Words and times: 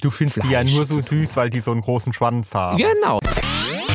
Du 0.00 0.10
findest 0.10 0.42
die 0.44 0.48
ja 0.50 0.60
Fleisch 0.60 0.74
nur 0.74 0.84
so 0.86 1.00
süß, 1.00 1.36
weil 1.36 1.50
die 1.50 1.60
so 1.60 1.72
einen 1.72 1.80
großen 1.80 2.12
Schwanz 2.12 2.54
haben. 2.54 2.78
Genau. 2.78 3.20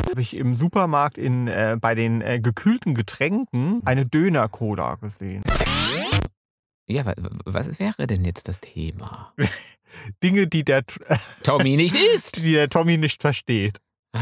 Habe 0.09 0.21
ich 0.21 0.35
im 0.35 0.53
Supermarkt 0.55 1.17
in, 1.17 1.47
äh, 1.47 1.77
bei 1.79 1.95
den 1.95 2.21
äh, 2.21 2.39
gekühlten 2.39 2.93
Getränken 2.93 3.81
eine 3.85 4.05
Döner-Cola 4.05 4.95
gesehen. 4.95 5.43
Ja, 6.87 7.05
wa- 7.05 7.13
was 7.45 7.79
wäre 7.79 8.07
denn 8.07 8.25
jetzt 8.25 8.47
das 8.47 8.59
Thema? 8.59 9.33
Dinge, 10.23 10.47
die 10.47 10.63
der, 10.65 10.83
Tommy 11.43 11.75
nicht 11.77 11.95
isst. 11.95 12.43
die 12.43 12.53
der 12.53 12.69
Tommy 12.69 12.97
nicht 12.97 13.21
versteht. 13.21 13.79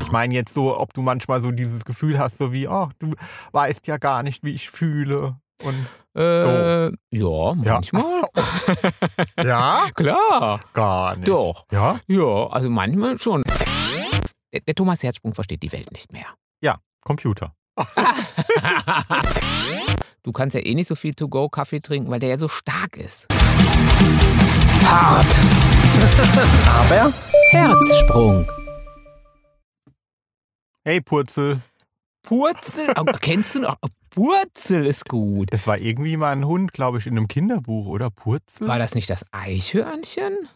Ich 0.00 0.10
meine 0.10 0.34
jetzt 0.34 0.52
so, 0.52 0.76
ob 0.78 0.92
du 0.94 1.00
manchmal 1.02 1.40
so 1.40 1.50
dieses 1.52 1.84
Gefühl 1.84 2.18
hast, 2.18 2.36
so 2.38 2.52
wie, 2.52 2.68
ach, 2.68 2.92
du 2.98 3.12
weißt 3.52 3.86
ja 3.86 3.96
gar 3.96 4.22
nicht, 4.22 4.44
wie 4.44 4.50
ich 4.50 4.68
fühle. 4.70 5.36
Und 5.62 5.86
äh, 6.16 6.86
ja, 6.86 6.92
Ja. 7.10 7.54
manchmal. 7.54 8.22
ja, 9.44 9.86
Klar. 9.94 10.60
gar 10.72 11.16
nicht. 11.16 11.28
Doch. 11.28 11.66
Ja, 11.70 12.00
Ja, 12.06 12.46
also 12.48 12.68
manchmal 12.70 13.18
schon. 13.18 13.42
Der, 14.52 14.60
der 14.60 14.74
Thomas 14.74 15.02
Herzsprung 15.02 15.34
versteht 15.34 15.62
die 15.62 15.72
Welt 15.72 15.90
nicht 15.92 16.12
mehr. 16.12 16.26
Computer. 17.04 17.52
Du 20.24 20.30
kannst 20.30 20.54
ja 20.54 20.60
eh 20.64 20.74
nicht 20.74 20.86
so 20.86 20.94
viel 20.94 21.14
To-Go-Kaffee 21.14 21.80
trinken, 21.80 22.08
weil 22.08 22.20
der 22.20 22.28
ja 22.28 22.36
so 22.36 22.46
stark 22.46 22.96
ist. 22.96 23.26
Hart. 24.84 25.26
Aber 26.68 27.12
Herzsprung. 27.50 28.46
Hey 30.84 31.00
Purzel, 31.00 31.60
Purzel. 32.22 32.92
Oh, 32.96 33.04
kennst 33.20 33.56
du 33.56 33.60
noch? 33.62 33.76
Purzel 34.14 34.84
ist 34.86 35.08
gut. 35.08 35.52
das 35.52 35.66
war 35.66 35.78
irgendwie 35.78 36.16
mal 36.16 36.32
ein 36.32 36.44
Hund, 36.46 36.72
glaube 36.72 36.98
ich, 36.98 37.06
in 37.06 37.16
einem 37.16 37.28
Kinderbuch, 37.28 37.86
oder? 37.86 38.10
Purzel? 38.10 38.68
War 38.68 38.78
das 38.78 38.94
nicht 38.94 39.08
das 39.10 39.24
Eichhörnchen? 39.32 40.48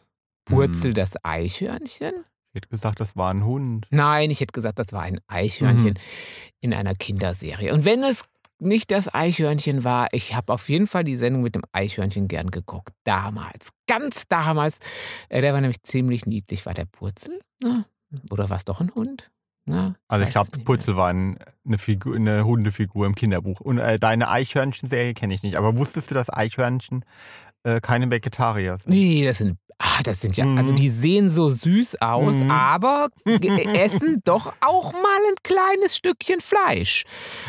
Purzel 0.45 0.92
das 0.95 1.12
Eichhörnchen? 1.24 2.13
Ich 2.52 2.59
hätte 2.59 2.68
gesagt, 2.68 3.01
das 3.01 3.16
war 3.16 3.32
ein 3.32 3.45
Hund. 3.45 3.87
Nein, 3.90 4.30
ich 4.30 4.40
hätte 4.40 4.52
gesagt, 4.52 4.79
das 4.79 4.93
war 4.93 5.02
ein 5.02 5.21
Eichhörnchen 5.26 5.95
Mhm. 5.95 6.51
in 6.60 6.74
einer 6.74 6.95
Kinderserie. 6.95 7.73
Und 7.73 7.85
wenn 7.85 8.02
es 8.02 8.23
nicht 8.59 8.90
das 8.90 9.13
Eichhörnchen 9.13 9.85
war, 9.85 10.09
ich 10.13 10.35
habe 10.35 10.52
auf 10.52 10.68
jeden 10.68 10.87
Fall 10.87 11.04
die 11.04 11.16
Sendung 11.16 11.43
mit 11.43 11.54
dem 11.54 11.63
Eichhörnchen 11.73 12.29
gern 12.29 12.51
geguckt. 12.51 12.91
Damals, 13.04 13.70
ganz 13.87 14.29
damals. 14.29 14.79
Äh, 15.29 15.41
Der 15.43 15.52
war 15.52 15.60
nämlich 15.60 15.82
ziemlich 15.82 16.24
niedlich. 16.26 16.65
War 16.66 16.73
der 16.74 16.87
Purzel? 16.87 17.38
Na, 17.63 17.85
oder 18.30 18.48
war 18.48 18.57
es 18.57 18.65
doch 18.65 18.80
ein 18.80 18.95
Hund? 18.95 19.30
Na, 19.66 19.96
Also 20.09 20.24
ich 20.24 20.30
glaube, 20.30 20.50
Purzel 20.64 20.96
war 20.96 21.09
ein, 21.09 21.38
eine, 21.66 21.78
Figur, 21.78 22.14
eine 22.14 22.45
Hundefigur 22.45 23.04
im 23.06 23.14
Kinderbuch. 23.16 23.60
Und 23.60 23.78
äh, 23.78 23.98
deine 23.98 24.28
Eichhörnchen-Serie 24.30 25.12
kenne 25.14 25.34
ich 25.34 25.42
nicht. 25.42 25.56
Aber 25.56 25.76
wusstest 25.76 26.10
du, 26.10 26.14
dass 26.14 26.32
Eichhörnchen 26.32 27.04
äh, 27.64 27.80
keine 27.80 28.10
Vegetarier 28.10 28.78
sind? 28.78 28.90
Nee, 28.92 29.24
das 29.26 29.38
sind, 29.38 29.58
ah, 29.78 30.02
das 30.04 30.20
sind 30.20 30.36
ja, 30.36 30.45
Mhm. 30.45 30.56
also 30.58 30.73
die 30.73 30.88
sehen 30.88 31.30
so 31.30 31.50
süß 31.50 32.00
aus, 32.00 32.36
Mhm. 32.42 32.50
aber 32.52 33.08
essen 33.74 34.20
doch 34.24 34.52
auch 34.60 34.92
mal 34.92 35.18
ein 35.28 35.34
kleines 35.42 35.96
Stückchen 35.96 36.40
Fleisch. 36.40 37.04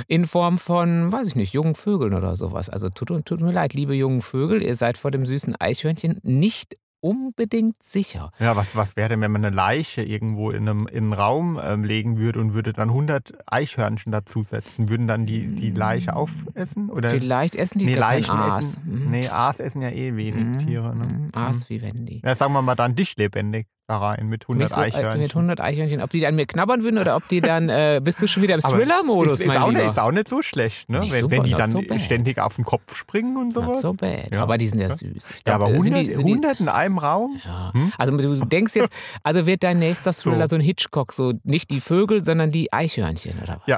In 0.08 0.26
Form 0.26 0.58
von, 0.58 1.12
weiß 1.12 1.28
ich 1.28 1.36
nicht, 1.36 1.54
jungen 1.54 1.76
Vögeln 1.76 2.16
oder 2.16 2.34
sowas. 2.36 2.68
Also 2.70 2.90
tut, 2.90 3.26
tut 3.28 3.42
mir 3.42 3.52
leid, 3.52 3.76
liebe 3.76 3.94
jungen 3.94 4.24
Vögel, 4.24 4.64
ihr 4.64 4.76
seid 4.76 4.98
vor 4.98 5.12
dem 5.12 5.28
süßen 5.28 5.56
Eichhörnchen 5.60 6.20
nicht 6.24 6.78
unbedingt 7.00 7.82
sicher. 7.84 8.32
Ja, 8.40 8.56
was, 8.56 8.76
was 8.76 8.96
wäre 8.96 9.10
denn, 9.10 9.22
wenn 9.22 9.32
man 9.32 9.44
eine 9.46 9.56
Leiche 9.56 10.02
irgendwo 10.04 10.52
in, 10.52 10.68
einem, 10.68 10.88
in 10.88 11.06
einen 11.06 11.14
Raum 11.14 11.60
ähm, 11.62 11.84
legen 11.84 12.18
würde 12.18 12.40
und 12.40 12.54
würde 12.54 12.74
dann 12.74 12.90
100 12.90 13.34
Eichhörnchen 13.46 14.12
dazusetzen? 14.12 14.90
Würden 14.90 15.08
dann 15.08 15.26
die, 15.26 15.48
die 15.56 15.72
Leiche 15.72 16.16
aufessen? 16.16 16.90
Oder? 16.90 17.10
Vielleicht 17.10 17.56
essen 17.56 17.80
die 17.80 17.86
nee, 17.86 17.96
gar 17.96 18.10
kein 18.12 18.20
Leichen 18.22 18.32
Aas. 18.36 18.64
essen. 18.66 18.82
Mhm. 19.04 19.10
Nee, 19.10 19.28
Aas 19.30 19.60
essen 19.60 19.82
ja 19.82 19.90
eh 19.90 20.16
wenig 20.16 20.44
Mhm. 20.46 20.58
Tiere. 20.58 20.96
Ne? 20.96 21.06
Mhm. 21.06 21.30
Aas 21.34 21.70
wie 21.70 21.82
wenn 21.82 22.06
die. 22.06 22.22
Ja, 22.24 22.36
sagen 22.36 22.54
wir 22.54 22.62
mal 22.62 22.76
dann 22.76 22.96
dich 22.96 23.16
lebendig 23.18 23.68
da 23.88 23.98
rein 24.00 24.28
mit 24.28 24.44
100 24.44 24.64
Nicht 24.68 24.76
so, 24.76 24.82
äh, 24.82 24.84
Eichhörnchen. 24.86 25.22
Mit 25.22 25.32
100 25.36 25.62
Eichhörnchen. 25.62 26.02
Ob 26.02 26.10
die 26.10 26.28
an 26.28 26.36
mir 26.36 26.46
knabbern 26.46 26.84
würden 26.84 26.98
oder 27.00 27.16
ob 27.16 27.26
die 27.30 27.40
dann, 27.40 27.70
äh, 27.70 28.02
bist 28.04 28.22
du 28.22 28.28
schon 28.28 28.44
wieder 28.44 28.56
im 28.56 28.60
Thriller-Modus, 28.62 29.40
ist, 29.40 29.46
ist, 29.46 29.56
auch 29.58 29.72
nicht, 29.72 29.86
ist 29.88 29.98
auch 30.00 30.12
nicht 30.12 30.28
so 30.28 30.42
schlecht, 30.42 30.90
ne? 30.90 31.02
Wenn, 31.10 31.22
so- 31.22 31.32
wenn 31.32 31.44
die 31.44 31.52
not 31.52 31.60
dann 31.60 31.70
so 31.70 31.82
ständig 31.98 32.38
auf 32.40 32.58
den 32.58 32.66
Kopf 32.66 32.96
springen 32.98 33.38
und 33.38 33.56
Not 33.56 33.66
sowas. 33.66 33.82
so 33.82 33.94
bad. 33.94 34.30
Ja. 34.34 34.42
Aber 34.42 34.58
die 34.58 34.68
sind 34.68 34.80
ja 34.82 34.90
süß. 34.94 35.00
Ich 35.16 35.36
Ja, 35.38 35.58
glaub, 35.58 35.62
aber 35.62 35.70
äh, 35.70 35.74
100, 35.78 35.84
sind 35.84 35.96
die, 36.08 36.14
sind 36.16 36.26
die, 36.28 36.32
100 36.34 36.60
in 36.60 36.68
einem 36.70 36.98
Raum? 36.98 37.40
Ja. 37.46 37.72
Hm? 37.74 37.94
Also 37.98 38.18
du 38.18 38.46
denkst 38.46 38.76
jetzt, 38.76 38.90
also 39.24 39.46
wird 39.46 39.64
dein 39.64 39.80
nächster 39.80 40.12
Thriller 40.14 40.50
so, 40.50 40.56
ein 40.58 40.62
Hitchcock, 40.62 41.14
so 41.14 41.34
nicht 41.44 41.70
die 41.70 41.80
Vögel, 41.80 42.22
sondern 42.22 42.52
die 42.52 42.74
Eichhörnchen 42.74 43.40
oder 43.42 43.62
was? 43.66 43.68
Ja. 43.68 43.78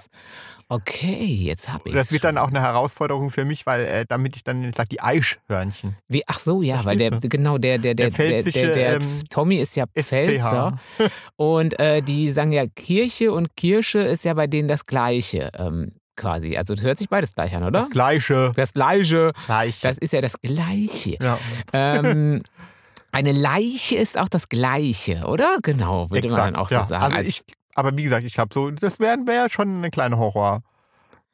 Okay, 0.72 1.25
jetzt 1.25 1.74
hab 1.74 1.84
ich 1.88 1.94
Das 1.94 2.12
wird 2.12 2.24
dann 2.24 2.38
auch 2.38 2.50
eine 2.50 2.62
Herausforderung 2.62 3.31
für 3.31 3.44
mich, 3.44 3.66
weil 3.66 3.81
äh, 3.85 4.06
damit 4.07 4.35
ich 4.35 4.44
dann 4.44 4.72
sage, 4.72 4.90
die 4.90 5.02
Eichhörnchen. 5.02 5.96
Wie, 6.07 6.24
ach 6.28 6.40
so, 6.40 6.62
ja, 6.62 6.85
weil 6.85 6.96
der, 6.96 7.09
genau, 7.09 7.57
der, 7.57 7.80
der, 7.80 7.96
der, 7.96 8.12
Der 8.12 8.44
der, 8.44 8.44
der, 8.44 8.74
der 8.75 8.94
ähm, 8.97 9.24
Tommy 9.31 9.56
ist 9.56 9.75
ja. 9.75 9.85
Pfälzer 9.88 10.78
und 11.38 11.79
äh, 11.79 12.03
die 12.03 12.31
sagen 12.31 12.53
ja 12.53 12.68
Kirche 12.68 13.31
und 13.31 13.56
Kirsche 13.56 13.97
ist 14.00 14.25
ja 14.25 14.35
bei 14.35 14.46
denen 14.46 14.68
das 14.68 14.85
Gleiche 14.85 15.52
ähm, 15.58 15.94
quasi. 16.16 16.56
Also 16.56 16.75
das 16.75 16.84
hört 16.84 17.00
sich 17.00 17.09
beides 17.09 17.34
gleich 17.34 17.56
an, 17.56 17.63
oder? 17.63 17.72
Das 17.79 17.90
Gleiche. 17.90 18.52
Das 18.56 18.74
Gleiche, 18.74 19.31
Gleiche. 19.47 19.88
das 19.88 19.97
ist 19.97 20.13
ja 20.13 20.22
das 20.22 20.40
Gleiche. 20.40 21.18
ja. 21.19 21.40
ähm, 21.74 22.44
eine 23.12 23.31
Leiche 23.31 23.96
ist 23.96 24.19
auch 24.19 24.29
das 24.29 24.50
Gleiche, 24.50 25.25
oder? 25.25 25.58
Genau, 25.63 26.12
würde 26.12 26.29
man 26.29 26.53
dann 26.53 26.56
auch 26.56 26.69
so 26.69 26.75
ja. 26.75 26.84
sagen. 26.84 27.03
Also 27.03 27.18
Als- 27.18 27.28
ich, 27.28 27.41
aber 27.79 27.97
wie 27.97 28.03
gesagt, 28.03 28.25
ich 28.25 28.34
glaube 28.34 28.53
so, 28.53 28.69
das 28.72 29.00
wäre 29.00 29.17
wär 29.25 29.50
schon 29.50 29.78
eine 29.78 29.90
kleine 29.90 30.17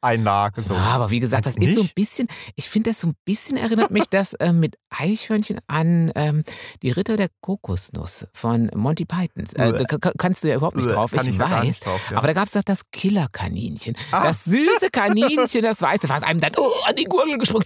Horror-Einlage. 0.06 0.62
So. 0.62 0.74
Ja, 0.74 0.80
aber 0.80 1.10
wie 1.10 1.20
gesagt, 1.20 1.46
das 1.46 1.56
Meinst 1.56 1.70
ist 1.70 1.76
so 1.76 1.82
ein 1.82 1.90
bisschen, 1.94 2.28
ich 2.54 2.68
finde 2.68 2.90
das 2.90 3.00
so 3.00 3.08
ein 3.08 3.14
bisschen 3.24 3.56
erinnert 3.56 3.90
mich 3.90 4.04
das 4.08 4.34
äh, 4.34 4.52
mit 4.52 4.76
Eichhörnchen 4.90 5.58
an 5.66 6.12
ähm, 6.14 6.42
die 6.82 6.90
Ritter 6.90 7.16
der 7.16 7.28
Kokosnuss 7.40 8.26
von 8.34 8.70
Monty 8.74 9.04
Pythons. 9.04 9.52
Äh, 9.54 9.72
da 9.72 9.84
ka- 9.84 10.12
kannst 10.16 10.44
du 10.44 10.48
ja 10.48 10.56
überhaupt 10.56 10.76
nicht 10.76 10.88
drauf, 10.90 11.12
ich, 11.12 11.26
ich 11.26 11.38
weiß. 11.38 11.80
drauf, 11.80 12.00
ja. 12.10 12.18
Aber 12.18 12.26
da 12.26 12.32
gab 12.32 12.46
es 12.46 12.52
doch 12.52 12.62
das 12.64 12.82
Killerkaninchen. 12.92 13.96
Ah. 14.12 14.22
Das 14.24 14.44
süße 14.44 14.90
Kaninchen, 14.92 15.62
das 15.62 15.82
weiße, 15.82 16.08
was 16.08 16.22
einem 16.22 16.40
dann 16.40 16.52
oh, 16.56 16.70
an 16.86 16.94
die 16.96 17.04
Gurgel 17.04 17.38
gesprungen 17.38 17.64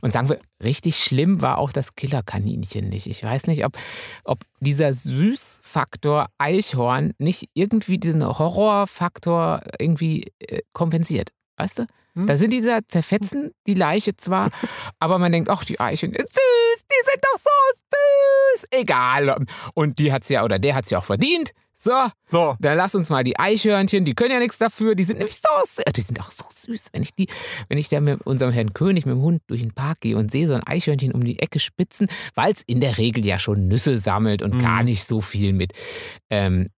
Und 0.00 0.12
sagen 0.12 0.28
wir, 0.28 0.38
richtig 0.62 1.02
schlimm 1.02 1.42
war 1.42 1.58
auch 1.58 1.72
das 1.72 1.94
Killerkaninchen 1.94 2.88
nicht. 2.88 3.06
Ich 3.06 3.22
weiß 3.22 3.46
nicht, 3.46 3.64
ob, 3.64 3.76
ob 4.24 4.44
dieser 4.60 4.94
Süßfaktor 4.94 6.28
Eichhorn 6.38 7.12
nicht 7.18 7.48
irgendwie 7.54 7.98
diesen 7.98 8.24
Horrorfaktor 8.24 9.62
irgendwie 9.78 10.32
äh, 10.38 10.60
kompensiert. 10.72 11.30
Weißt 11.56 11.78
du? 11.78 11.86
Hm. 12.14 12.26
Da 12.26 12.36
sind 12.36 12.50
diese 12.52 12.80
zerfetzen 12.88 13.52
die 13.66 13.74
Leiche 13.74 14.16
zwar, 14.16 14.50
aber 15.00 15.18
man 15.18 15.32
denkt, 15.32 15.50
ach, 15.50 15.64
die 15.64 15.80
Eichen 15.80 16.12
ist 16.12 16.32
süß, 16.34 16.84
die 16.84 17.10
sind 17.10 17.24
doch 17.24 17.40
so 17.40 17.50
süß. 18.58 18.68
Egal. 18.70 19.44
Und 19.74 19.98
die 19.98 20.12
hat's 20.12 20.28
ja, 20.28 20.44
oder 20.44 20.58
der 20.58 20.74
hat's 20.74 20.90
ja 20.90 20.98
auch 20.98 21.04
verdient. 21.04 21.50
So, 21.76 21.90
So, 22.24 22.54
dann 22.60 22.76
lass 22.78 22.94
uns 22.94 23.10
mal 23.10 23.24
die 23.24 23.36
Eichhörnchen, 23.38 24.04
die 24.04 24.14
können 24.14 24.30
ja 24.30 24.38
nichts 24.38 24.58
dafür, 24.58 24.94
die 24.94 25.02
sind 25.02 25.18
nämlich 25.18 25.34
so 25.34 25.48
süß. 25.64 25.84
Die 25.92 26.00
sind 26.00 26.20
auch 26.20 26.30
so 26.30 26.44
süß. 26.48 26.90
Wenn 26.92 27.02
ich 27.02 27.12
die, 27.14 27.26
wenn 27.68 27.78
ich 27.78 27.88
da 27.88 28.00
mit 28.00 28.22
unserem 28.22 28.52
Herrn 28.52 28.72
König 28.72 29.06
mit 29.06 29.16
dem 29.16 29.22
Hund 29.22 29.42
durch 29.48 29.60
den 29.60 29.72
Park 29.72 30.00
gehe 30.00 30.16
und 30.16 30.30
sehe 30.30 30.46
so 30.46 30.54
ein 30.54 30.62
Eichhörnchen 30.64 31.12
um 31.12 31.24
die 31.24 31.40
Ecke 31.40 31.58
spitzen, 31.58 32.06
weil 32.36 32.52
es 32.52 32.62
in 32.62 32.80
der 32.80 32.96
Regel 32.96 33.26
ja 33.26 33.40
schon 33.40 33.66
Nüsse 33.66 33.98
sammelt 33.98 34.40
und 34.40 34.54
Mhm. 34.54 34.62
gar 34.62 34.82
nicht 34.84 35.04
so 35.04 35.20
viel 35.20 35.52
mit. 35.52 35.72
Ähm, 36.30 36.68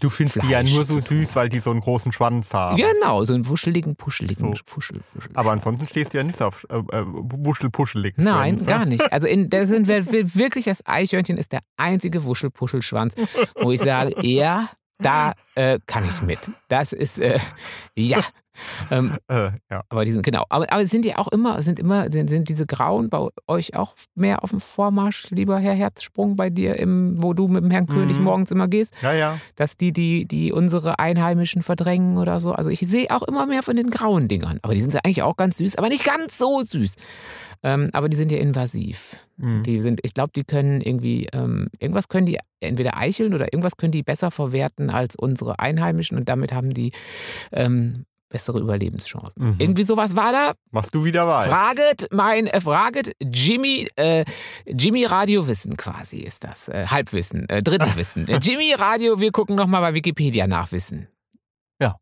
du 0.00 0.10
findest 0.10 0.42
die 0.42 0.48
ja 0.48 0.60
Fleisch 0.60 0.74
nur 0.74 0.84
so 0.84 1.00
süß, 1.00 1.36
weil 1.36 1.48
die 1.48 1.60
so 1.60 1.70
einen 1.70 1.80
großen 1.80 2.12
Schwanz 2.12 2.52
haben. 2.52 2.76
genau, 2.76 3.24
so 3.24 3.34
einen 3.34 3.46
wuscheligen, 3.48 3.96
puscheligen 3.96 4.54
So. 4.54 4.60
Fuschel, 4.66 5.00
Fuschel. 5.12 5.30
Aber 5.34 5.52
ansonsten 5.52 5.86
stehst 5.86 6.12
du 6.14 6.18
ja 6.18 6.24
nicht 6.24 6.40
auf 6.42 6.66
äh, 6.70 6.76
äh, 6.76 7.04
wuschelpuschelig. 7.06 8.14
Nein, 8.16 8.64
gar 8.66 8.84
nicht. 8.84 9.12
Also 9.12 9.26
in, 9.26 9.48
der 9.50 9.66
sind 9.66 9.88
wir- 9.88 10.06
wirklich 10.12 10.64
das 10.66 10.84
Eichhörnchen 10.86 11.38
ist 11.38 11.52
der 11.52 11.60
einzige 11.76 12.24
Wuschelpuschelschwanz, 12.24 13.14
wo 13.60 13.70
ich 13.72 13.80
sage, 13.80 14.14
ja, 14.26 14.68
da 14.98 15.32
äh, 15.54 15.78
kann 15.86 16.04
ich 16.08 16.22
mit. 16.22 16.38
Das 16.68 16.92
ist 16.92 17.18
äh, 17.18 17.38
ja. 17.94 18.20
Ähm, 18.90 19.14
Äh, 19.28 19.50
ja. 19.70 19.82
aber 19.88 20.04
die 20.04 20.12
sind 20.12 20.22
genau. 20.22 20.44
Aber, 20.48 20.70
aber 20.72 20.86
sind 20.86 21.04
die 21.04 21.16
auch 21.16 21.28
immer, 21.28 21.60
sind 21.62 21.78
immer, 21.80 22.10
sind, 22.12 22.28
sind 22.28 22.48
diese 22.48 22.66
Grauen 22.66 23.10
bei 23.10 23.28
euch 23.46 23.74
auch 23.76 23.94
mehr 24.14 24.44
auf 24.44 24.50
dem 24.50 24.60
Vormarsch, 24.60 25.30
lieber 25.30 25.58
Herr 25.58 25.74
Herzsprung, 25.74 26.36
bei 26.36 26.50
dir, 26.50 26.78
im, 26.78 27.22
wo 27.22 27.32
du 27.34 27.48
mit 27.48 27.64
dem 27.64 27.70
Herrn 27.70 27.86
König 27.86 28.18
Mhm. 28.18 28.24
morgens 28.24 28.50
immer 28.50 28.68
gehst, 28.68 28.94
ja, 29.02 29.12
ja. 29.12 29.38
dass 29.56 29.76
die, 29.76 29.92
die, 29.92 30.26
die 30.26 30.52
unsere 30.52 30.98
Einheimischen 30.98 31.62
verdrängen 31.62 32.18
oder 32.18 32.38
so. 32.40 32.52
Also 32.52 32.70
ich 32.70 32.80
sehe 32.80 33.10
auch 33.10 33.22
immer 33.22 33.46
mehr 33.46 33.62
von 33.62 33.76
den 33.76 33.90
grauen 33.90 34.28
Dingern. 34.28 34.58
Aber 34.62 34.74
die 34.74 34.80
sind 34.80 34.94
eigentlich 35.04 35.22
auch 35.22 35.36
ganz 35.36 35.58
süß, 35.58 35.76
aber 35.76 35.88
nicht 35.88 36.04
ganz 36.04 36.38
so 36.38 36.62
süß. 36.62 36.96
Ähm, 37.62 37.88
aber 37.92 38.08
die 38.08 38.16
sind 38.16 38.30
ja 38.30 38.38
invasiv. 38.38 39.16
Mhm. 39.38 39.62
Die 39.62 39.80
sind, 39.80 40.00
ich 40.02 40.14
glaube, 40.14 40.30
die 40.36 40.44
können 40.44 40.80
irgendwie, 40.80 41.26
ähm, 41.32 41.68
irgendwas 41.80 42.08
können 42.08 42.26
die 42.26 42.38
entweder 42.60 42.96
eicheln 42.96 43.34
oder 43.34 43.46
irgendwas 43.52 43.76
können 43.76 43.92
die 43.92 44.02
besser 44.02 44.30
verwerten 44.30 44.90
als 44.90 45.16
unsere 45.16 45.58
Einheimischen 45.58 46.16
und 46.18 46.28
damit 46.28 46.52
haben 46.52 46.72
die 46.74 46.92
ähm, 47.52 48.04
bessere 48.28 48.58
Überlebenschancen. 48.58 49.50
Mhm. 49.50 49.54
Irgendwie 49.58 49.82
sowas 49.84 50.16
war 50.16 50.32
da. 50.32 50.52
Was 50.70 50.90
du 50.90 51.04
wieder 51.04 51.26
weißt. 51.26 51.48
Fraget 51.48 52.08
mein, 52.12 52.46
äh, 52.46 52.60
fraget 52.60 53.12
Jimmy, 53.20 53.88
äh, 53.96 54.24
Jimmy 54.66 55.04
Radio 55.04 55.46
Wissen 55.46 55.76
quasi 55.76 56.18
ist 56.18 56.44
das. 56.44 56.68
Äh, 56.68 56.86
Halbwissen, 56.88 57.48
äh, 57.48 57.62
Drittelwissen. 57.62 58.26
Jimmy 58.42 58.72
Radio, 58.74 59.20
wir 59.20 59.32
gucken 59.32 59.56
nochmal 59.56 59.80
bei 59.80 59.94
Wikipedia 59.94 60.46
nachwissen. 60.46 61.08
Ja, 61.80 61.96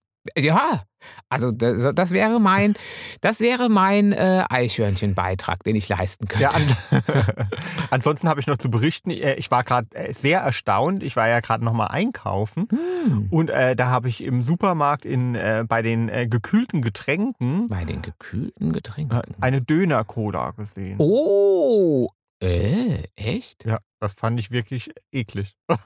also 1.28 1.52
das, 1.52 1.94
das 1.94 2.10
wäre 2.10 2.40
mein, 2.40 2.74
das 3.20 3.40
wäre 3.40 3.68
mein 3.68 4.12
äh, 4.12 4.44
Eichhörnchenbeitrag, 4.48 5.62
den 5.64 5.76
ich 5.76 5.88
leisten 5.88 6.26
könnte. 6.28 6.42
Ja, 6.44 6.50
an, 6.50 6.62
ansonsten 7.90 8.28
habe 8.28 8.40
ich 8.40 8.46
noch 8.46 8.56
zu 8.56 8.70
berichten, 8.70 9.10
äh, 9.10 9.34
ich 9.34 9.50
war 9.50 9.64
gerade 9.64 9.88
äh, 9.94 10.12
sehr 10.12 10.40
erstaunt. 10.40 11.02
Ich 11.02 11.16
war 11.16 11.28
ja 11.28 11.40
gerade 11.40 11.64
noch 11.64 11.72
mal 11.72 11.86
einkaufen 11.88 12.68
Hm. 12.70 13.28
und 13.30 13.50
äh, 13.50 13.76
da 13.76 13.88
habe 13.88 14.08
ich 14.08 14.22
im 14.24 14.42
Supermarkt 14.42 15.04
in, 15.04 15.34
äh, 15.34 15.64
bei 15.68 15.82
den 15.82 16.08
äh, 16.08 16.26
gekühlten 16.26 16.80
Getränken 16.80 17.68
Bei 17.68 17.84
den 17.84 18.00
gekühlten 18.02 18.72
Getränken. 18.72 19.20
eine 19.40 19.60
Döner-Cola 19.60 20.52
gesehen. 20.52 20.96
Oh, 20.98 22.08
äh, 22.42 23.02
echt? 23.16 23.64
Ja, 23.64 23.78
das 24.04 24.14
fand 24.14 24.38
ich 24.38 24.50
wirklich 24.50 24.90
eklig. 25.12 25.56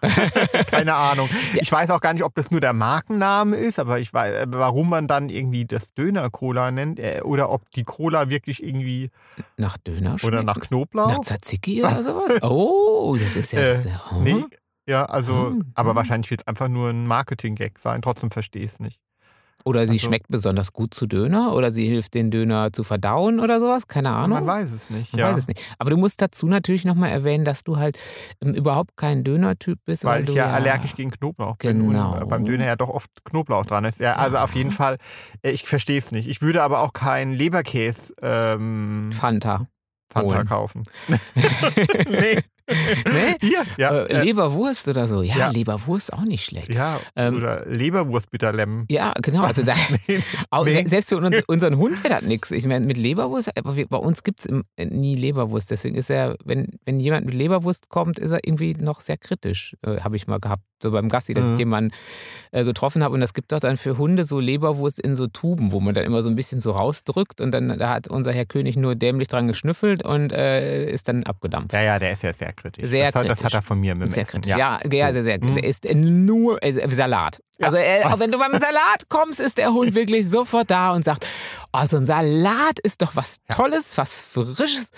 Keine 0.70 0.94
Ahnung. 0.94 1.28
Ich 1.54 1.70
weiß 1.70 1.90
auch 1.90 2.00
gar 2.00 2.12
nicht, 2.12 2.24
ob 2.24 2.34
das 2.34 2.50
nur 2.50 2.60
der 2.60 2.72
Markenname 2.72 3.56
ist, 3.56 3.78
aber 3.78 4.00
ich 4.00 4.12
weiß, 4.12 4.34
äh, 4.34 4.46
warum 4.50 4.90
man 4.90 5.06
dann 5.06 5.28
irgendwie 5.28 5.64
das 5.64 5.94
Döner-Cola 5.94 6.70
nennt 6.70 6.98
äh, 6.98 7.20
oder 7.22 7.50
ob 7.50 7.70
die 7.70 7.84
Cola 7.84 8.28
wirklich 8.28 8.62
irgendwie 8.62 9.10
Nach 9.56 9.78
Döner 9.78 10.14
oder 10.14 10.18
schmeckt? 10.18 10.44
nach 10.44 10.60
Knoblauch. 10.60 11.08
Nach 11.08 11.20
Tzatziki 11.20 11.82
oder 11.82 12.02
sowas? 12.02 12.42
Oh, 12.42 13.16
das 13.18 13.36
ist 13.36 13.52
ja. 13.52 13.64
Das 13.64 13.80
ist 13.80 13.86
ja 13.86 14.02
oh. 14.12 14.20
Nee, 14.20 14.44
ja, 14.88 15.04
also, 15.04 15.50
Hm, 15.50 15.72
aber 15.74 15.90
hm. 15.90 15.96
wahrscheinlich 15.96 16.30
wird 16.30 16.40
es 16.40 16.46
einfach 16.46 16.68
nur 16.68 16.90
ein 16.90 17.06
Marketing-Gag 17.06 17.78
sein. 17.78 18.02
Trotzdem 18.02 18.30
verstehe 18.30 18.64
ich 18.64 18.72
es 18.72 18.80
nicht. 18.80 18.98
Oder 19.64 19.86
sie 19.86 19.92
Also- 19.94 20.06
schmeckt 20.06 20.28
besonders 20.28 20.72
gut 20.72 20.94
zu 20.94 21.06
Döner 21.06 21.52
oder 21.54 21.70
sie 21.70 21.84
hilft 21.86 22.14
den 22.14 22.30
Döner 22.30 22.72
zu 22.72 22.84
verdauen 22.84 23.40
oder 23.40 23.60
sowas. 23.60 23.86
Keine 23.88 24.10
Ahnung. 24.10 24.38
Man 24.38 24.46
weiß 24.46 24.72
es 24.72 24.88
nicht. 24.88 25.12
Man 25.12 25.20
ja. 25.20 25.30
weiß 25.32 25.38
es 25.38 25.48
nicht. 25.48 25.60
Aber 25.78 25.90
du 25.90 25.96
musst 25.96 26.22
dazu 26.22 26.46
natürlich 26.46 26.84
nochmal 26.84 27.10
erwähnen, 27.10 27.44
dass 27.44 27.64
du 27.64 27.76
halt 27.76 27.98
ähm, 28.40 28.54
überhaupt 28.54 28.96
kein 28.96 29.24
Döner-Typ 29.24 29.78
bist. 29.84 30.04
Weil 30.04 30.24
du 30.24 30.30
ich 30.32 30.36
ja, 30.36 30.46
allergisch 30.52 30.94
gegen 30.94 31.10
Knoblauch 31.10 31.56
bin 31.56 31.88
Genau. 31.88 32.14
und 32.14 32.22
äh, 32.22 32.24
beim 32.26 32.44
Döner 32.44 32.66
ja 32.66 32.76
doch 32.76 32.88
oft 32.88 33.10
Knoblauch 33.24 33.66
dran 33.66 33.84
ist. 33.84 34.00
Ja, 34.00 34.16
also 34.16 34.36
auf 34.38 34.54
jeden 34.54 34.70
Ja. 34.70 34.76
Fall, 34.76 34.96
äh, 35.42 35.50
ich 35.50 35.64
verstehe 35.64 35.98
es 35.98 36.12
nicht. 36.12 36.28
Ich 36.28 36.40
würde 36.40 36.62
aber 36.62 36.80
auch 36.80 36.92
keinen 36.92 37.32
Leberkäse 37.32 38.14
ähm, 38.22 39.10
Fanta. 39.12 39.66
Fanta 40.10 40.34
holen. 40.36 40.46
kaufen. 40.46 40.82
nee. 42.08 42.42
Nee? 43.12 43.36
Hier, 43.40 43.62
ja. 43.78 43.90
äh, 44.04 44.04
äh, 44.20 44.22
Leberwurst 44.24 44.88
oder 44.88 45.08
so. 45.08 45.22
Ja, 45.22 45.36
ja. 45.36 45.50
Leberwurst 45.50 46.12
auch 46.12 46.22
nicht 46.22 46.44
schlecht. 46.44 46.68
ja, 46.72 47.00
ähm, 47.16 47.36
oder 47.36 47.64
Leberwurstbitterlemmen. 47.66 48.86
Ja, 48.90 49.12
genau. 49.22 49.42
Also 49.42 49.62
da, 49.62 49.74
Nee, 50.08 50.20
auch, 50.50 50.64
nee. 50.64 50.82
se- 50.84 50.88
Selbst 50.88 51.08
für 51.10 51.16
uns, 51.18 51.36
unseren 51.46 51.76
Hund 51.76 52.02
wäre 52.04 52.14
das 52.14 52.24
nichts. 52.24 52.50
Ich 52.50 52.66
meine, 52.66 52.84
mit 52.86 52.96
Leberwurst, 52.96 53.50
aber 53.56 53.76
wir, 53.76 53.86
bei 53.86 53.96
uns 53.98 54.22
gibt 54.22 54.40
es 54.40 54.48
nie 54.78 55.16
Leberwurst. 55.16 55.70
Deswegen 55.70 55.94
ist 55.96 56.10
er, 56.10 56.36
wenn, 56.44 56.68
wenn 56.84 57.00
jemand 57.00 57.26
mit 57.26 57.34
Leberwurst 57.34 57.88
kommt, 57.88 58.18
ist 58.18 58.30
er 58.30 58.40
irgendwie 58.44 58.74
noch 58.74 59.00
sehr 59.00 59.16
kritisch, 59.16 59.74
äh, 59.82 60.00
habe 60.00 60.16
ich 60.16 60.26
mal 60.26 60.38
gehabt. 60.40 60.62
So 60.82 60.90
beim 60.90 61.08
Gassi, 61.08 61.34
dass 61.34 61.44
Mhm. 61.44 61.52
ich 61.54 61.58
jemanden 61.58 61.90
äh, 62.52 62.64
getroffen 62.64 63.02
habe. 63.02 63.14
Und 63.14 63.20
das 63.20 63.34
gibt 63.34 63.52
doch 63.52 63.60
dann 63.60 63.76
für 63.76 63.98
Hunde 63.98 64.24
so 64.24 64.38
Leberwurst 64.40 64.98
in 65.00 65.16
so 65.16 65.26
Tuben, 65.26 65.72
wo 65.72 65.80
man 65.80 65.94
dann 65.94 66.04
immer 66.04 66.22
so 66.22 66.28
ein 66.30 66.34
bisschen 66.36 66.60
so 66.60 66.70
rausdrückt. 66.72 67.40
Und 67.40 67.50
dann 67.52 67.76
da 67.78 67.90
hat 67.90 68.08
unser 68.08 68.32
Herr 68.32 68.46
König 68.46 68.76
nur 68.76 68.94
dämlich 68.94 69.28
dran 69.28 69.46
geschnüffelt 69.48 70.04
und 70.04 70.32
äh, 70.32 70.88
ist 70.90 71.08
dann 71.08 71.24
abgedampft. 71.24 71.72
Ja, 71.72 71.82
ja, 71.82 71.98
der 71.98 72.12
ist 72.12 72.22
ja 72.22 72.32
sehr 72.32 72.52
kritisch. 72.52 72.86
Sehr 72.86 73.06
das, 73.06 73.14
hat- 73.16 73.28
das 73.28 73.38
kritisch. 73.38 73.44
hat 73.54 73.54
er 73.54 73.62
von 73.66 73.80
mir 73.80 73.94
mit 73.94 74.08
Sehr 74.08 74.22
Essen. 74.22 74.40
kritisch. 74.40 74.50
Ja, 74.50 74.78
ja, 74.90 75.08
So. 75.08 75.12
sehr, 75.14 75.22
sehr. 75.24 75.38
Mhm. 75.44 75.54
Der 75.56 75.64
ist 75.64 75.84
nur 75.92 76.62
äh, 76.62 76.88
Salat. 76.90 77.40
Ja. 77.58 77.66
Also, 77.66 77.78
auch 77.78 78.18
wenn 78.20 78.30
du 78.30 78.38
beim 78.38 78.52
Salat 78.60 79.08
kommst, 79.08 79.40
ist 79.40 79.58
der 79.58 79.72
Hund 79.72 79.94
wirklich 79.96 80.28
sofort 80.30 80.70
da 80.70 80.92
und 80.92 81.04
sagt: 81.04 81.26
Oh, 81.72 81.84
so 81.86 81.96
ein 81.96 82.04
Salat 82.04 82.78
ist 82.84 83.02
doch 83.02 83.16
was 83.16 83.38
Ja. 83.48 83.56
Tolles, 83.56 83.98
was 83.98 84.22
Frisches. 84.22 84.90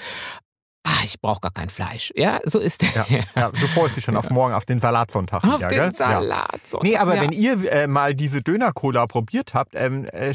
Ah, 0.83 1.05
ich 1.05 1.21
brauche 1.21 1.41
gar 1.41 1.51
kein 1.51 1.69
Fleisch. 1.69 2.11
Ja, 2.17 2.41
so 2.45 2.59
ist 2.59 2.83
der. 2.83 3.07
Ja, 3.09 3.21
ja, 3.37 3.51
du 3.51 3.67
freust 3.69 3.97
dich 3.97 4.05
schon 4.05 4.17
auf 4.17 4.31
morgen, 4.31 4.55
auf 4.55 4.65
den 4.65 4.81
Salatsonntag 4.81 5.45
Auf 5.45 5.59
wieder, 5.59 5.69
den 5.69 5.79
gell? 5.79 5.87
Ja. 5.87 5.93
Salat. 5.93 6.67
So. 6.67 6.81
Nee, 6.83 6.97
aber 6.97 7.17
ja. 7.17 7.23
wenn 7.23 7.33
ihr 7.33 7.71
äh, 7.71 7.87
mal 7.87 8.15
diese 8.15 8.43
Döner-Cola 8.43 9.07
probiert 9.07 9.53
habt, 9.53 9.75
ähm, 9.75 10.07
äh, 10.07 10.35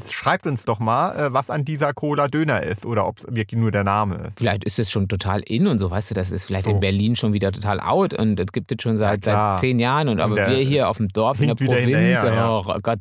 schreibt 0.00 0.46
uns 0.46 0.64
doch 0.64 0.78
mal, 0.80 1.16
äh, 1.16 1.32
was 1.32 1.50
an 1.50 1.64
dieser 1.64 1.92
Cola 1.92 2.28
Döner 2.28 2.62
ist 2.62 2.86
oder 2.86 3.06
ob 3.06 3.18
es 3.18 3.26
wirklich 3.28 3.58
nur 3.60 3.70
der 3.70 3.84
Name 3.84 4.16
ist. 4.28 4.38
Vielleicht 4.38 4.64
ist 4.64 4.78
es 4.78 4.90
schon 4.90 5.08
total 5.08 5.40
in 5.40 5.66
und 5.66 5.78
so, 5.78 5.90
weißt 5.90 6.10
du, 6.10 6.14
das 6.14 6.30
ist 6.30 6.44
vielleicht 6.46 6.64
So. 6.66 6.70
in 6.70 6.80
Berlin 6.80 7.16
schon 7.16 7.32
wieder 7.32 7.50
total 7.52 7.80
out 7.80 8.14
und 8.14 8.36
das 8.36 8.46
gibt 8.52 8.70
es 8.70 8.82
schon 8.82 8.96
seit, 8.96 9.22
klar. 9.22 9.56
seit 9.56 9.60
zehn 9.62 9.78
Jahren. 9.78 10.08
Und 10.08 10.20
aber 10.20 10.34
der 10.36 10.50
wir 10.50 10.56
hier 10.58 10.88
auf 10.88 10.98
dem 10.98 11.08
Dorf 11.08 11.40
in 11.40 11.48
der 11.48 11.54
Provinz, 11.54 11.88
ja. 12.22 12.58
oh 12.58 12.78
Gott, 12.82 12.98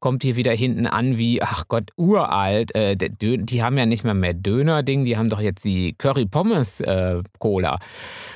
kommt 0.00 0.22
hier 0.22 0.36
wieder 0.36 0.52
hinten 0.52 0.86
an 0.86 1.16
wie, 1.18 1.42
ach 1.42 1.64
Gott, 1.68 1.90
uralt. 1.96 2.74
Äh, 2.74 2.96
die 2.96 3.62
haben 3.62 3.78
ja 3.78 3.86
nicht 3.86 4.04
mal 4.04 4.14
mehr 4.14 4.34
Döner-Ding, 4.34 5.04
die 5.04 5.16
haben 5.16 5.28
doch 5.30 5.40
jetzt 5.40 5.64
die 5.64 5.94
Curry-Pommes-Cola. 5.98 7.78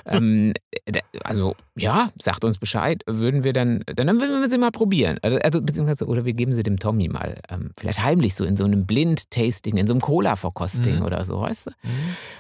ähm, 0.06 0.54
d- 0.88 1.00
also, 1.24 1.54
ja, 1.76 2.08
sagt 2.16 2.44
uns 2.44 2.58
Bescheid, 2.58 3.02
würden 3.06 3.44
wir 3.44 3.52
dann, 3.52 3.82
dann 3.86 4.06
würden 4.20 4.40
wir 4.40 4.48
sie 4.48 4.58
mal 4.58 4.70
probieren. 4.70 5.18
Also, 5.22 5.38
also 5.38 5.60
beziehungsweise, 5.60 6.06
oder 6.06 6.24
wir 6.24 6.32
geben 6.32 6.52
sie 6.52 6.62
dem 6.62 6.78
Tommy 6.78 7.08
mal, 7.08 7.36
ähm, 7.50 7.70
vielleicht 7.78 7.97
heimlich 8.02 8.34
so 8.34 8.44
in 8.44 8.56
so 8.56 8.64
einem 8.64 8.86
Blind-Tasting, 8.86 9.76
in 9.76 9.86
so 9.86 9.94
einem 9.94 10.00
Cola-Verkosting 10.00 10.96
Mhm. 11.00 11.04
oder 11.04 11.24
so, 11.24 11.40
weißt 11.40 11.66
du? 11.66 11.70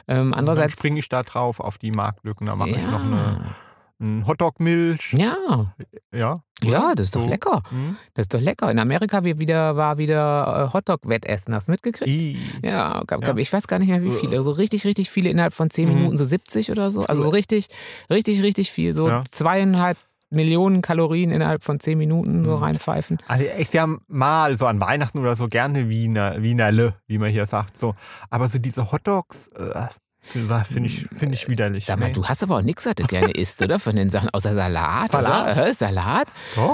Ähm, 0.08 0.30
Dann 0.30 0.34
andererseits 0.34 0.74
springe 0.74 0.98
ich 0.98 1.08
da 1.08 1.22
drauf 1.22 1.60
auf 1.60 1.78
die 1.78 1.90
Marktlücken, 1.90 2.46
da 2.46 2.56
mache 2.56 2.70
ich 2.70 2.82
ja. 2.82 2.90
noch 2.90 3.02
eine, 3.02 3.54
Hotdog-Milch. 4.26 5.14
Ja, 5.14 5.36
Ja, 6.14 6.42
ja, 6.62 6.94
das 6.94 7.06
ist 7.06 7.16
doch 7.16 7.22
So. 7.22 7.28
lecker. 7.28 7.62
Hm. 7.70 7.96
Das 8.14 8.24
ist 8.24 8.34
doch 8.34 8.40
lecker. 8.40 8.70
In 8.70 8.78
Amerika 8.78 9.24
wieder, 9.24 9.76
war 9.76 9.98
wieder 9.98 10.68
äh, 10.70 10.72
Hotdog-Wettessen. 10.72 11.52
Hast 11.54 11.66
du 11.68 11.72
mitgekriegt? 11.72 12.08
I. 12.08 12.38
Ja, 12.62 13.02
gab, 13.06 13.20
gab, 13.22 13.36
Ja. 13.36 13.42
ich 13.42 13.52
weiß 13.52 13.66
gar 13.66 13.78
nicht 13.78 13.88
mehr 13.88 14.02
wie 14.02 14.10
viele. 14.12 14.42
So 14.42 14.52
richtig, 14.52 14.84
richtig 14.84 15.10
viele 15.10 15.30
innerhalb 15.30 15.52
von 15.52 15.68
zehn 15.70 15.88
Mhm. 15.88 15.94
Minuten, 15.96 16.16
so 16.16 16.24
70 16.24 16.70
oder 16.70 16.90
so. 16.92 17.02
Also 17.06 17.24
so 17.24 17.28
richtig, 17.30 17.68
richtig, 18.10 18.42
richtig 18.42 18.70
viel. 18.70 18.94
So 18.94 19.08
Ja. 19.08 19.22
zweieinhalb 19.30 19.98
Millionen 20.30 20.82
Kalorien 20.82 21.30
innerhalb 21.30 21.62
von 21.62 21.80
zehn 21.80 21.98
Minuten 21.98 22.44
so 22.44 22.56
Mhm. 22.56 22.62
reinpfeifen. 22.62 23.18
Also 23.28 23.44
ich 23.58 23.72
ja 23.72 23.86
mal 24.08 24.56
so 24.56 24.66
an 24.66 24.80
Weihnachten 24.80 25.18
oder 25.18 25.36
so 25.36 25.48
gerne 25.48 25.88
Wiener, 25.88 26.42
Wienerle, 26.42 26.94
wie 27.06 27.18
man 27.18 27.30
hier 27.30 27.46
sagt. 27.46 27.78
So. 27.78 27.94
Aber 28.30 28.48
so 28.48 28.58
diese 28.58 28.92
Hotdogs, 28.92 29.48
äh, 29.48 29.86
finde 30.32 30.88
ich, 30.88 31.06
find 31.06 31.32
ich 31.32 31.48
widerlich. 31.48 31.86
Sag 31.86 31.98
mal, 31.98 32.06
Nee. 32.06 32.12
du 32.12 32.24
hast 32.24 32.42
aber 32.42 32.56
auch 32.56 32.62
nichts, 32.62 32.86
was 32.86 32.94
du 32.94 33.04
gerne 33.04 33.30
isst, 33.32 33.62
oder? 33.62 33.78
Von 33.78 33.96
den 33.96 34.10
Sachen, 34.10 34.28
außer 34.30 34.52
Salat, 34.54 35.10
Salat? 35.10 35.56
oder? 35.56 35.74
Salat? 35.74 36.28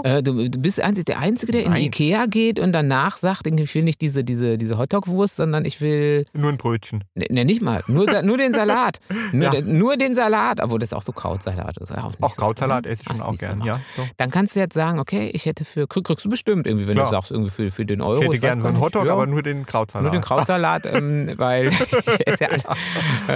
Äh, 0.04 0.22
du, 0.22 0.48
bist 0.50 0.78
der 0.78 1.18
Einzige, 1.18 1.52
der 1.52 1.62
in 1.64 1.72
die 1.72 1.80
Nein. 1.80 1.82
Ikea 1.82 2.26
geht 2.26 2.58
und 2.58 2.72
danach 2.72 3.16
sagt, 3.16 3.46
ich 3.46 3.74
will 3.74 3.82
nicht 3.82 4.00
diese, 4.00 4.24
diese, 4.24 4.58
diese 4.58 4.78
Hotdog-Wurst, 4.78 5.36
sondern 5.36 5.64
ich 5.64 5.80
will 5.80 6.24
Nur 6.32 6.50
ein 6.50 6.56
Brötchen. 6.58 7.04
Ne, 7.14 7.26
ne, 7.30 7.44
nicht 7.44 7.62
mal. 7.62 7.82
Nur, 7.86 8.22
nur 8.22 8.38
den 8.38 8.52
Salat. 8.52 8.98
Nur, 9.32 9.44
Ja. 9.44 9.50
den, 9.50 9.78
nur 9.78 9.96
den 9.96 10.14
Salat. 10.14 10.60
Obwohl 10.62 10.78
das 10.78 10.92
auch 10.92 11.02
so 11.02 11.12
Krautsalat 11.12 11.76
ist. 11.78 11.90
Auch, 11.92 12.12
Auch 12.20 12.30
so 12.30 12.36
Krautsalat 12.36 12.86
esse 12.86 13.02
ich 13.02 13.08
schon 13.08 13.16
Ach, 13.20 13.26
auch 13.26 13.30
siehst 13.30 13.42
du 13.42 13.46
gern. 13.46 13.58
mal. 13.58 13.66
Ja, 13.66 13.80
so. 13.96 14.02
Dann 14.16 14.30
kannst 14.30 14.54
du 14.56 14.60
jetzt 14.60 14.74
sagen, 14.74 14.98
okay, 14.98 15.30
ich 15.32 15.46
hätte 15.46 15.64
für, 15.64 15.86
krieg- 15.86 16.04
kriegst 16.04 16.24
du 16.24 16.28
bestimmt 16.28 16.66
irgendwie, 16.66 16.86
wenn 16.86 16.94
Klar. 16.94 17.06
du 17.06 17.10
sagst, 17.12 17.30
irgendwie 17.30 17.50
für, 17.50 17.70
für 17.70 17.84
den 17.86 18.00
Euro. 18.00 18.18
Ich 18.22 18.28
hätte 18.28 18.32
weiß 18.34 18.40
gern 18.40 18.62
so 18.62 18.68
einen. 18.68 18.80
Hotdog, 18.80 19.08
aber 19.08 19.26
nur 19.26 19.42
den 19.42 19.66
Krautsalat. 19.66 20.02
nur 20.04 20.12
den 20.12 20.22
Krautsalat, 20.22 20.86
ähm, 20.86 21.32
weil 21.36 21.68
ich 22.16 22.26
esse 22.26 22.44
ja 22.44 22.50
alles. 22.50 22.64
Äh, 23.28 23.32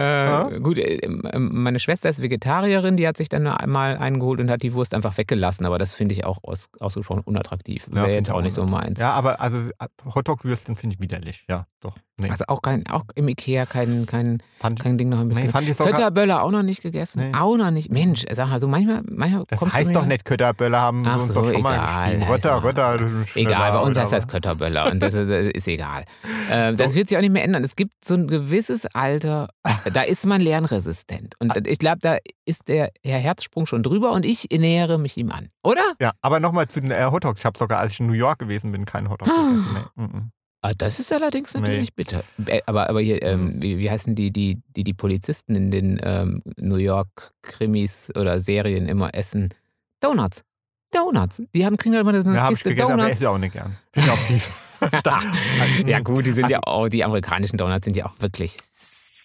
gut, 0.60 0.78
äh, 0.78 0.96
ähm, 0.96 1.50
meine 1.52 1.78
Schwester 1.78 2.08
ist 2.08 2.22
Vegetarierin, 2.22 2.96
die 2.96 3.06
hat 3.06 3.16
sich 3.16 3.28
dann 3.28 3.46
einmal 3.46 3.96
eingeholt 3.96 4.40
und 4.40 4.50
hat 4.50 4.62
die 4.62 4.72
Wurst 4.74 4.94
einfach 4.94 5.16
weggelassen. 5.16 5.66
Aber 5.66 5.78
das 5.78 5.92
finde 5.92 6.14
ich 6.14 6.24
auch 6.24 6.38
aus, 6.42 6.68
ausgesprochen 6.80 7.22
unattraktiv. 7.24 7.88
Ja, 7.88 8.06
Wäre 8.06 8.14
jetzt 8.14 8.30
auch 8.30 8.42
nicht 8.42 8.54
so 8.54 8.64
meins. 8.64 8.98
Ja, 8.98 9.12
aber 9.12 9.40
also 9.40 9.70
Hotdog-Würstchen 10.14 10.76
finde 10.76 10.96
ich 10.96 11.02
widerlich. 11.02 11.44
Ja, 11.48 11.66
doch. 11.80 11.96
Nee, 12.20 12.30
Also 12.30 12.44
auch, 12.48 12.62
kein, 12.62 12.86
auch 12.88 13.04
im 13.14 13.28
Ikea 13.28 13.66
kein, 13.66 14.06
kein, 14.06 14.42
fand 14.58 14.80
kein 14.80 14.98
Ding 14.98 15.08
noch 15.08 15.22
mit. 15.24 15.36
nee, 15.36 15.48
fand 15.48 15.68
ich. 15.68 15.76
Kötterböller 15.76 16.42
auch 16.42 16.50
noch 16.50 16.62
nicht 16.62 16.82
gegessen. 16.82 17.30
Nee. 17.30 17.36
Auch 17.38 17.56
noch 17.56 17.70
nicht. 17.70 17.90
Mensch, 17.92 18.24
sag 18.32 18.48
mal, 18.48 18.58
so 18.58 18.66
manchmal, 18.68 19.02
manchmal 19.08 19.44
Das 19.48 19.60
heißt 19.60 19.94
doch 19.94 20.04
nicht 20.06 20.24
Kötterböller, 20.24 20.80
haben 20.80 21.04
Ach 21.06 21.16
wir 21.16 21.22
uns 21.22 21.28
so, 21.32 21.40
doch 21.42 21.50
schon 21.52 21.62
mal 21.62 21.74
egal, 21.74 22.06
geschrieben. 22.16 22.30
Rötter, 22.32 22.52
also, 22.54 22.66
Rötter, 22.66 22.98
Egal, 23.36 23.72
bei 23.72 23.78
uns 23.80 23.98
heißt 23.98 24.12
das. 24.12 24.28
Kötterböller 24.28 24.90
und 24.90 25.00
das 25.00 25.14
ist, 25.14 25.30
äh, 25.30 25.50
ist 25.50 25.68
egal. 25.68 26.04
Äh, 26.50 26.72
So. 26.72 26.78
Das 26.78 26.94
wird 26.94 27.08
sich 27.10 27.18
auch 27.18 27.22
nicht 27.22 27.32
mehr 27.32 27.44
ändern. 27.44 27.62
Es 27.62 27.76
gibt 27.76 27.92
so 28.04 28.14
ein 28.14 28.26
gewisses 28.26 28.86
Alter, 28.86 29.48
da 29.92 30.02
ist 30.02 30.24
man 30.26 30.40
lernresistent. 30.40 31.34
Ah. 31.38 31.44
Und 31.56 31.66
ich 31.66 31.78
glaube, 31.78 31.98
da 32.00 32.16
ist 32.46 32.68
der 32.68 32.90
Herr 33.04 33.18
Herzsprung 33.18 33.66
schon 33.66 33.82
drüber 33.82 34.12
und 34.12 34.24
ich 34.24 34.48
nähere 34.50 34.98
mich 34.98 35.16
ihm 35.18 35.30
an. 35.30 35.48
Oder? 35.62 35.82
Ja, 36.00 36.12
aber 36.22 36.40
nochmal 36.40 36.68
zu 36.68 36.80
den 36.80 36.90
äh, 36.90 37.06
Hotdogs. 37.10 37.40
Ich 37.40 37.44
habe 37.44 37.58
sogar, 37.58 37.80
als 37.80 37.92
ich 37.92 38.00
in 38.00 38.06
New 38.06 38.14
York 38.14 38.38
gewesen 38.38 38.72
bin, 38.72 38.86
keinen 38.86 39.10
Hotdog 39.10 39.28
Ah. 39.28 39.42
gegessen. 39.50 39.66
Nee. 39.96 40.02
mm, 40.04 40.30
Ah, 40.60 40.72
Das 40.76 40.98
ist 40.98 41.12
allerdings 41.12 41.54
Nee. 41.54 41.60
natürlich 41.60 41.94
bitter. 41.94 42.22
Äh, 42.46 42.60
Aber, 42.66 42.88
aber 42.90 43.00
hier, 43.00 43.22
ähm, 43.22 43.44
Mhm. 43.56 43.62
wie, 43.62 43.78
wie 43.78 43.90
heißen 43.90 44.14
die, 44.14 44.30
die, 44.32 44.60
die, 44.76 44.82
die 44.84 44.94
Polizisten 44.94 45.54
in 45.54 45.70
den 45.70 46.00
ähm, 46.02 46.40
New 46.56 46.76
York-Krimis 46.76 48.10
oder 48.16 48.40
Serien 48.40 48.86
immer 48.88 49.14
essen? 49.14 49.50
Donuts. 50.00 50.42
Donuts. 50.90 51.42
Die 51.54 51.64
haben, 51.66 51.76
kriegen 51.76 51.92
dann 51.94 52.00
immer 52.06 52.20
so 52.20 52.26
eine 52.26 52.36
Ja, 52.36 52.42
habe 52.44 52.54
ich 52.54 52.58
Kiste 52.60 52.70
gegessen, 52.70 52.86
aber 52.92 52.96
Donuts. 53.02 53.16
esse 53.16 53.24
ich 53.24 53.28
auch 53.28 53.38
nicht 53.38 53.52
gern. 53.52 53.76
Finde 53.92 54.12
auch 54.12 54.16
fies. 54.18 54.50
Ja 55.86 56.00
gut, 56.00 56.24
die 56.26 56.30
sind 56.32 56.48
ja 56.50 56.58
Also- 56.58 56.70
auch, 56.84 56.88
die 56.88 57.04
amerikanischen 57.04 57.56
Donuts 57.58 57.84
sind 57.84 57.96
ja 57.96 58.06
auch 58.06 58.20
wirklich 58.20 58.56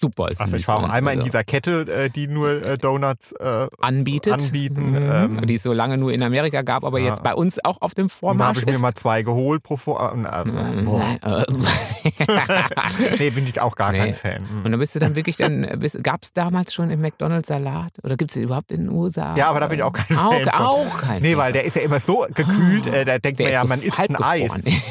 super 0.03 0.27
süß. 0.29 0.39
Also 0.39 0.57
ich 0.57 0.67
war 0.67 0.77
auch 0.77 0.89
einmal 0.89 1.13
in 1.13 1.21
dieser 1.21 1.43
Kette, 1.43 1.81
äh, 1.91 2.09
die 2.09 2.27
nur 2.27 2.63
äh, 2.65 2.77
Donuts 2.77 3.31
äh, 3.33 3.67
anbietet. 3.79 4.33
anbieten. 4.33 4.91
Mhm. 4.91 5.37
Ähm, 5.39 5.47
die 5.47 5.55
es 5.55 5.63
so 5.63 5.73
lange 5.73 5.97
nur 5.97 6.11
in 6.11 6.21
Amerika 6.23 6.61
gab, 6.61 6.83
aber 6.83 6.99
Ja. 6.99 7.07
jetzt 7.09 7.23
bei 7.23 7.33
uns 7.33 7.63
auch 7.63 7.81
auf 7.81 7.93
dem 7.93 8.05
und 8.05 8.09
da 8.11 8.15
Vormarsch 8.15 8.47
habe 8.49 8.59
ich 8.59 8.65
mir 8.65 8.73
ist. 8.73 8.81
mal 8.81 8.93
zwei 8.93 9.21
geholt 9.23 9.63
pro 9.63 9.77
Vor 9.77 10.13
äh, 10.13 10.17
äh. 10.17 11.41
Äh, 11.41 11.45
Nee, 13.19 13.29
bin 13.29 13.47
ich 13.47 13.59
auch 13.61 13.75
gar 13.75 13.91
Nee. 13.91 13.99
kein 13.99 14.13
Fan. 14.13 14.41
Mhm. 14.43 14.65
Und 14.65 14.71
dann 14.71 14.79
bist 14.79 14.95
du 14.95 14.99
dann 14.99 15.15
wirklich 15.15 15.37
dann, 15.37 15.79
gab 16.03 16.23
es 16.23 16.33
damals 16.33 16.73
schon 16.73 16.89
im 16.91 17.01
McDonalds 17.01 17.47
Salat? 17.47 17.93
Oder 18.03 18.17
gibt 18.17 18.31
es 18.31 18.37
überhaupt 18.37 18.71
in 18.71 18.81
den 18.87 18.89
USA? 18.89 19.35
Ja, 19.35 19.49
aber 19.49 19.59
da 19.61 19.67
bin 19.67 19.79
ich 19.79 19.83
auch 19.83 19.93
kein 19.93 20.17
auch, 20.17 20.31
Fan 20.33 20.43
von. 20.45 20.65
Auch 20.65 20.97
kein 20.97 21.21
Nee, 21.21 21.31
Fan 21.31 21.37
weil 21.39 21.53
der 21.53 21.63
ist 21.65 21.75
ja 21.75 21.81
immer 21.83 21.99
so 21.99 22.25
gekühlt, 22.33 22.87
äh, 22.87 23.05
da 23.05 23.19
denkt 23.19 23.39
Der 23.39 23.47
man 23.47 23.53
ja, 23.53 23.61
ist 23.63 23.69
man 23.69 23.81
isst 23.81 23.99
ein 23.99 24.15
Eis. 24.15 24.63
gefroren. 24.63 24.81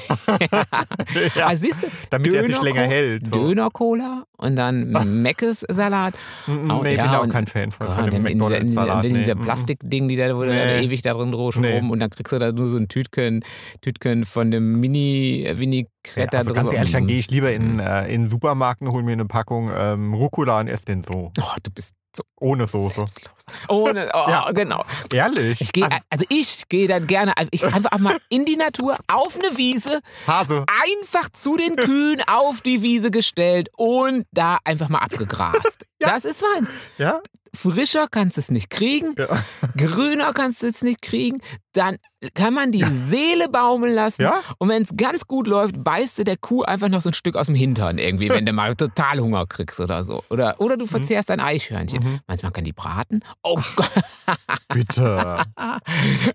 Ja, 1.34 1.46
Also 1.46 1.62
siehst 1.66 1.82
du, 1.82 1.86
damit 2.10 2.32
er 2.32 2.44
sich 2.44 2.56
Döner- 2.56 2.64
länger 2.64 2.82
hält. 2.86 3.26
So. 3.26 3.46
Döner-Cola 3.48 4.24
und 4.42 4.56
dann 4.56 4.90
Meckes 5.22 5.64
Salat. 5.70 6.14
Mm, 6.46 6.70
Oh, 6.70 6.82
nee, 6.82 6.96
ja, 6.96 7.04
bin 7.06 7.14
auch 7.30 7.32
kein 7.32 7.46
Fan 7.46 7.70
von, 7.70 7.86
Ja, 7.86 7.92
von 7.94 8.10
dem 8.10 8.26
in 8.26 8.38
dieser, 8.38 8.60
dieser, 8.60 8.80
McDonalds-Salat. 8.82 9.04
nee. 9.04 9.34
Plastikding, 9.44 10.08
die 10.08 10.16
da, 10.16 10.36
wo 10.36 10.44
Nee. 10.44 10.80
ewig 10.84 11.02
da 11.02 11.12
drin 11.14 11.32
rum 11.32 11.52
Nee. 11.58 11.80
und 11.80 11.98
dann 12.00 12.10
kriegst 12.10 12.32
du 12.32 12.38
da 12.38 12.52
nur 12.52 12.68
so 12.68 12.76
ein 12.76 12.88
Tütchen, 12.88 13.44
Tütchen 13.80 14.24
von 14.24 14.50
dem 14.50 14.80
Mini 14.80 15.44
Ja, 15.46 15.58
Vinaigrette 15.58 16.36
also 16.36 16.50
drüber. 16.50 16.62
ganz 16.62 16.72
ehrlich, 16.74 16.92
dann 16.92 17.06
gehe 17.06 17.18
ich 17.18 17.30
lieber 17.30 17.52
in, 17.52 17.74
Mhm. 17.74 17.80
äh, 17.80 18.04
in 18.12 18.22
den 18.22 18.26
Supermarkt 18.28 18.82
und 18.82 18.90
hole 18.92 19.02
mir 19.02 19.12
eine 19.12 19.24
Packung 19.26 19.70
ähm, 19.76 20.12
Rucola 20.14 20.60
und 20.60 20.68
esse 20.68 20.84
den 20.86 21.02
so. 21.02 21.32
Oh, 21.40 21.44
du 21.62 21.70
bist 21.70 21.94
Ohne 22.40 22.66
Soße. 22.66 22.94
selbstlos. 22.96 23.32
Ohne, 23.68 24.10
oh, 24.12 24.26
Ja. 24.28 24.50
genau. 24.52 24.84
Ehrlich? 25.12 25.60
Ich 25.60 25.72
gehe, 25.72 25.84
also, 25.84 25.96
also 26.10 26.24
ich 26.28 26.68
gehe 26.68 26.88
dann 26.88 27.06
gerne, 27.06 27.32
ich 27.50 27.64
einfach 27.64 27.98
mal 27.98 28.18
in 28.28 28.44
die 28.44 28.56
Natur, 28.56 28.96
auf 29.12 29.36
eine 29.38 29.56
Wiese, 29.56 30.00
Hase. 30.26 30.64
einfach 30.82 31.28
zu 31.30 31.56
den 31.56 31.76
Kühen 31.76 32.22
auf 32.26 32.60
die 32.60 32.82
Wiese 32.82 33.10
gestellt 33.10 33.68
und 33.76 34.26
da 34.32 34.58
einfach 34.64 34.88
mal 34.88 34.98
abgegrast. 34.98 35.86
Ja. 36.02 36.14
Das 36.14 36.24
ist 36.24 36.42
meins. 36.54 36.70
Ja? 36.98 37.20
Frischer 37.54 38.08
kannst 38.10 38.38
du 38.38 38.40
es 38.40 38.50
nicht 38.50 38.70
kriegen, 38.70 39.14
Ja. 39.18 39.28
grüner 39.76 40.32
kannst 40.32 40.62
du 40.62 40.66
es 40.66 40.80
nicht 40.82 41.02
kriegen, 41.02 41.40
dann 41.74 41.96
kann 42.34 42.54
man 42.54 42.72
die 42.72 42.84
Seele 42.84 43.48
baumeln 43.48 43.94
lassen. 43.94 44.22
Ja? 44.22 44.40
Und 44.58 44.68
wenn 44.70 44.82
es 44.82 44.96
ganz 44.96 45.26
gut 45.26 45.46
läuft, 45.46 45.82
beißt 45.82 46.18
du 46.18 46.24
der 46.24 46.36
Kuh 46.38 46.62
einfach 46.62 46.88
noch 46.88 47.02
so 47.02 47.10
ein 47.10 47.14
Stück 47.14 47.36
aus 47.36 47.46
dem 47.46 47.54
Hintern 47.54 47.98
irgendwie, 47.98 48.30
wenn 48.30 48.46
du 48.46 48.52
mal 48.52 48.74
total 48.76 49.20
Hunger 49.20 49.46
kriegst 49.46 49.80
oder 49.80 50.02
so. 50.02 50.22
Oder, 50.30 50.60
oder 50.60 50.76
du 50.78 50.86
verzehrst 50.86 51.30
ein 51.30 51.40
Eichhörnchen. 51.40 52.02
Mhm. 52.02 52.20
Meinst 52.26 52.42
du, 52.42 52.46
man 52.46 52.52
kann 52.54 52.64
die 52.64 52.72
braten? 52.72 53.20
Oh 53.42 53.60
Gott. 53.76 53.92
Bitte. 54.68 55.42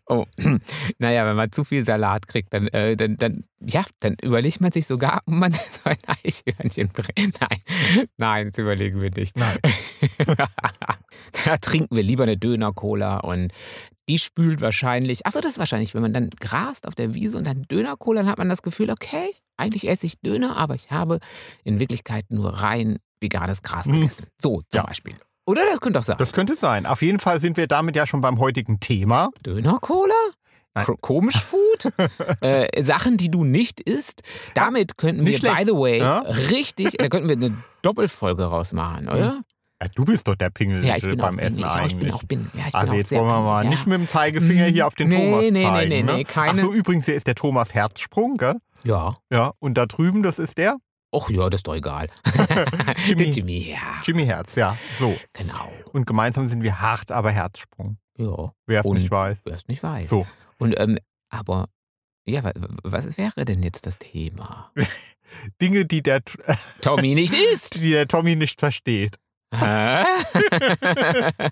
Oh. 0.08 0.26
Naja, 1.00 1.26
wenn 1.26 1.36
man 1.36 1.52
zu 1.52 1.64
viel 1.64 1.84
Salat 1.84 2.28
kriegt, 2.28 2.54
dann, 2.54 2.68
äh, 2.70 2.96
dann, 2.96 3.18
dann, 3.18 3.42
ja, 3.60 3.84
dann 4.00 4.16
überlegt 4.22 4.62
man 4.62 4.72
sich 4.72 4.86
sogar, 4.88 5.22
ob 5.26 5.34
man 5.34 5.54
so 5.54 5.60
ein 5.86 5.98
Eichhörnchen 6.06 6.90
brennt. 6.90 7.40
Nein, 7.42 8.08
nein, 8.18 8.48
das 8.52 8.58
überlegen 8.58 9.02
wir 9.02 9.12
nicht. 9.12 9.36
Nein. 9.38 9.57
da 11.46 11.58
trinken 11.58 11.96
wir 11.96 12.04
lieber 12.04 12.24
eine 12.24 12.38
Döner-Cola 12.38 13.18
und 13.20 13.52
die 14.10 14.20
spült 14.20 14.62
wahrscheinlich, 14.62 15.26
achso, 15.26 15.40
das 15.42 15.54
ist 15.54 15.60
wahrscheinlich, 15.60 15.94
wenn 15.94 16.02
man 16.02 16.14
dann 16.14 16.30
grast 16.40 16.88
auf 16.88 16.96
der 16.96 17.14
Wiese 17.14 17.38
und 17.38 17.46
dann 17.46 17.64
Döner-Cola, 17.64 18.22
dann 18.22 18.30
hat 18.32 18.38
man 18.38 18.50
das 18.50 18.62
Gefühl, 18.62 18.90
okay, 18.90 19.34
eigentlich 19.58 19.88
esse 19.90 20.06
ich 20.06 20.20
Döner, 20.22 20.56
aber 20.58 20.76
ich 20.76 20.92
habe 20.92 21.20
in 21.64 21.80
Wirklichkeit 21.80 22.26
nur 22.30 22.52
rein 22.54 23.00
veganes 23.20 23.64
Gras 23.64 23.88
Mhm. 23.88 24.02
gegessen. 24.02 24.28
So 24.42 24.62
zum 24.70 24.80
Ja. 24.80 24.84
Beispiel. 24.84 25.16
Oder 25.46 25.62
das 25.70 25.80
könnte 25.82 26.00
auch 26.00 26.04
sein. 26.04 26.18
Das 26.20 26.32
könnte 26.34 26.56
sein. 26.56 26.86
Auf 26.86 27.02
jeden 27.02 27.20
Fall 27.20 27.40
sind 27.40 27.58
wir 27.58 27.68
damit 27.68 27.96
ja 27.96 28.06
schon 28.06 28.22
beim 28.22 28.38
heutigen 28.40 28.80
Thema. 28.80 29.30
Döner-Cola? 29.46 30.14
Komisch 31.02 31.38
Food? 31.42 31.92
äh, 32.42 32.84
Sachen, 32.84 33.18
die 33.18 33.32
du 33.32 33.44
nicht 33.44 33.80
isst. 33.80 34.22
Damit 34.54 34.96
könnten 34.98 35.26
wir, 35.26 35.40
by 35.40 35.64
the 35.66 35.72
way, 35.74 35.98
Ja. 36.00 36.20
richtig, 36.20 36.98
da 37.00 37.08
könnten 37.10 37.28
wir 37.30 37.36
eine 37.36 37.58
Doppelfolge 37.82 38.44
rausmachen, 38.44 39.10
oder? 39.10 39.42
Ja, 39.82 39.88
du 39.94 40.06
bist 40.06 40.28
doch 40.28 40.36
der 40.36 40.50
Pingel 40.50 40.84
Ja, 40.84 40.96
beim 41.18 41.38
Essen 41.38 41.58
bin, 41.58 41.66
ich, 41.66 41.72
auch, 41.72 41.86
ich 41.86 41.98
bin 41.98 42.00
eigentlich. 42.00 42.14
auch 42.14 42.24
bin, 42.24 42.52
ja, 42.56 42.68
ich 42.68 42.76
also 42.76 42.92
bin 42.92 43.00
jetzt 43.00 43.12
wollen 43.12 43.26
wir 43.28 43.42
mal 43.42 43.66
nicht 43.66 43.84
ja. 43.86 43.90
mit 43.90 44.00
dem 44.00 44.08
Zeigefinger 44.08 44.68
Mhm. 44.70 44.74
hier 44.74 44.88
auf 44.88 44.96
den 44.96 45.08
Nee, 45.10 45.16
Thomas 45.30 45.42
nee, 45.46 45.52
nee, 45.52 45.64
zeigen. 45.64 45.90
nee, 45.90 46.04
ne? 46.04 46.14
nee, 46.16 46.24
keine- 46.24 46.52
Ach 46.52 46.64
so, 46.66 46.74
übrigens, 46.74 47.06
hier 47.06 47.14
ist 47.16 47.28
der 47.28 47.36
Thomas 47.36 47.74
Herzsprung, 47.76 48.38
gell? 48.38 48.56
Ja. 48.84 49.18
Ja, 49.32 49.54
und 49.60 49.76
da 49.76 49.86
drüben, 49.86 50.24
das 50.24 50.40
ist 50.40 50.58
der 50.58 50.78
Och 51.14 51.30
ja, 51.30 51.50
das 51.50 51.60
ist 51.60 51.68
doch 51.68 51.76
egal. 51.76 52.10
Jimmy. 53.06 53.26
Jimmy, 53.26 53.70
ja. 53.72 54.02
Jimmy 54.04 54.26
Herz, 54.26 54.56
ja. 54.56 54.76
So. 55.00 55.16
Genau. 55.34 55.72
Und 55.94 56.06
gemeinsam 56.06 56.48
sind 56.48 56.64
wir 56.64 56.82
hart, 56.82 57.12
aber 57.12 57.32
Herzsprung. 57.32 57.98
Ja, 58.18 58.52
Wer 58.66 58.82
es 58.82 58.86
nicht 58.88 59.10
weiß. 59.12 59.42
wer 59.46 59.56
es 59.56 59.68
nicht 59.68 59.84
weiß. 59.84 60.10
So. 60.10 60.26
Und, 60.58 60.78
ähm, 60.80 60.98
aber, 61.30 61.68
ja, 62.26 62.44
wa- 62.44 62.52
was 62.84 63.18
wäre 63.18 63.46
denn 63.46 63.64
jetzt 63.64 63.86
das 63.86 63.98
Thema? 64.00 64.72
Dinge, 65.62 65.86
die 65.86 66.02
der, 66.02 66.22
Tommy 66.82 67.14
nicht 67.16 67.34
isst. 67.54 67.80
die 67.82 67.92
der 67.92 68.08
Tommy 68.08 68.36
nicht 68.36 68.60
versteht. 68.60 69.18
Hä? 69.56 70.04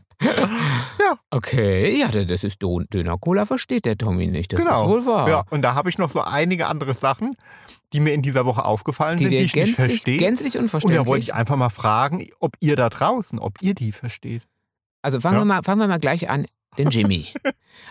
Ja. 0.99 1.17
Okay, 1.29 1.99
ja, 1.99 2.07
das 2.07 2.43
ist 2.43 2.61
Döner-Cola, 2.61 3.45
versteht 3.45 3.85
der 3.85 3.97
Tommy 3.97 4.27
nicht. 4.27 4.53
Das 4.53 4.59
Genau. 4.59 4.83
ist 4.83 4.89
wohl 4.89 5.05
wahr. 5.05 5.29
Ja, 5.29 5.43
und 5.49 5.61
da 5.61 5.75
habe 5.75 5.89
ich 5.89 5.97
noch 5.97 6.09
so 6.09 6.21
einige 6.21 6.67
andere 6.67 6.93
Sachen, 6.93 7.35
die 7.93 7.99
mir 7.99 8.13
in 8.13 8.21
dieser 8.21 8.45
Woche 8.45 8.65
aufgefallen 8.65 9.17
die 9.17 9.25
sind, 9.25 9.31
die 9.31 9.37
ich 9.37 9.43
nicht 9.43 9.53
gänzlich, 9.53 9.75
verstehe. 9.75 10.17
gänzlich 10.17 10.55
Und 10.57 10.63
unverständlich. 10.63 11.01
da 11.01 11.05
wollte 11.07 11.23
ich 11.23 11.33
einfach 11.33 11.57
mal 11.57 11.69
fragen, 11.69 12.27
ob 12.39 12.53
ihr 12.59 12.75
da 12.75 12.89
draußen, 12.89 13.37
ob 13.39 13.61
ihr 13.61 13.75
die 13.75 13.91
versteht. 13.91 14.43
also 15.03 15.19
fangen, 15.19 15.35
Ja. 15.35 15.41
wir 15.41 15.45
mal, 15.45 15.63
fangen 15.63 15.79
wir 15.81 15.87
mal 15.87 15.99
gleich 15.99 16.29
an. 16.29 16.47
Den 16.77 16.89
Jimmy. 16.89 17.27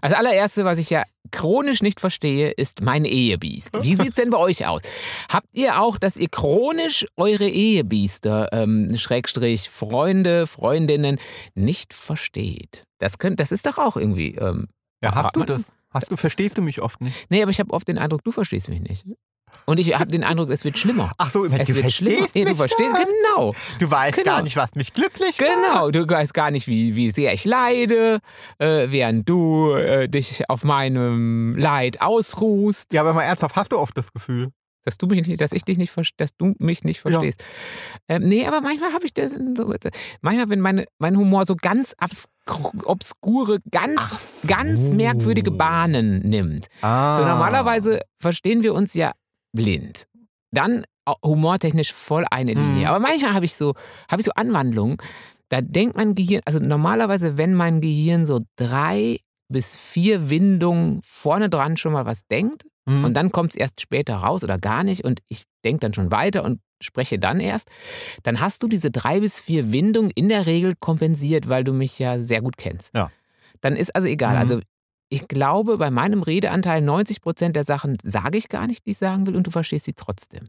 Als 0.01 0.13
allererste, 0.13 0.65
was 0.65 0.79
ich 0.79 0.91
ja 0.91 1.05
chronisch 1.31 1.83
nicht 1.83 2.01
verstehe, 2.01 2.51
ist 2.51 2.83
mein 2.83 3.05
Ehebiest. 3.05 3.71
Wie 3.83 3.95
sieht's 3.97 4.17
denn 4.17 4.31
bei 4.31 4.39
euch 4.39 4.67
aus? 4.67 4.83
Habt 5.29 5.49
ihr 5.53 5.81
auch, 5.81 5.99
dass 5.99 6.17
ihr 6.17 6.29
chronisch 6.29 7.07
eure 7.17 7.49
Ehebiester, 7.49 8.51
ähm, 8.53 8.97
Schrägstrich, 8.97 9.71
Freunde, 9.71 10.47
Freundinnen 10.47 11.19
nicht 11.55 11.95
versteht? 11.95 12.85
Das, 12.99 13.19
könnt, 13.19 13.41
das 13.41 13.53
ist 13.53 13.67
doch 13.67 13.79
auch 13.79 13.97
irgendwie. 13.97 14.35
Ähm, 14.35 14.69
Ja, 15.03 15.15
hast 15.15 15.35
du 15.37 15.45
das? 15.45 15.73
Hast 15.91 16.11
du, 16.11 16.17
verstehst 16.17 16.59
du 16.59 16.63
mich 16.63 16.83
oft 16.83 17.01
nicht? 17.01 17.31
nee, 17.31 17.41
aber 17.41 17.53
ich 17.53 17.61
habe 17.61 17.73
oft 17.73 17.87
den 17.87 17.99
Eindruck, 17.99 18.25
du 18.25 18.33
verstehst 18.33 18.69
mich 18.69 18.81
nicht. 18.81 19.05
Und 19.67 19.79
ich 19.81 19.95
habe 19.99 20.07
den 20.11 20.25
Eindruck, 20.25 20.51
es 20.51 20.65
wird 20.65 20.79
schlimmer. 20.79 21.13
Ach 21.19 21.31
so, 21.31 21.45
Es 21.45 21.51
du 21.69 21.75
wird 21.77 21.93
schlimmer. 21.93 22.17
verstehst 22.19 22.37
Ja, 22.37 22.45
du 22.45 22.55
verstehst, 22.55 22.93
gar- 22.93 23.05
genau. 23.05 23.55
Du 23.79 23.91
weißt 23.91 24.17
Genau. 24.19 24.31
gar 24.37 24.43
nicht, 24.43 24.57
was 24.57 24.75
mich 24.75 24.93
glücklich 24.93 25.39
macht. 25.39 25.49
Genau, 25.49 25.91
du 25.91 26.09
weißt 26.09 26.35
gar 26.35 26.51
nicht, 26.51 26.67
wie, 26.67 26.95
wie 26.97 27.11
sehr 27.11 27.33
ich 27.35 27.45
leide, 27.45 28.21
äh, 28.59 28.87
während 28.91 29.29
du 29.29 29.73
äh, 29.73 30.09
dich 30.09 30.43
auf 30.49 30.65
meinem 30.65 31.55
Leid 31.57 32.01
ausruhst, 32.01 32.93
Ja, 32.93 33.01
aber 33.03 33.15
mal 33.15 33.23
ernsthaft, 33.23 33.57
hast 33.57 33.73
du 33.73 33.79
oft 33.79 33.97
das 33.97 34.13
Gefühl? 34.13 34.49
dass 34.87 34.99
du 34.99 35.07
mich 35.07 35.27
nicht, 35.27 35.41
dass 35.41 35.53
ich 35.53 35.65
dich 35.65 35.79
nicht, 35.79 35.95
dass 36.19 36.37
du 36.37 36.55
mich 36.59 36.85
nicht 36.85 37.03
Ja. 37.07 37.11
verstehst. 37.13 37.43
Ähm, 38.07 38.23
nee, 38.25 38.47
aber 38.47 38.61
manchmal 38.61 38.93
habe 38.93 39.07
ich 39.07 39.15
das 39.15 39.33
so, 39.33 39.73
manchmal, 40.21 40.51
wenn 40.51 40.61
meine, 40.61 40.85
mein 40.99 41.17
Humor 41.17 41.47
so 41.47 41.57
ganz 41.57 41.95
absk- 41.99 42.29
obskure, 42.85 43.61
ganz, 43.71 44.43
so. 44.43 44.49
ganz 44.49 44.91
merkwürdige 44.93 45.51
Bahnen 45.51 46.19
nimmt. 46.29 46.67
Ah. 46.83 47.17
So 47.17 47.25
normalerweise 47.25 48.01
verstehen 48.21 48.63
wir 48.63 48.75
uns 48.75 48.93
ja 48.93 49.13
blind. 49.55 50.07
Dann 50.51 50.85
humortechnisch 51.25 51.93
voll 51.93 52.25
eine 52.31 52.55
Linie. 52.55 52.81
Mhm. 52.81 52.87
Aber 52.87 52.99
manchmal 53.01 53.35
habe 53.35 53.45
ich 53.45 53.55
so, 53.55 53.75
habe 54.11 54.21
ich 54.21 54.27
so 54.27 54.33
Anwandlungen. 54.35 54.99
Da 55.49 55.61
denkt 55.61 55.97
mein 55.97 56.15
Gehirn, 56.15 56.43
also 56.45 56.59
normalerweise, 56.59 57.37
wenn 57.37 57.55
mein 57.55 57.81
Gehirn 57.81 58.27
so 58.27 58.41
drei 58.57 59.19
bis 59.49 59.77
vier 59.77 60.31
Windungen 60.31 61.01
vorne 61.05 61.51
dran 61.51 61.77
schon 61.77 61.93
mal 61.93 62.07
was 62.07 62.27
denkt 62.29 62.65
Hm. 62.87 63.05
und 63.05 63.15
dann 63.15 63.33
kommt 63.33 63.53
es 63.53 63.57
erst 63.57 63.81
später 63.81 64.17
raus 64.17 64.45
oder 64.45 64.59
gar 64.59 64.85
nicht 64.85 65.05
und 65.05 65.21
ich 65.29 65.45
denke 65.65 65.81
dann 65.81 65.95
schon 65.95 66.11
weiter 66.11 66.45
und 66.45 66.61
spreche 66.83 67.19
dann 67.19 67.41
erst, 67.41 67.69
dann 68.25 68.41
hast 68.41 68.63
du 68.63 68.69
diese 68.69 68.91
drei 68.91 69.21
bis 69.21 69.41
vier 69.41 69.73
Windungen 69.73 70.11
in 70.11 70.29
der 70.29 70.45
Regel 70.45 70.75
kompensiert, 70.79 71.49
weil 71.49 71.65
du 71.65 71.73
mich 71.73 71.99
ja 71.99 72.19
sehr 72.19 72.43
gut 72.43 72.59
kennst. 72.59 72.95
Ja. 72.95 73.11
Dann 73.63 73.75
ist 73.77 73.97
also 73.97 74.07
egal. 74.07 74.35
Mhm. 74.35 74.39
Also 74.41 74.61
ich 75.09 75.29
glaube, 75.29 75.79
bei 75.79 75.91
meinem 75.91 76.23
Redeanteil 76.23 76.81
90 76.81 77.21
Prozent 77.21 77.57
der 77.57 77.65
Sachen 77.65 77.99
sage 78.03 78.39
ich 78.39 78.49
gar 78.49 78.67
nicht, 78.67 78.87
die 78.87 78.91
ich 78.93 78.99
sagen 78.99 79.27
will 79.27 79.37
und 79.37 79.47
du 79.47 79.51
verstehst 79.51 79.85
sie 79.85 79.95
trotzdem. 79.95 80.49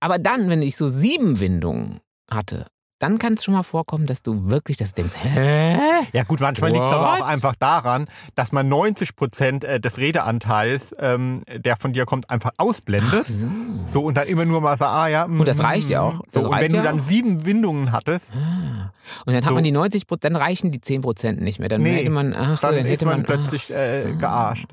Aber 0.00 0.18
dann, 0.18 0.48
wenn 0.48 0.62
ich 0.62 0.76
so 0.76 0.88
sieben 0.88 1.40
Windungen 1.40 2.00
hatte, 2.30 2.66
dann 2.98 3.18
kann 3.18 3.34
es 3.34 3.44
schon 3.44 3.54
mal 3.54 3.62
vorkommen, 3.62 4.06
dass 4.06 4.22
du 4.22 4.48
wirklich 4.50 4.76
das 4.78 4.94
denkst, 4.94 5.14
hä? 5.22 5.78
Ja 6.12 6.22
gut, 6.24 6.40
manchmal 6.40 6.70
liegt 6.70 6.84
es 6.84 6.90
aber 6.92 7.12
auch 7.14 7.26
einfach 7.26 7.54
daran, 7.56 8.06
dass 8.34 8.52
man 8.52 8.68
90 8.68 9.16
Prozent 9.16 9.64
äh, 9.64 9.78
des 9.80 9.98
Redeanteils, 9.98 10.94
ähm, 10.98 11.42
der 11.54 11.76
von 11.76 11.92
dir 11.92 12.06
kommt, 12.06 12.30
einfach 12.30 12.50
ausblendet. 12.56 13.26
So. 13.26 13.48
So 13.86 14.02
und 14.02 14.16
dann 14.16 14.26
immer 14.28 14.44
nur 14.44 14.60
mal 14.60 14.76
so, 14.76 14.86
ah 14.86 15.08
ja. 15.08 15.28
mm, 15.28 15.40
Und 15.40 15.46
das 15.48 15.62
reicht 15.62 15.88
ja 15.90 16.00
auch. 16.02 16.20
So, 16.26 16.40
und 16.48 16.58
wenn 16.58 16.70
du 16.72 16.78
ja 16.78 16.82
dann 16.84 16.98
auch. 17.00 17.02
sieben 17.04 17.44
Windungen 17.44 17.92
hattest, 17.92 18.32
Ah. 18.34 18.92
Und 19.24 19.32
dann 19.32 19.36
hat 19.36 19.44
So. 19.44 19.52
man 19.54 19.62
die 19.62 19.70
90 19.72 20.06
Prozent, 20.06 20.34
dann 20.34 20.42
reichen 20.42 20.70
die 20.72 20.80
10 20.80 21.00
Prozent 21.02 21.40
nicht 21.40 21.58
mehr. 21.58 21.68
Dann 21.68 21.82
Nee, 21.82 21.98
hätte 21.98 22.10
man, 22.10 22.34
ach 22.34 22.60
so, 22.60 22.66
dann, 22.68 22.76
dann, 22.76 22.86
hätte 22.86 23.04
man, 23.04 23.18
man, 23.18 23.24
plötzlich 23.24 23.70
äh, 23.70 24.12
gearscht. 24.18 24.70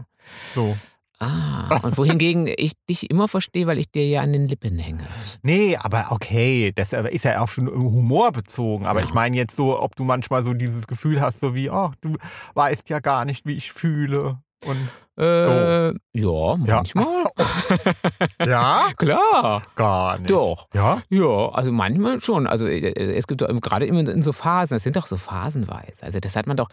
So. 0.55 0.75
Ah, 1.23 1.79
und 1.83 1.97
wohingegen 1.97 2.47
ich 2.47 2.73
dich 2.89 3.09
immer 3.09 3.27
verstehe, 3.27 3.67
weil 3.67 3.77
ich 3.77 3.89
dir 3.91 4.05
ja 4.07 4.21
an 4.21 4.33
den 4.33 4.47
Lippen 4.47 4.77
hänge. 4.77 5.07
Nee, 5.41 5.77
aber 5.77 6.07
okay, 6.11 6.71
das 6.75 6.93
äh, 6.93 7.07
ist 7.09 7.25
ja 7.25 7.41
auch 7.41 7.47
schon 7.49 7.67
Humor 7.67 8.31
bezogen. 8.31 8.85
Aber 8.85 8.99
Ja. 9.01 9.05
ich 9.05 9.13
meine 9.13 9.35
jetzt 9.37 9.55
so, 9.55 9.79
ob 9.79 9.95
du 9.95 10.03
manchmal 10.03 10.43
so 10.43 10.53
dieses 10.53 10.87
Gefühl 10.87 11.21
hast, 11.21 11.39
so 11.39 11.55
wie, 11.55 11.69
ach, 11.69 11.93
du 12.01 12.13
weißt 12.55 12.89
ja 12.89 12.99
gar 12.99 13.25
nicht, 13.25 13.45
wie 13.45 13.53
ich 13.53 13.71
fühle. 13.71 14.39
Und 14.65 14.89
Äh, 15.17 15.89
Ja, 16.13 16.55
manchmal. 16.57 17.05
Ja? 18.45 18.87
Klar. 18.97 19.63
Gar 19.75 20.17
nicht. 20.19 20.29
Doch. 20.31 20.67
Ja? 20.73 21.01
Ja, 21.09 21.49
also 21.49 21.71
manchmal 21.71 22.19
schon. 22.21 22.47
Also 22.47 22.67
äh, 22.67 22.93
es 23.15 23.27
gibt 23.27 23.41
doch 23.41 23.47
gerade 23.61 23.85
immer 23.85 24.07
in 24.07 24.23
so 24.23 24.31
Phasen, 24.31 24.75
das 24.75 24.83
sind 24.83 24.95
doch 24.95 25.07
so 25.07 25.17
phasenweise. 25.17 26.03
Also 26.03 26.19
das 26.19 26.35
hat 26.35 26.47
man 26.47 26.57
doch, 26.57 26.69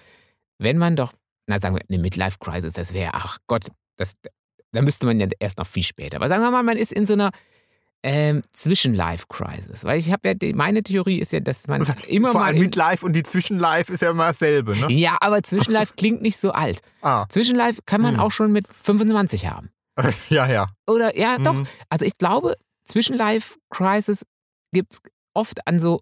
wenn 0.59 0.78
man 0.78 0.97
doch, 0.97 1.12
na 1.49 1.59
sagen 1.59 1.75
wir, 1.76 1.83
eine 1.88 2.00
Midlife-Crisis, 2.00 2.75
das 2.75 2.92
wäre, 2.95 3.11
ach 3.14 3.38
Gott, 3.47 3.66
das, 3.99 4.14
da 4.73 4.83
müsste 4.83 5.07
man 5.07 5.19
ja 5.21 5.27
erst 5.39 5.59
noch 5.59 5.67
viel 5.67 5.83
später. 5.83 6.17
Aber 6.17 6.29
sagen 6.29 6.43
wir 6.43 6.50
mal, 6.50 6.62
man 6.62 6.77
ist 6.77 6.93
in 6.93 7.07
so 7.07 7.15
einer 7.15 7.31
ähm, 8.03 8.43
Zwischen-Life-Crisis. 8.53 9.85
Weil 9.85 9.99
ich 9.99 10.11
habe 10.11 10.29
ja, 10.29 10.35
die, 10.35 10.53
meine 10.53 10.83
Theorie 10.83 11.19
ist 11.19 11.33
ja, 11.33 11.41
dass 11.41 11.67
man 11.67 11.87
immer 12.09 12.33
Vor 12.33 12.41
mal... 12.41 12.55
In, 12.55 12.62
Midlife 12.62 13.05
und 13.05 13.12
die 13.12 13.23
Zwischenlife 13.23 13.93
ist 13.93 14.00
ja 14.03 14.11
immer 14.11 14.27
dasselbe, 14.27 14.77
ne? 14.77 14.91
ja, 14.91 15.17
aber 15.21 15.43
Zwischenlife 15.43 15.93
klingt 15.97 16.23
nicht 16.23 16.37
so 16.39 16.53
alt. 16.53 16.81
Ah. 17.03 17.27
Zwischenlife 17.29 17.83
kann 17.85 18.00
man 18.00 18.15
Hm. 18.15 18.21
auch 18.21 18.31
schon 18.31 18.53
mit 18.53 18.67
25 18.83 19.47
haben. 19.47 19.71
Ja, 20.31 20.47
ja. 20.49 20.67
Oder 20.87 21.17
ja, 21.19 21.37
doch. 21.39 21.53
Mhm. 21.53 21.67
Also 21.91 22.07
ich 22.07 22.17
glaube, 22.17 22.57
Zwischen-Life-Crisis 22.85 24.25
gibt 24.73 24.93
es 24.95 25.00
oft 25.35 25.67
an 25.67 25.79
so 25.79 26.00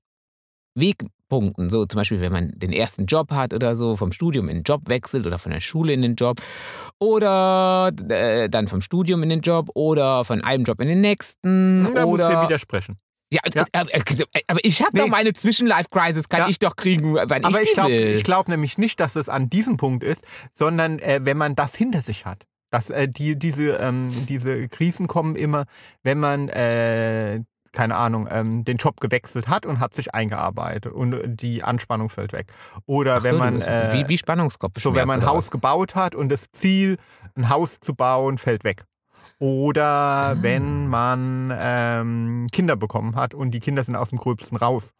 Wegpunkten. 1.29 1.69
So 1.71 1.85
zum 1.87 1.99
Beispiel, 1.99 2.21
wenn 2.21 2.33
man 2.33 2.53
den 2.57 2.73
ersten 2.73 3.07
Job 3.07 3.31
hat 3.31 3.53
oder 3.55 3.77
so, 3.77 3.97
vom 3.97 4.13
Studium 4.13 4.49
in 4.49 4.59
den 4.59 4.63
Job 4.65 4.83
wechselt 4.89 5.27
oder 5.27 5.39
von 5.39 5.53
der 5.53 5.61
Schule 5.61 5.93
in 5.93 6.03
den 6.03 6.15
Job 6.15 6.41
oder 6.99 7.91
äh, 8.09 8.49
dann 8.49 8.69
vom 8.69 8.81
Studium 8.81 9.23
in 9.23 9.29
den 9.29 9.41
Job 9.41 9.69
oder 9.75 10.25
von 10.25 10.43
einem 10.43 10.65
Job 10.65 10.81
in 10.81 10.89
den 10.89 11.01
nächsten. 11.01 11.85
Da 11.95 12.07
muss 12.07 12.21
ich 12.21 12.27
oder 12.27 12.43
widersprechen. 12.43 12.99
ja, 13.33 13.41
Ja. 13.55 13.65
äh, 13.73 13.85
äh, 13.91 14.41
aber 14.47 14.61
ich 14.65 14.81
habe 14.81 14.91
Nee. 14.95 15.01
doch 15.03 15.09
meine 15.09 15.33
Zwischen-Life-Crisis, 15.33 16.29
kann 16.29 16.41
Ja. 16.41 16.49
ich 16.49 16.59
doch 16.59 16.77
kriegen, 16.77 17.15
wann 17.15 17.45
Aber 17.45 17.59
ich 17.63 17.65
ich 17.65 17.69
die 17.71 17.75
glaube 17.75 17.91
will. 17.91 18.13
ich 18.15 18.25
glaub 18.25 18.49
nämlich 18.49 18.79
nicht, 18.79 19.01
dass 19.01 19.17
es 19.17 19.29
an 19.29 19.51
diesem 19.51 19.77
Punkt 19.77 20.03
ist, 20.05 20.25
sondern 20.55 20.99
äh, 20.99 21.21
wenn 21.23 21.37
man 21.37 21.55
das 21.55 21.75
hinter 21.75 22.03
sich 22.03 22.25
hat. 22.27 22.47
Dass 22.71 22.91
äh, 22.91 23.09
die, 23.09 23.39
diese, 23.39 23.77
ähm, 23.77 24.11
diese 24.29 24.69
Krisen 24.69 25.07
kommen 25.07 25.37
immer, 25.37 25.65
wenn 26.03 26.19
man, 26.19 26.49
äh, 26.51 27.41
keine 27.79 27.95
Ahnung, 27.95 28.27
ähm, 28.29 28.65
den 28.65 28.77
Job 28.77 29.01
gewechselt 29.01 29.47
hat 29.47 29.65
und 29.65 29.79
hat 29.79 29.95
sich 29.95 30.13
eingearbeitet 30.13 30.93
und 30.93 31.37
die 31.41 31.63
Anspannung 31.63 32.09
fällt 32.09 32.33
weg. 32.33 32.53
Oder 32.87 33.19
Ach 33.19 33.23
wenn 33.23 33.35
so, 33.35 33.39
man, 33.39 33.63
äh, 33.63 33.91
wie, 33.93 34.09
wie 34.09 34.19
Spannungskopf. 34.19 34.81
so 34.83 34.97
wenn 34.97 35.07
man 35.07 35.21
ein 35.21 35.27
Haus 35.29 35.53
gebaut 35.53 35.95
hat 35.95 36.17
und 36.17 36.29
das 36.29 36.51
Ziel, 36.51 36.97
ein 37.37 37.49
Haus 37.51 37.79
zu 37.79 37.95
bauen, 37.95 38.37
fällt 38.37 38.65
weg. 38.65 38.83
Oder 39.39 39.85
Ah. 39.85 40.37
wenn 40.41 40.89
man 40.89 41.55
ähm, 41.57 42.49
Kinder 42.51 42.75
bekommen 42.75 43.15
hat 43.15 43.33
und 43.33 43.53
die 43.53 43.61
Kinder 43.61 43.85
sind 43.85 43.95
aus 43.95 44.09
dem 44.11 44.19
Gröbsten 44.19 44.59
raus. 44.59 44.91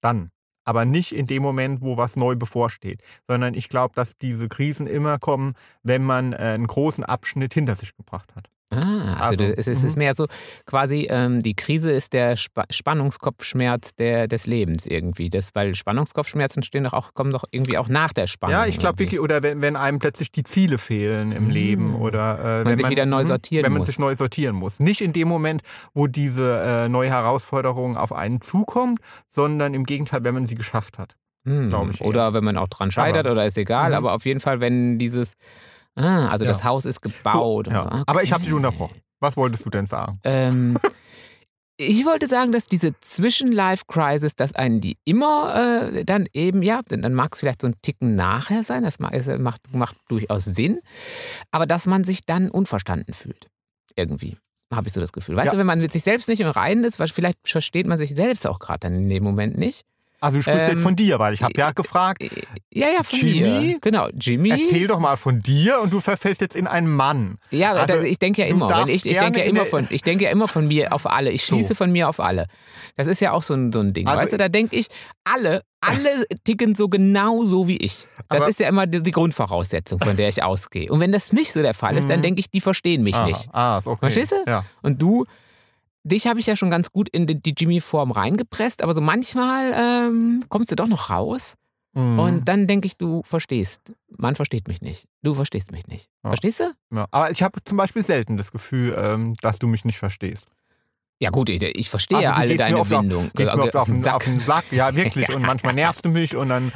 Dann. 0.00 0.30
Aber 0.64 0.84
nicht 0.84 1.10
in 1.16 1.26
dem 1.26 1.42
Moment, 1.42 1.80
wo 1.82 1.96
was 1.96 2.14
neu 2.14 2.36
bevorsteht. 2.36 3.00
Sondern 3.26 3.54
ich 3.54 3.68
glaube, 3.68 3.94
dass 3.96 4.16
diese 4.16 4.48
Krisen 4.48 4.86
immer 4.86 5.18
kommen, 5.18 5.54
wenn 5.82 6.04
man 6.04 6.32
äh, 6.34 6.36
einen 6.36 6.68
großen 6.68 7.02
Abschnitt 7.02 7.52
hinter 7.52 7.74
sich 7.74 7.96
gebracht 7.96 8.36
hat. 8.36 8.48
Ah, 8.70 9.14
also, 9.20 9.42
Also, 9.42 9.54
es, 9.56 9.66
es 9.66 9.82
ist 9.84 9.96
mhm. 9.96 9.98
mehr 10.02 10.14
so 10.14 10.26
quasi, 10.66 11.06
ähm, 11.10 11.42
die 11.42 11.54
Krise 11.54 11.90
ist 11.90 12.12
der 12.12 12.36
Spa 12.36 12.64
Spannungskopfschmerz 12.70 13.94
der, 13.96 14.28
des 14.28 14.46
Lebens 14.46 14.84
irgendwie. 14.86 15.30
Das, 15.30 15.50
weil 15.54 15.74
Spannungskopfschmerzen 15.74 16.62
stehen 16.62 16.84
doch 16.84 16.92
auch, 16.92 17.14
kommen 17.14 17.32
doch 17.32 17.44
irgendwie 17.50 17.78
auch 17.78 17.88
nach 17.88 18.12
der 18.12 18.26
Spannung. 18.26 18.52
ja, 18.56 18.66
ich 18.66 18.78
glaube 18.78 18.98
wirklich, 18.98 19.20
oder 19.20 19.42
wenn, 19.42 19.62
wenn 19.62 19.76
einem 19.76 19.98
plötzlich 19.98 20.30
die 20.32 20.42
Ziele 20.44 20.78
fehlen 20.78 21.32
im 21.32 21.48
Mm. 21.48 21.50
Leben 21.50 21.94
oder 21.94 22.60
äh, 22.60 22.64
wenn 22.66 22.76
sich 22.76 22.88
wieder 22.90 23.06
neu 23.06 23.22
mhm, 23.22 23.28
sortieren 23.28 23.64
wenn 23.64 23.72
man 23.72 23.78
muss. 23.78 23.86
sich 23.86 23.98
neu 23.98 24.14
sortieren 24.14 24.54
muss. 24.54 24.80
Nicht 24.80 25.00
in 25.00 25.12
dem 25.14 25.28
Moment, 25.28 25.62
wo 25.94 26.06
diese 26.06 26.60
äh, 26.62 26.88
neue 26.88 27.08
Herausforderung 27.08 27.96
auf 27.96 28.12
einen 28.12 28.40
zukommt, 28.42 29.00
sondern 29.28 29.72
im 29.74 29.84
Gegenteil, 29.84 30.24
wenn 30.24 30.34
man 30.34 30.44
sie 30.46 30.54
geschafft 30.56 30.98
hat. 30.98 31.16
Hm, 31.46 31.68
glaub 31.70 31.90
ich. 31.90 32.00
Oder 32.02 32.34
wenn 32.34 32.44
man 32.44 32.58
auch 32.58 32.68
dran 32.68 32.90
scheitert 32.90 33.26
Aber- 33.26 33.32
oder 33.32 33.46
ist 33.46 33.56
egal, 33.56 33.90
Mhm. 33.90 33.96
aber 33.96 34.12
auf 34.12 34.26
jeden 34.26 34.40
Fall, 34.40 34.60
wenn 34.60 34.98
dieses, 34.98 35.34
ah, 35.98 36.28
also 36.28 36.44
Ja. 36.44 36.50
das 36.52 36.64
Haus 36.64 36.84
ist 36.84 37.00
gebaut. 37.02 37.66
So, 37.66 37.72
ja. 37.72 37.82
so. 37.84 38.02
Aber 38.06 38.22
ich 38.22 38.32
habe 38.32 38.40
Okay. 38.42 38.50
dich 38.50 38.54
unterbrochen. 38.54 38.96
Was 39.20 39.36
wolltest 39.36 39.66
du 39.66 39.70
denn 39.70 39.86
sagen? 39.86 40.20
Ähm, 40.24 40.78
ich 41.80 42.04
wollte 42.04 42.26
sagen, 42.26 42.50
dass 42.52 42.66
diese 42.66 42.92
Zwischen-Life-Crisis, 43.00 44.34
dass 44.34 44.52
einen 44.54 44.80
die 44.80 44.96
immer 45.04 45.90
äh, 45.92 46.04
dann 46.04 46.26
eben, 46.32 46.62
ja, 46.62 46.80
dann, 46.88 47.02
dann 47.02 47.14
mag 47.14 47.34
es 47.34 47.40
vielleicht 47.40 47.60
so 47.62 47.68
ein 47.68 47.74
Ticken 47.82 48.14
nachher 48.16 48.64
sein, 48.64 48.82
das 48.82 48.98
ma- 48.98 49.10
ist, 49.10 49.28
macht, 49.38 49.72
macht 49.72 49.96
durchaus 50.08 50.44
Sinn, 50.44 50.80
aber 51.52 51.66
dass 51.66 51.86
man 51.86 52.02
sich 52.04 52.24
dann 52.26 52.50
unverstanden 52.50 53.14
fühlt. 53.14 53.46
Irgendwie. 53.96 54.36
Habe 54.72 54.88
ich 54.88 54.92
so 54.92 55.00
das 55.00 55.12
Gefühl. 55.12 55.36
Weißt 55.36 55.46
Ja. 55.46 55.52
du, 55.52 55.58
wenn 55.58 55.66
man 55.66 55.80
mit 55.80 55.92
sich 55.92 56.02
selbst 56.02 56.28
nicht 56.28 56.40
im 56.40 56.48
Reinen 56.48 56.84
ist, 56.84 56.96
vielleicht 57.12 57.38
versteht 57.48 57.86
man 57.86 57.96
sich 57.98 58.14
selbst 58.14 58.46
auch 58.46 58.58
gerade 58.58 58.80
dann 58.80 58.94
in 58.94 59.08
dem 59.08 59.22
Moment 59.24 59.56
nicht. 59.56 59.82
Also 60.20 60.38
du 60.38 60.42
sprichst 60.42 60.66
Ähm, 60.66 60.70
jetzt 60.74 60.82
von 60.82 60.96
dir, 60.96 61.18
weil 61.20 61.32
ich 61.34 61.42
habe 61.42 61.52
ja 61.56 61.70
gefragt, 61.70 62.22
Ja, 62.72 62.88
ja, 62.88 63.02
von 63.04 63.18
Jimmy? 63.18 63.40
mir. 63.66 63.78
Genau, 63.80 64.08
Jimmy. 64.18 64.50
erzähl 64.50 64.86
doch 64.88 64.98
mal 64.98 65.16
von 65.16 65.40
dir 65.42 65.80
und 65.80 65.92
du 65.92 66.00
verfällst 66.00 66.40
jetzt 66.40 66.56
in 66.56 66.66
einen 66.66 66.88
Mann. 66.88 67.38
Ja, 67.50 67.72
Also, 67.72 68.00
ich 68.00 68.18
denke 68.18 68.42
ja 68.42 68.48
immer, 68.48 68.86
ich, 68.88 69.06
ich 69.06 69.16
denke 69.18 69.38
ja 69.40 69.44
immer 69.44 69.64
von, 69.66 69.86
ich 69.90 70.02
denke 70.02 70.24
ja 70.24 70.30
immer 70.30 70.48
von 70.48 70.66
mir 70.66 70.92
auf 70.92 71.06
alle. 71.06 71.30
Ich 71.30 71.44
So. 71.46 71.54
schließe 71.54 71.74
von 71.76 71.92
mir 71.92 72.08
auf 72.08 72.18
alle. 72.20 72.46
Das 72.96 73.06
ist 73.06 73.20
ja 73.20 73.32
auch 73.32 73.42
so 73.42 73.54
ein, 73.54 73.72
so 73.72 73.80
ein 73.80 73.92
Ding. 73.92 74.06
Also- 74.08 74.22
weißt 74.22 74.32
du, 74.32 74.36
da 74.38 74.48
denke 74.48 74.74
ich, 74.76 74.88
alle, 75.24 75.62
alle 75.80 76.24
ticken 76.44 76.74
so 76.74 76.88
genau 76.88 77.44
so 77.44 77.68
wie 77.68 77.76
ich. 77.76 78.08
Das 78.28 78.46
ist 78.48 78.58
ja 78.60 78.68
immer 78.68 78.86
die, 78.88 79.02
die 79.02 79.12
Grundvoraussetzung, 79.12 80.00
von 80.00 80.16
der 80.16 80.28
ich 80.28 80.42
ausgehe. 80.42 80.90
Und 80.90 80.98
wenn 81.00 81.12
das 81.12 81.32
nicht 81.32 81.52
so 81.52 81.62
der 81.62 81.74
Fall 81.74 81.96
ist, 81.96 82.10
dann 82.10 82.18
Mhm. 82.18 82.22
denke 82.22 82.40
ich, 82.40 82.50
die 82.50 82.60
verstehen 82.60 83.02
mich 83.04 83.14
ah, 83.14 83.26
nicht. 83.26 83.48
Ah, 83.52 83.78
ist 83.78 83.86
okay. 83.86 83.98
Verstehst 84.00 84.32
du? 84.32 84.50
Ja. 84.50 84.64
Und 84.82 85.00
du, 85.00 85.24
dich 86.08 86.26
habe 86.26 86.40
ich 86.40 86.46
ja 86.46 86.56
schon 86.56 86.70
ganz 86.70 86.90
gut 86.92 87.08
in 87.08 87.26
die, 87.26 87.54
Jimmy-Form 87.56 88.10
reingepresst, 88.10 88.82
aber 88.82 88.94
so 88.94 89.00
manchmal 89.00 89.72
ähm, 89.74 90.44
kommst 90.48 90.70
du 90.70 90.76
doch 90.76 90.88
noch 90.88 91.10
raus. 91.10 91.54
Mhm. 91.94 92.18
Und 92.18 92.44
dann 92.48 92.66
denke 92.66 92.86
ich, 92.86 92.96
du 92.96 93.22
verstehst. 93.22 93.92
Man 94.16 94.36
versteht 94.36 94.68
mich 94.68 94.82
nicht. 94.82 95.06
Du 95.22 95.34
verstehst 95.34 95.72
mich 95.72 95.86
nicht. 95.86 96.08
Ja. 96.22 96.30
Verstehst 96.30 96.60
du? 96.60 96.72
ja. 96.94 97.06
Aber 97.10 97.30
ich 97.30 97.42
habe 97.42 97.62
zum 97.64 97.76
Beispiel 97.76 98.02
selten 98.02 98.36
das 98.36 98.52
Gefühl, 98.52 98.94
ähm, 98.98 99.34
dass 99.40 99.58
du 99.58 99.66
mich 99.66 99.84
nicht 99.84 99.98
verstehst. 99.98 100.46
Ja 101.20 101.30
gut, 101.30 101.48
ich, 101.48 101.60
ich 101.62 101.90
verstehe 101.90 102.18
Also, 102.18 102.30
alle 102.30 102.56
deine 102.56 102.78
auf- 102.78 102.90
Windung. 102.90 103.30
Gehst 103.34 103.54
mir 103.54 103.62
oft 103.62 103.74
auf, 103.76 103.88
den, 103.88 104.02
Sack. 104.02 104.14
auf 104.14 104.24
den 104.24 104.40
Sack. 104.40 104.64
Ja, 104.70 104.94
wirklich. 104.94 105.34
Und 105.34 105.42
manchmal 105.42 105.74
nervst 105.74 106.04
du 106.04 106.10
mich 106.10 106.36
und 106.36 106.48
dann. 106.48 106.72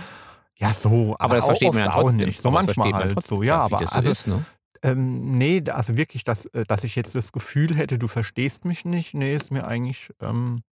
Ja, 0.57 0.73
so. 0.73 1.17
aber 1.19 1.37
das 1.37 1.45
auch 1.45 1.49
versteht 1.49 1.75
man 1.75 1.89
auch 1.89 2.03
trotzdem. 2.03 2.27
nicht. 2.27 2.41
So 2.41 2.49
Aber 2.49 2.63
das 2.63 2.77
manchmal 2.77 2.93
halt. 3.05 3.23
So, 3.25 3.43
ja, 3.43 3.59
aber 3.61 3.79
das 3.79 3.91
so 3.91 3.97
also, 3.97 4.11
ist, 4.11 4.27
ne? 4.27 4.45
Ähm, 4.83 5.37
nee, 5.39 5.63
also 5.71 5.97
wirklich, 5.97 6.25
dass, 6.25 6.47
äh, 6.47 6.65
dass 6.67 6.85
ich 6.85 6.97
jetzt 6.97 7.15
das 7.15 7.33
Gefühl 7.33 7.75
hätte, 7.77 7.99
du 7.99 8.09
verstehst 8.09 8.65
mich 8.65 8.85
nicht, 8.85 9.15
nee, 9.15 9.35
ist 9.35 9.51
mir 9.51 9.67
eigentlich 9.67 10.11
ähm, 10.21 10.63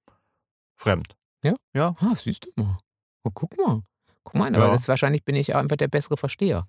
fremd. 0.76 1.16
Ah, 1.74 2.14
siehst 2.16 2.46
du 2.46 2.62
mal. 2.62 2.78
Oh, 3.22 3.30
guck 3.32 3.56
mal. 3.56 3.82
Guck 4.24 4.34
mal, 4.34 4.54
aber 4.54 4.66
Ja. 4.66 4.72
das, 4.72 4.88
wahrscheinlich 4.88 5.24
bin 5.24 5.36
ich 5.36 5.54
einfach 5.54 5.76
der 5.76 5.88
bessere 5.88 6.16
Versteher. 6.16 6.66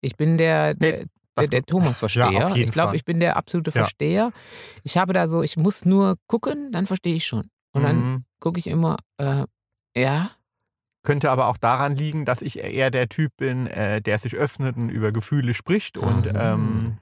Ich 0.00 0.16
bin 0.16 0.38
der, 0.38 0.74
Nee, 0.78 0.92
der, 0.92 1.06
der, 1.38 1.48
der 1.48 1.62
Thomas-Versteher. 1.66 2.30
Ja, 2.32 2.54
ich 2.54 2.70
glaube, 2.72 2.96
ich 2.96 3.04
bin 3.04 3.20
der 3.20 3.36
absolute 3.36 3.70
Ja. 3.70 3.82
Versteher. 3.82 4.32
Ich 4.84 4.96
habe 4.96 5.12
da 5.12 5.28
so, 5.28 5.42
ich 5.42 5.56
muss 5.56 5.84
nur 5.84 6.16
gucken, 6.26 6.72
dann 6.72 6.86
verstehe 6.86 7.14
ich 7.14 7.26
schon. 7.26 7.50
Und 7.72 7.82
dann 7.82 7.96
Mhm. 7.98 8.24
gucke 8.40 8.58
ich 8.58 8.66
immer, 8.66 8.96
äh, 9.18 9.44
ja, 9.96 10.30
Könnte 11.08 11.30
aber 11.30 11.46
auch 11.48 11.56
daran 11.56 11.96
liegen, 11.96 12.26
dass 12.26 12.42
ich 12.42 12.58
eher 12.58 12.90
der 12.90 13.08
Typ 13.08 13.32
bin, 13.38 13.66
äh, 13.66 14.02
der 14.02 14.18
sich 14.18 14.34
öffnet 14.34 14.76
und 14.76 14.90
über 14.90 15.10
Gefühle 15.10 15.54
spricht 15.54 15.96
und 15.96 16.36
Ah. 16.36 16.52
ähm, 16.52 16.96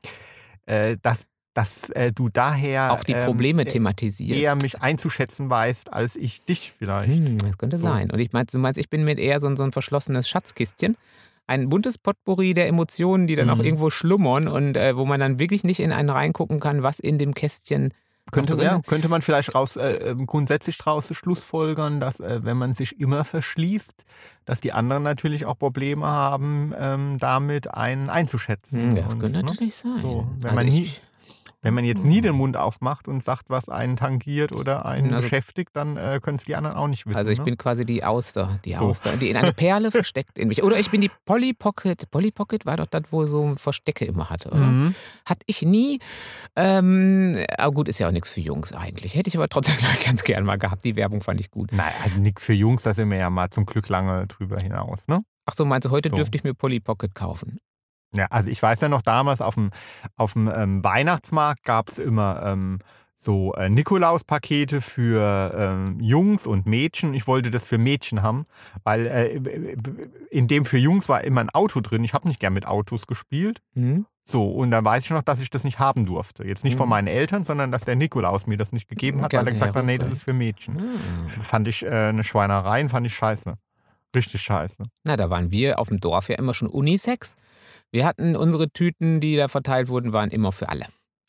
äh, 0.67 0.95
dass, 1.03 1.25
dass 1.55 1.91
äh, 1.91 2.13
du 2.13 2.29
daher 2.29 2.93
auch 2.93 3.03
die 3.03 3.15
ähm, 3.15 3.25
Probleme 3.25 3.63
äh, 3.63 3.65
thematisierst. 3.65 4.41
eher 4.41 4.55
mich 4.55 4.81
einzuschätzen 4.81 5.51
weißt, 5.51 5.93
als 5.93 6.15
ich 6.15 6.45
dich 6.45 6.73
vielleicht. 6.79 7.19
Hm, 7.19 7.39
das 7.39 7.59
könnte 7.59 7.79
So. 7.79 7.89
sein. 7.89 8.13
Und 8.13 8.21
ich 8.21 8.33
meinst, 8.33 8.55
du 8.55 8.59
meinst, 8.61 8.79
ich 8.79 8.89
bin 8.91 9.05
mit 9.05 9.19
eher 9.19 9.41
so, 9.41 9.49
ein- 9.49 9.57
so 9.57 9.65
ein 9.65 9.73
verschlossenes 9.73 10.29
Schatzkistchen. 10.29 10.97
Ein 11.49 11.69
buntes 11.69 11.99
Potpourri 11.99 12.55
der 12.55 12.69
Emotionen, 12.69 13.27
die 13.27 13.35
dann 13.35 13.51
auch 13.51 13.57
Mhm. 13.59 13.65
irgendwo 13.65 13.91
schlummern 13.91 14.47
und 14.47 14.77
äh, 14.77 14.97
wo 14.97 15.05
man 15.05 15.19
dann 15.19 15.41
wirklich 15.41 15.65
nicht 15.65 15.81
in 15.81 15.91
einen 15.91 16.11
reingucken 16.11 16.61
kann, 16.61 16.85
was 16.85 17.01
in 17.01 17.19
dem 17.19 17.35
Kästchen 17.35 17.93
Könnte, 18.33 18.57
ja, 18.63 18.81
könnte 18.85 19.09
man 19.09 19.23
vielleicht 19.23 19.55
raus, 19.55 19.77
äh, 19.77 19.93
ähm, 20.11 20.27
grundsätzlich 20.27 20.77
daraus 20.79 21.09
schlussfolgern, 21.15 22.01
dass 22.01 22.19
äh, 22.19 22.41
wenn 22.43 22.57
man 22.57 22.75
sich 22.75 22.99
immer 23.01 23.25
verschließt, 23.25 24.05
dass 24.45 24.61
die 24.61 24.73
anderen 24.73 25.05
natürlich 25.05 25.47
auch 25.47 25.57
Probleme 25.57 26.07
haben, 26.07 26.75
ähm, 26.77 27.19
damit 27.19 27.73
einen 27.73 28.11
einzuschätzen. 28.11 28.87
Hm, 28.91 28.95
das 28.97 29.15
Und, 29.15 29.21
könnte 29.21 29.39
ne? 29.39 29.45
natürlich 29.45 29.77
sein. 29.77 29.97
So, 29.97 30.29
wenn 30.39 30.45
also 30.51 30.55
man 30.57 30.67
ich, 30.67 30.75
nie- 30.75 30.91
Wenn 31.67 31.75
man 31.75 31.85
jetzt 31.85 32.05
nie 32.05 32.21
den 32.21 32.35
Mund 32.37 32.57
aufmacht 32.57 33.09
und 33.09 33.23
sagt, 33.23 33.51
was 33.51 33.69
einen 33.69 33.97
tangiert 33.97 34.53
oder 34.53 34.87
einen 34.87 35.13
Also- 35.13 35.23
beschäftigt, 35.23 35.71
dann 35.75 35.97
äh, 35.97 36.21
können 36.23 36.37
es 36.39 36.45
die 36.45 36.55
anderen 36.57 36.77
auch 36.77 36.87
nicht 36.89 37.07
wissen. 37.07 37.17
also 37.17 37.31
ich 37.31 37.39
ne? 37.39 37.45
bin 37.45 37.57
quasi 37.59 37.85
die 37.85 38.05
Auster, 38.05 38.59
die 38.65 38.75
So. 38.75 38.87
Auster, 38.87 39.17
die 39.17 39.31
in 39.31 39.37
eine 39.37 39.53
Perle 39.53 39.91
versteckt 39.91 40.39
in 40.39 40.49
mich. 40.49 40.63
Oder 40.63 40.79
ich 40.79 40.91
bin 40.91 41.01
die 41.01 41.11
Polly 41.25 41.53
Pocket. 41.53 42.11
Polly 42.11 42.31
Pocket 42.31 42.65
war 42.67 42.77
doch 42.77 42.87
das, 42.87 43.03
wo 43.11 43.27
so 43.27 43.55
Verstecke 43.57 44.05
immer 44.05 44.31
hatte, 44.31 44.51
oder? 44.51 44.61
Mhm. 44.61 44.95
Hatte 45.25 45.43
ich 45.47 45.63
nie. 45.63 45.99
Ähm, 46.55 47.37
aber 47.59 47.73
gut, 47.73 47.89
ist 47.89 47.99
ja 47.99 48.09
auch 48.09 48.13
nichts 48.13 48.31
für 48.31 48.41
Jungs 48.41 48.73
eigentlich. 48.73 49.15
Hätte 49.15 49.29
ich 49.29 49.37
aber 49.37 49.49
trotzdem 49.49 49.75
ganz 50.05 50.23
gern 50.25 50.45
mal 50.45 50.57
gehabt. 50.59 50.85
Die 50.85 50.97
Werbung 50.97 51.21
fand 51.23 51.41
ich 51.41 51.51
gut. 51.51 51.73
Naja, 51.73 51.93
nichts 52.19 52.45
für 52.45 52.53
Jungs, 52.53 52.83
da 52.85 52.95
sind 52.95 53.11
wir 53.11 53.19
ja 53.19 53.31
mal 53.31 53.51
zum 53.51 53.67
Glück 53.67 53.89
lange 53.89 54.27
drüber 54.27 54.59
hinaus. 54.61 55.09
Ne? 55.09 55.23
Ach 55.47 55.55
so, 55.55 55.65
meinst 55.65 55.87
du, 55.87 55.91
heute 55.91 56.09
So. 56.09 56.17
dürfte 56.17 56.37
ich 56.39 56.45
mir 56.45 56.55
Polly 56.55 56.81
Pocket 56.81 57.15
kaufen? 57.15 57.59
Ja, 58.17 58.27
also 58.31 58.51
ich 58.51 58.63
weiß 58.63 58.81
ja 58.81 58.89
noch 58.89 59.03
damals, 59.03 59.41
auf 59.41 59.55
dem, 59.55 59.71
auf 60.17 60.33
dem 60.33 60.51
ähm, 60.55 60.83
Weihnachtsmarkt 60.83 61.63
gab 61.65 61.89
es 61.89 61.99
immer 61.99 62.43
ähm, 62.45 62.79
so 63.19 63.55
äh, 63.55 63.71
Nikolauspakete 63.71 64.81
für 64.81 65.55
ähm, 65.57 66.01
Jungs 66.01 66.47
und 66.47 66.67
Mädchen. 66.67 67.15
Ich 67.15 67.27
wollte 67.27 67.51
das 67.51 67.67
für 67.67 67.79
Mädchen 67.79 68.23
haben, 68.23 68.45
weil 68.85 69.07
äh, 69.07 69.77
in 70.31 70.49
dem 70.49 70.65
für 70.65 70.79
Jungs 70.79 71.09
war 71.09 71.25
immer 71.25 71.41
ein 71.41 71.51
Auto 71.51 71.81
drin. 71.81 72.05
Ich 72.05 72.13
habe 72.15 72.29
nicht 72.29 72.41
gern 72.41 72.53
mit 72.53 72.67
Autos 72.67 73.07
gespielt. 73.07 73.61
Hm? 73.75 74.07
So, 74.29 74.51
und 74.51 74.71
dann 74.73 74.85
weiß 74.85 75.05
ich 75.05 75.11
noch, 75.13 75.23
dass 75.23 75.41
ich 75.41 75.51
das 75.51 75.63
nicht 75.65 75.79
haben 75.79 76.05
durfte. 76.05 76.45
Jetzt 76.45 76.65
nicht 76.65 76.77
von 76.77 76.87
Mhm. 76.87 76.91
meinen 76.91 77.07
Eltern, 77.07 77.45
sondern 77.45 77.71
dass 77.71 77.85
der 77.85 77.95
Nikolaus 77.97 78.47
mir 78.47 78.57
das 78.59 78.73
nicht 78.73 78.89
gegeben 78.89 79.23
hat, 79.23 79.33
weil 79.33 79.39
er 79.41 79.45
Gerne 79.45 79.53
gesagt 79.55 79.77
hat, 79.77 79.85
nee, 79.85 79.99
das 79.99 80.11
ist 80.11 80.25
für 80.25 80.33
Mädchen. 80.33 80.79
Hm. 80.81 80.85
F- 81.27 81.47
Fand 81.47 81.69
ich 81.69 81.85
äh, 81.87 81.89
eine 82.09 82.25
Schweinerei 82.25 82.83
und 82.83 82.89
fand 82.89 83.07
ich 83.07 83.15
scheiße. 83.15 83.55
Richtig 84.15 84.43
scheiße. 84.43 84.85
Na, 85.05 85.17
da 85.17 85.31
waren 85.31 85.51
wir 85.53 85.79
auf 85.79 85.89
dem 85.89 86.01
Dorf 86.01 86.29
ja 86.29 86.37
immer 86.37 86.55
schon 86.55 86.69
Unisex. 86.69 87.37
Wir 87.97 88.05
hatten 88.05 88.37
unsere 88.37 88.69
Tüten, 88.71 89.21
die 89.21 89.37
da 89.37 89.49
verteilt 89.49 89.89
wurden, 89.89 90.13
waren 90.13 90.29
immer 90.31 90.53
für 90.53 90.69
alle. 90.69 90.85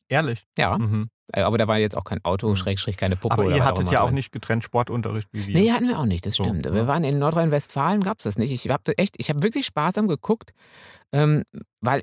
Ehrlich. 0.10 0.44
Ja, 0.58 0.78
Mhm. 0.78 1.08
äh, 1.32 1.40
aber 1.42 1.58
da 1.58 1.66
war 1.70 1.78
jetzt 1.78 1.96
auch 1.96 2.04
kein 2.04 2.20
Auto, 2.26 2.50
Mhm. 2.50 2.56
Schrägstrich, 2.58 2.98
keine 2.98 3.16
Puppe 3.16 3.36
Aber 3.36 3.46
ihr 3.56 3.64
hattet 3.64 3.84
immer 3.86 3.92
ja 3.94 4.02
auch 4.02 4.08
drin. 4.08 4.16
nicht 4.16 4.34
getrennt 4.34 4.66
Sportunterricht 4.66 5.30
wie 5.32 5.48
wir. 5.48 5.56
Nee, 5.62 5.72
hatten 5.72 5.88
wir 5.88 5.98
auch 5.98 6.06
nicht, 6.06 6.26
das 6.26 6.36
So, 6.36 6.44
stimmt. 6.44 6.66
ja. 6.66 6.74
Wir 6.74 6.86
waren 6.86 7.06
in 7.06 7.20
Nordrhein-Westfalen, 7.20 8.04
gab 8.04 8.18
es 8.20 8.24
das 8.26 8.38
nicht. 8.38 8.52
Ich 8.52 8.70
habe 8.70 8.98
echt, 8.98 9.16
ich 9.18 9.30
habe 9.30 9.42
wirklich 9.44 9.66
sparsam 9.66 10.10
geguckt, 10.10 10.52
ähm, 11.14 11.44
weil 11.80 12.02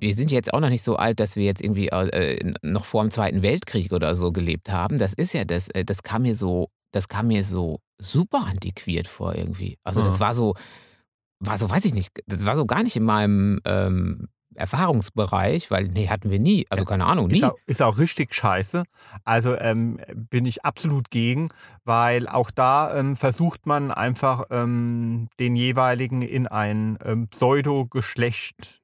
wir 0.00 0.14
sind 0.14 0.30
jetzt 0.30 0.54
auch 0.54 0.60
noch 0.60 0.70
nicht 0.70 0.82
so 0.82 0.96
alt, 0.96 1.20
dass 1.20 1.36
wir 1.36 1.44
jetzt 1.44 1.62
irgendwie 1.62 1.88
äh, 1.88 2.52
noch 2.62 2.86
vor 2.86 3.02
dem 3.02 3.10
Zweiten 3.10 3.42
Weltkrieg 3.42 3.92
oder 3.92 4.14
so 4.14 4.32
gelebt 4.32 4.70
haben. 4.70 4.98
Das 4.98 5.12
ist 5.12 5.34
ja 5.34 5.44
das, 5.44 5.68
äh, 5.68 5.84
das 5.84 6.02
kam 6.02 6.22
mir 6.22 6.34
so, 6.34 6.68
das 6.92 7.08
kam 7.08 7.26
mir 7.28 7.44
so 7.44 7.80
super 8.00 8.46
antiquiert 8.48 9.08
vor 9.08 9.34
irgendwie. 9.34 9.76
Also 9.84 10.02
das 10.02 10.14
Mhm. 10.16 10.20
war 10.20 10.32
so, 10.34 10.54
war 11.40 11.58
so, 11.58 11.70
weiß 11.70 11.84
ich 11.84 11.94
nicht, 11.94 12.10
das 12.26 12.44
war 12.44 12.56
so 12.56 12.66
gar 12.66 12.82
nicht 12.82 12.96
in 12.96 13.04
meinem 13.04 13.60
ähm, 13.64 14.28
Erfahrungsbereich, 14.58 15.70
weil 15.70 15.88
nee, 15.88 16.08
hatten 16.08 16.30
wir 16.30 16.38
nie. 16.38 16.66
Also 16.68 16.84
keine 16.84 17.06
Ahnung, 17.06 17.28
nie. 17.28 17.38
Ist 17.38 17.44
auch, 17.44 17.56
ist 17.66 17.82
auch 17.82 17.98
richtig 17.98 18.34
scheiße. 18.34 18.82
Also 19.24 19.54
ähm, 19.56 20.00
bin 20.14 20.46
ich 20.46 20.64
absolut 20.64 21.10
gegen, 21.10 21.50
weil 21.84 22.28
auch 22.28 22.50
da 22.50 22.96
ähm, 22.98 23.16
versucht 23.16 23.66
man 23.66 23.90
einfach 23.90 24.44
ähm, 24.50 25.28
den 25.38 25.56
jeweiligen 25.56 26.22
in 26.22 26.46
ein 26.46 26.98
ähm, 27.04 27.28
Pseudo-Geschlecht 27.28 28.82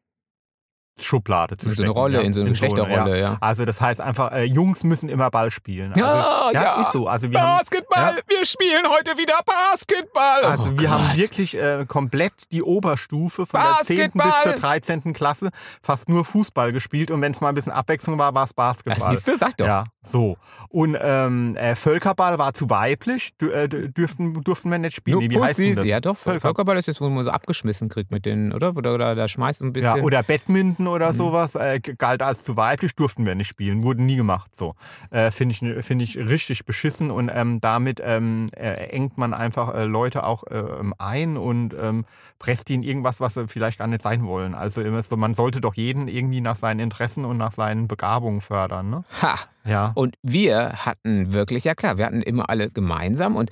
Schublade 1.00 1.56
zu 1.56 1.68
In 1.68 1.74
so 1.74 1.82
eine. 1.82 1.90
Rolle, 1.92 2.18
ja. 2.18 2.24
in 2.24 2.32
so 2.32 2.40
eine 2.40 2.48
ja. 2.48 2.52
Geschlechterrolle, 2.52 3.18
ja. 3.20 3.36
Also 3.40 3.64
das 3.64 3.80
heißt 3.80 4.00
einfach, 4.00 4.32
äh, 4.32 4.44
Jungs 4.44 4.84
müssen 4.84 5.08
immer 5.08 5.30
Ball 5.30 5.50
spielen. 5.50 5.92
Also, 5.92 6.00
Ja, 6.00 6.50
ja. 6.52 6.82
ist 6.82 6.92
so. 6.92 7.08
Also 7.08 7.30
wir 7.30 7.40
haben, 7.40 7.58
Basketball, 7.58 8.20
wir 8.28 8.44
spielen 8.44 8.86
heute 8.88 9.18
wieder 9.18 9.38
Basketball. 9.44 10.44
also 10.44 10.70
oh 10.74 10.78
wir 10.78 10.90
haben 10.90 11.08
Gott. 11.08 11.16
wirklich 11.16 11.56
äh, 11.56 11.84
komplett 11.86 12.32
die 12.52 12.62
Oberstufe 12.62 13.46
von 13.46 13.60
der 13.60 13.78
10. 13.84 13.96
bis 14.12 14.22
Basketball! 14.22 14.42
zur 14.54 14.62
13. 14.62 15.12
Klasse 15.12 15.50
fast 15.82 16.08
nur 16.08 16.24
Fußball 16.24 16.72
gespielt 16.72 17.10
und 17.10 17.20
wenn 17.22 17.32
es 17.32 17.40
mal 17.40 17.48
ein 17.48 17.54
bisschen 17.54 17.72
Abwechslung 17.72 18.18
war, 18.18 18.34
war 18.34 18.44
es 18.44 18.50
Das 18.50 18.54
Basketball. 18.54 19.10
siehst 19.14 19.26
du, 19.28 19.36
sag 19.36 19.56
doch. 19.56 19.66
Ja, 19.66 19.84
so. 20.02 20.36
Und 20.68 20.96
ähm, 21.00 21.56
äh, 21.56 21.74
Völkerball 21.76 22.38
war 22.38 22.52
zu 22.54 22.68
weiblich, 22.70 23.30
äh, 23.42 23.64
dü- 23.64 23.88
dürften, 23.92 24.34
durften 24.42 24.70
wir 24.70 24.78
nicht 24.78 24.94
spielen. 24.94 25.18
Nur 25.20 25.30
Wie 25.30 25.40
heißt 25.40 25.58
denn 25.58 25.64
Pussys. 25.70 25.78
das? 25.78 25.86
Ja, 25.88 26.00
doch. 26.00 26.16
Völker 26.16 26.40
Völkerball 26.40 26.76
ist 26.78 26.86
jetzt, 26.86 27.00
wo 27.00 27.08
man 27.08 27.24
so 27.24 27.30
abgeschmissen 27.30 27.88
kriegt 27.88 28.10
mit 28.10 28.26
den, 28.26 28.52
oder? 28.52 28.76
Oder, 28.76 28.94
oder 28.94 29.14
da 29.14 29.28
schmeißt 29.28 29.60
ein 29.62 29.66
ja, 29.66 29.70
bisschen. 29.94 30.04
oder 30.04 30.22
Badminton 30.22 30.83
oder 30.86 31.08
Mhm. 31.08 31.16
sowas 31.16 31.54
äh, 31.54 31.80
galt 31.80 32.22
als 32.22 32.44
zu 32.44 32.56
weiblich, 32.56 32.94
durften 32.94 33.26
wir 33.26 33.34
nicht 33.34 33.48
spielen, 33.48 33.82
wurden 33.82 34.06
nie 34.06 34.16
gemacht. 34.16 34.54
So 34.54 34.74
äh, 35.10 35.30
finde 35.30 35.52
ich, 35.54 35.84
find 35.84 36.02
ich 36.02 36.16
richtig 36.16 36.64
beschissen 36.64 37.10
und 37.10 37.30
ähm, 37.32 37.60
damit 37.60 38.00
ähm, 38.04 38.48
äh, 38.56 38.88
engt 38.90 39.18
man 39.18 39.34
einfach 39.34 39.74
äh, 39.74 39.84
Leute 39.84 40.24
auch 40.24 40.44
ähm, 40.50 40.94
ein 40.98 41.36
und 41.36 41.74
ähm, 41.80 42.04
presst 42.38 42.70
in 42.70 42.82
irgendwas, 42.82 43.20
was 43.20 43.34
sie 43.34 43.48
vielleicht 43.48 43.78
gar 43.78 43.86
nicht 43.86 44.02
sein 44.02 44.24
wollen. 44.26 44.54
Also 44.54 44.82
immer 44.82 45.02
so, 45.02 45.16
man 45.16 45.34
sollte 45.34 45.60
doch 45.60 45.74
jeden 45.74 46.08
irgendwie 46.08 46.40
nach 46.40 46.56
seinen 46.56 46.80
Interessen 46.80 47.24
und 47.24 47.36
nach 47.36 47.52
seinen 47.52 47.88
Begabungen 47.88 48.40
fördern. 48.40 48.90
Ne? 48.90 49.04
ha! 49.22 49.38
Ja. 49.66 49.92
Und 49.94 50.16
wir 50.22 50.84
hatten 50.84 51.32
wirklich, 51.32 51.64
ja 51.64 51.74
klar, 51.74 51.96
wir 51.96 52.04
hatten 52.04 52.20
immer 52.20 52.50
alle 52.50 52.70
gemeinsam 52.70 53.34
und 53.34 53.50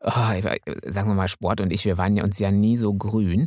oh, 0.00 0.10
sagen 0.10 1.08
wir 1.08 1.14
mal, 1.14 1.28
Sport 1.28 1.60
und 1.60 1.72
ich, 1.72 1.84
wir 1.84 1.98
waren 1.98 2.16
ja 2.16 2.24
uns 2.24 2.40
ja 2.40 2.50
nie 2.50 2.76
so 2.76 2.92
grün. 2.92 3.46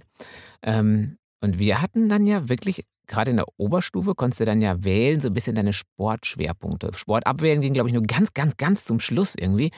Ähm, 0.64 1.18
und 1.42 1.60
wir 1.60 1.82
hatten 1.82 2.08
dann 2.08 2.26
ja 2.26 2.48
wirklich, 2.48 2.86
gerade 3.08 3.32
in 3.32 3.38
der 3.38 3.46
Oberstufe, 3.58 4.16
konntest 4.16 4.42
du 4.42 4.46
dann 4.46 4.62
ja 4.62 4.84
wählen, 4.84 5.22
so 5.22 5.28
ein 5.28 5.34
bisschen 5.34 5.56
deine 5.56 5.74
Sportschwerpunkte. 5.74 6.92
Sport 6.96 7.28
abwählen 7.28 7.62
ging, 7.62 7.74
glaube 7.74 7.90
ich, 7.90 7.94
nur 7.94 8.04
ganz, 8.04 8.34
ganz, 8.34 8.58
ganz 8.58 8.86
zum 8.86 9.00
Schluss 9.00 9.36
irgendwie. 9.38 9.72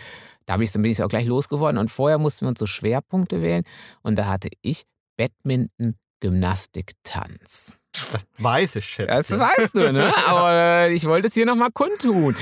Da 0.46 0.58
bin 0.58 0.86
ich 0.86 1.04
auch 1.04 1.10
gleich 1.10 1.26
losgeworden. 1.26 1.78
Und 1.78 1.92
vorher 1.92 2.18
mussten 2.18 2.46
wir 2.46 2.50
uns 2.50 2.60
so 2.60 2.68
Schwerpunkte 2.68 3.42
wählen. 3.42 3.64
Und 4.02 4.18
da 4.18 4.28
hatte 4.28 4.50
ich 4.62 4.86
Badminton, 5.18 5.96
Gymnastik, 6.20 6.94
Tanz. 7.04 7.78
Das 7.92 8.26
weiß 8.38 8.76
ich, 8.78 8.86
Schätzchen. 8.86 9.16
Das 9.16 9.32
weißt 9.32 9.76
du, 9.76 9.92
ne? 9.92 10.14
Aber 10.28 10.52
äh, 10.54 10.94
ich 10.94 11.06
wollte 11.06 11.28
es 11.28 11.34
hier 11.34 11.46
nochmal 11.46 11.72
kundtun. 11.72 12.36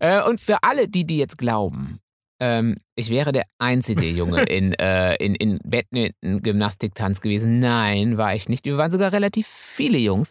Äh, 0.00 0.22
und 0.22 0.40
für 0.40 0.62
alle, 0.62 0.88
die, 0.88 1.04
die 1.04 1.18
jetzt 1.18 1.38
glauben, 1.38 2.00
ähm, 2.42 2.76
ich 2.96 3.08
wäre 3.08 3.30
der 3.30 3.44
einzige 3.58 4.04
Junge 4.04 4.42
in, 4.48 4.74
äh, 4.74 5.14
in, 5.24 5.36
in 5.36 5.60
Badminton, 5.64 6.42
Gymnastik, 6.42 6.92
Tanz 6.96 7.20
gewesen. 7.20 7.60
Nein, 7.60 8.18
war 8.18 8.34
ich 8.34 8.48
nicht. 8.48 8.64
Wir 8.64 8.76
waren 8.76 8.90
sogar 8.90 9.12
relativ 9.12 9.46
viele 9.46 9.98
Jungs, 9.98 10.30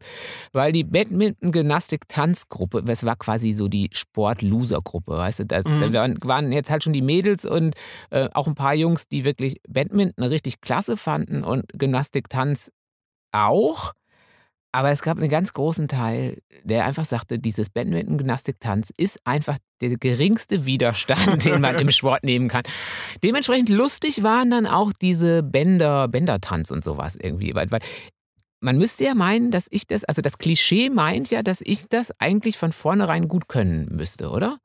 weil 0.52 0.74
die 0.74 0.84
Badminton, 0.84 1.54
Gymnastik, 1.54 2.10
Tanzgruppe, 2.10 2.84
das 2.84 3.06
war 3.06 3.16
quasi 3.16 3.54
so 3.54 3.70
die 3.70 3.90
Sport-Loser-Gruppe, 3.94 5.14
weißt 5.14 5.40
du? 5.40 5.46
Das, 5.46 5.66
Mhm. 5.66 5.92
Da 5.92 6.18
waren, 6.24 6.52
jetzt 6.52 6.70
halt 6.70 6.84
schon 6.84 6.92
die 6.92 7.02
Mädels 7.02 7.46
und 7.46 7.76
äh, 8.10 8.28
auch 8.34 8.48
ein 8.48 8.56
paar 8.56 8.74
Jungs, 8.74 9.08
die 9.08 9.24
wirklich 9.24 9.62
Badminton 9.70 10.26
richtig 10.26 10.60
klasse 10.60 10.98
fanden 10.98 11.44
und 11.44 11.66
Gymnastik, 11.74 12.28
Tanz 12.28 12.72
auch. 13.32 13.94
Aber 14.74 14.90
es 14.90 15.02
gab 15.02 15.18
einen 15.18 15.30
ganz 15.30 15.52
großen 15.54 15.88
Teil, 15.88 16.42
der 16.64 16.86
einfach 16.86 17.06
sagte, 17.06 17.40
dieses 17.40 17.70
Badminton, 17.70 18.18
Gymnastik, 18.18 18.60
Tanz 18.60 18.92
ist 18.96 19.20
einfach 19.26 19.58
der 19.82 19.98
geringste 19.98 20.66
Widerstand, 20.66 21.44
den 21.44 21.60
man 21.60 21.78
im 21.78 21.92
Sport 21.92 22.24
nehmen 22.24 22.48
kann. 22.48 22.64
Dementsprechend 23.22 23.70
lustig 23.70 24.24
waren 24.24 24.50
dann 24.50 24.68
auch 24.68 24.94
diese 24.94 25.44
Bänder, 25.44 26.08
Bändertanz 26.08 26.72
und 26.72 26.84
sowas 26.84 27.18
irgendwie, 27.22 27.54
weil, 27.54 27.70
weil 27.70 27.82
man 28.62 28.78
müsste 28.78 29.04
ja 29.04 29.16
meinen, 29.16 29.52
dass 29.52 29.68
ich 29.72 29.88
das, 29.88 30.04
also 30.06 30.22
das 30.22 30.38
Klischee 30.38 30.90
meint 30.90 31.32
ja, 31.32 31.44
dass 31.44 31.62
ich 31.62 31.88
das 31.90 32.12
eigentlich 32.20 32.58
von 32.58 32.72
vornherein 32.72 33.28
gut 33.28 33.48
können 33.48 33.90
müsste, 33.92 34.30
oder? 34.30 34.60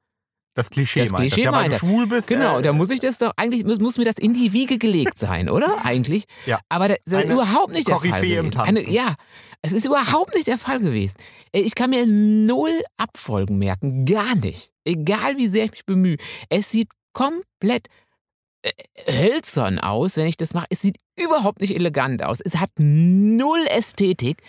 Das 0.57 0.71
Klischee 0.71 1.03
Das 1.03 1.11
meint 1.11 1.31
Klischee 1.31 1.45
das. 1.45 1.53
Ja, 1.55 1.61
weil 1.61 1.69
du 1.69 1.77
schwul 1.77 2.07
bist. 2.07 2.29
Genau, 2.29 2.59
äh, 2.59 2.63
da 2.63 2.73
muss 2.73 2.91
ich 2.91 2.99
das 2.99 3.19
doch 3.19 3.33
eigentlich, 3.37 3.65
muss, 3.65 3.79
muss 3.79 3.99
mir 3.99 4.07
das 4.07 4.17
in 4.17 4.33
die 4.33 4.53
Wiege 4.55 4.79
gelegt 4.79 5.19
sein, 5.19 5.51
oder? 5.51 5.77
Eigentlich. 5.85 6.25
Ja. 6.47 6.61
Aber 6.71 6.89
das 6.89 6.97
ist 7.05 7.15
Eine 7.15 7.35
überhaupt 7.35 7.73
nicht 7.73 7.87
der 7.87 7.97
Fall 7.99 8.21
gewesen. 8.23 8.59
Eine, 8.59 8.91
ja, 8.91 9.15
es 9.61 9.73
ist 9.73 9.85
überhaupt 9.87 10.35
nicht 10.35 10.47
der 10.47 10.57
Fall 10.59 10.79
gewesen. 10.79 11.17
Ey, 11.53 11.63
Ich 11.63 11.75
kann 11.75 11.91
mir 11.91 12.07
null 12.07 12.83
Abfolgen 12.97 13.59
merken, 13.59 14.07
gar 14.07 14.35
nicht. 14.35 14.71
Egal 14.85 15.37
wie 15.37 15.47
sehr 15.47 15.67
ich 15.67 15.73
mich 15.73 15.85
bemühe. 15.85 16.17
Es 16.49 16.71
sieht 16.71 16.89
komplett 17.13 17.87
äh, 17.87 17.91
hölzern 19.07 19.79
aus, 19.79 20.17
wenn 20.17 20.27
ich 20.27 20.37
das 20.37 20.55
mache. 20.55 20.67
Es 20.71 20.81
sieht 20.81 20.99
überhaupt 21.19 21.61
nicht 21.61 21.75
elegant 21.75 22.23
aus. 22.23 22.41
Es 22.41 22.57
hat 22.57 22.71
null 22.79 23.65
Ästhetik. 23.69 24.43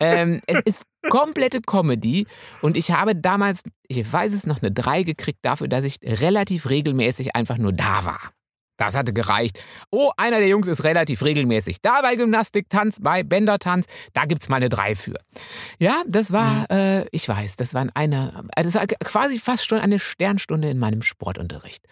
ähm, 0.00 0.40
es 0.46 0.60
ist 0.60 0.84
komplette 1.08 1.60
Comedy. 1.60 2.26
Und 2.60 2.76
ich 2.76 2.90
habe 2.90 3.14
damals, 3.16 3.62
ich 3.88 4.10
weiß 4.12 4.32
es 4.32 4.46
noch, 4.46 4.60
eine 4.60 4.72
3 4.72 5.02
gekriegt 5.04 5.40
dafür, 5.42 5.68
dass 5.68 5.84
ich 5.84 5.98
relativ 6.02 6.68
regelmäßig 6.68 7.36
einfach 7.36 7.58
nur 7.58 7.72
da 7.72 8.04
war. 8.04 8.20
Das 8.80 8.96
hatte 8.96 9.12
gereicht. 9.12 9.62
Oh, 9.90 10.10
einer 10.16 10.38
der 10.38 10.48
Jungs 10.48 10.66
ist 10.66 10.84
relativ 10.84 11.22
regelmäßig 11.22 11.82
da 11.82 12.00
bei 12.00 12.16
Gymnastik, 12.16 12.70
Tanz, 12.70 12.98
bei 12.98 13.22
Bändertanz. 13.22 13.84
Da 14.14 14.24
gibt 14.24 14.40
es 14.40 14.48
mal 14.48 14.56
eine 14.56 14.70
3 14.70 14.94
für. 14.94 15.18
Ja, 15.78 16.02
das 16.06 16.32
war, 16.32 16.66
äh, 16.70 17.06
ich 17.12 17.28
weiß, 17.28 17.56
das 17.56 17.74
war 17.74 17.86
eine, 17.92 18.42
das 18.56 18.74
war 18.76 18.86
quasi 18.86 19.38
fast 19.38 19.66
schon 19.66 19.80
eine 19.80 19.98
Sternstunde 19.98 20.70
in 20.70 20.78
meinem 20.78 21.02
Sportunterricht. 21.02 21.84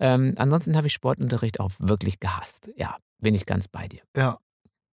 Ähm, 0.00 0.34
ansonsten 0.36 0.76
habe 0.76 0.88
ich 0.88 0.92
Sportunterricht 0.92 1.60
auch 1.60 1.70
wirklich 1.78 2.18
gehasst. 2.18 2.68
Ja, 2.76 2.96
bin 3.20 3.36
ich 3.36 3.46
ganz 3.46 3.68
bei 3.68 3.86
dir. 3.86 4.00
Ja. 4.16 4.38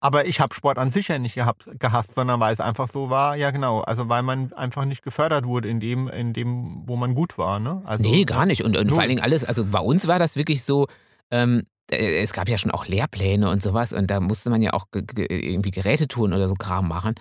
Aber 0.02 0.26
ich 0.26 0.40
habe 0.40 0.54
Sport 0.54 0.78
an 0.78 0.90
sich 0.90 1.10
ja 1.10 1.20
nicht 1.20 1.36
gehabt, 1.36 1.70
gehasst, 1.78 2.16
sondern 2.16 2.40
weil 2.40 2.54
es 2.54 2.62
einfach 2.62 2.88
so 2.88 3.10
war, 3.10 3.36
ja 3.36 3.52
genau. 3.52 3.82
Also 3.82 4.08
weil 4.08 4.24
man 4.24 4.54
einfach 4.54 4.86
nicht 4.86 5.04
gefördert 5.04 5.46
wurde 5.46 5.68
in 5.70 5.82
dem, 5.82 6.08
in 6.08 6.32
dem, 6.32 6.84
wo 6.86 6.96
man 6.96 7.16
gut 7.16 7.38
war. 7.38 7.60
Ne? 7.60 7.82
Also, 7.86 8.04
nee, 8.04 8.24
gar 8.24 8.46
nicht. 8.46 8.64
Und, 8.64 8.78
und 8.78 8.90
vor 8.90 9.00
allen 9.00 9.10
Dingen 9.10 9.22
alles, 9.22 9.44
also 9.44 9.66
bei 9.66 9.80
uns 9.80 10.08
war 10.08 10.18
das 10.18 10.38
wirklich 10.38 10.64
so, 10.64 10.88
ähm, 11.32 11.64
äh, 11.92 12.22
es 12.22 12.34
gab 12.34 12.50
ja 12.50 12.58
schon 12.58 12.72
auch 12.72 12.88
Lehrpläne 12.88 13.50
und 13.50 13.62
sowas 13.64 13.94
und 13.94 14.10
da 14.12 14.20
musste 14.20 14.50
man 14.50 14.62
ja 14.62 14.74
auch 14.74 14.86
ge- 14.92 15.04
ge- 15.04 15.28
irgendwie 15.30 15.72
Gerätetouren 15.72 16.34
oder 16.34 16.48
so 16.48 16.56
Kram 16.56 16.88
machen. 16.88 17.16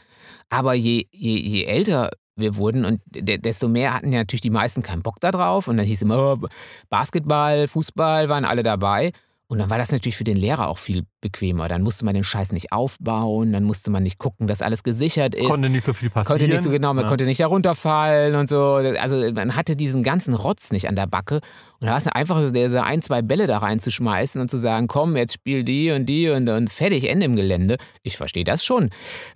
Aber 0.50 0.74
je, 0.74 1.06
je, 1.12 1.36
je 1.38 1.64
älter 1.64 2.10
wir 2.36 2.56
wurden 2.56 2.84
und 2.84 3.00
de 3.06 3.38
desto 3.38 3.68
mehr 3.68 3.94
hatten 3.94 4.12
ja 4.12 4.20
natürlich 4.20 4.42
die 4.42 4.50
meisten 4.50 4.82
keinen 4.82 5.02
Bock 5.02 5.16
da 5.20 5.32
drauf 5.32 5.66
und 5.68 5.76
dann 5.76 5.86
hieß 5.86 6.02
immer, 6.02 6.34
oh, 6.40 6.46
Basketball, 6.88 7.66
Fußball 7.68 8.28
waren 8.28 8.44
alle 8.44 8.62
dabei. 8.62 9.12
Und 9.50 9.58
dann 9.58 9.70
war 9.70 9.78
das 9.78 9.90
natürlich 9.90 10.16
für 10.18 10.24
den 10.24 10.36
Lehrer 10.36 10.68
auch 10.68 10.76
viel 10.76 11.04
bequemer. 11.22 11.68
Dann 11.68 11.82
musste 11.82 12.04
man 12.04 12.12
den 12.14 12.22
Scheiß 12.22 12.52
nicht 12.52 12.70
aufbauen, 12.70 13.50
dann 13.52 13.64
musste 13.64 13.90
man 13.90 14.02
nicht 14.02 14.18
gucken, 14.18 14.46
dass 14.46 14.60
alles 14.60 14.82
gesichert 14.82 15.34
Es 15.34 15.40
ist. 15.40 15.48
konnte 15.48 15.70
nicht 15.70 15.84
so 15.84 15.94
viel 15.94 16.10
passieren. 16.10 16.38
Konnte 16.38 16.52
nicht 16.52 16.62
so 16.62 16.70
genau, 16.70 16.92
man 16.92 17.04
Ja. 17.04 17.08
konnte 17.08 17.24
nicht 17.24 17.38
herunterfallen 17.40 18.34
und 18.34 18.46
so. 18.46 18.74
Also 18.74 19.32
man 19.32 19.56
hatte 19.56 19.74
diesen 19.74 20.02
ganzen 20.02 20.34
Rotz 20.34 20.70
nicht 20.70 20.86
an 20.86 20.96
der 20.96 21.06
Backe. 21.06 21.36
Und 21.80 21.86
da 21.86 21.92
war 21.92 21.96
es 21.96 22.06
einfach, 22.08 22.38
so 22.42 22.50
diese 22.50 22.84
ein, 22.84 23.00
zwei 23.00 23.22
Bälle 23.22 23.46
da 23.46 23.56
reinzuschmeißen 23.58 24.38
und 24.38 24.50
zu 24.50 24.58
sagen, 24.58 24.86
komm, 24.86 25.16
jetzt 25.16 25.32
spiel 25.32 25.64
die 25.64 25.92
und 25.92 26.04
die 26.06 26.28
und, 26.28 26.46
und 26.48 26.68
fertig, 26.70 27.08
Ende 27.08 27.24
im 27.24 27.34
Gelände. 27.34 27.78
Ich 28.02 28.18
verstehe 28.18 28.44
das 28.44 28.64
schon. 28.64 28.90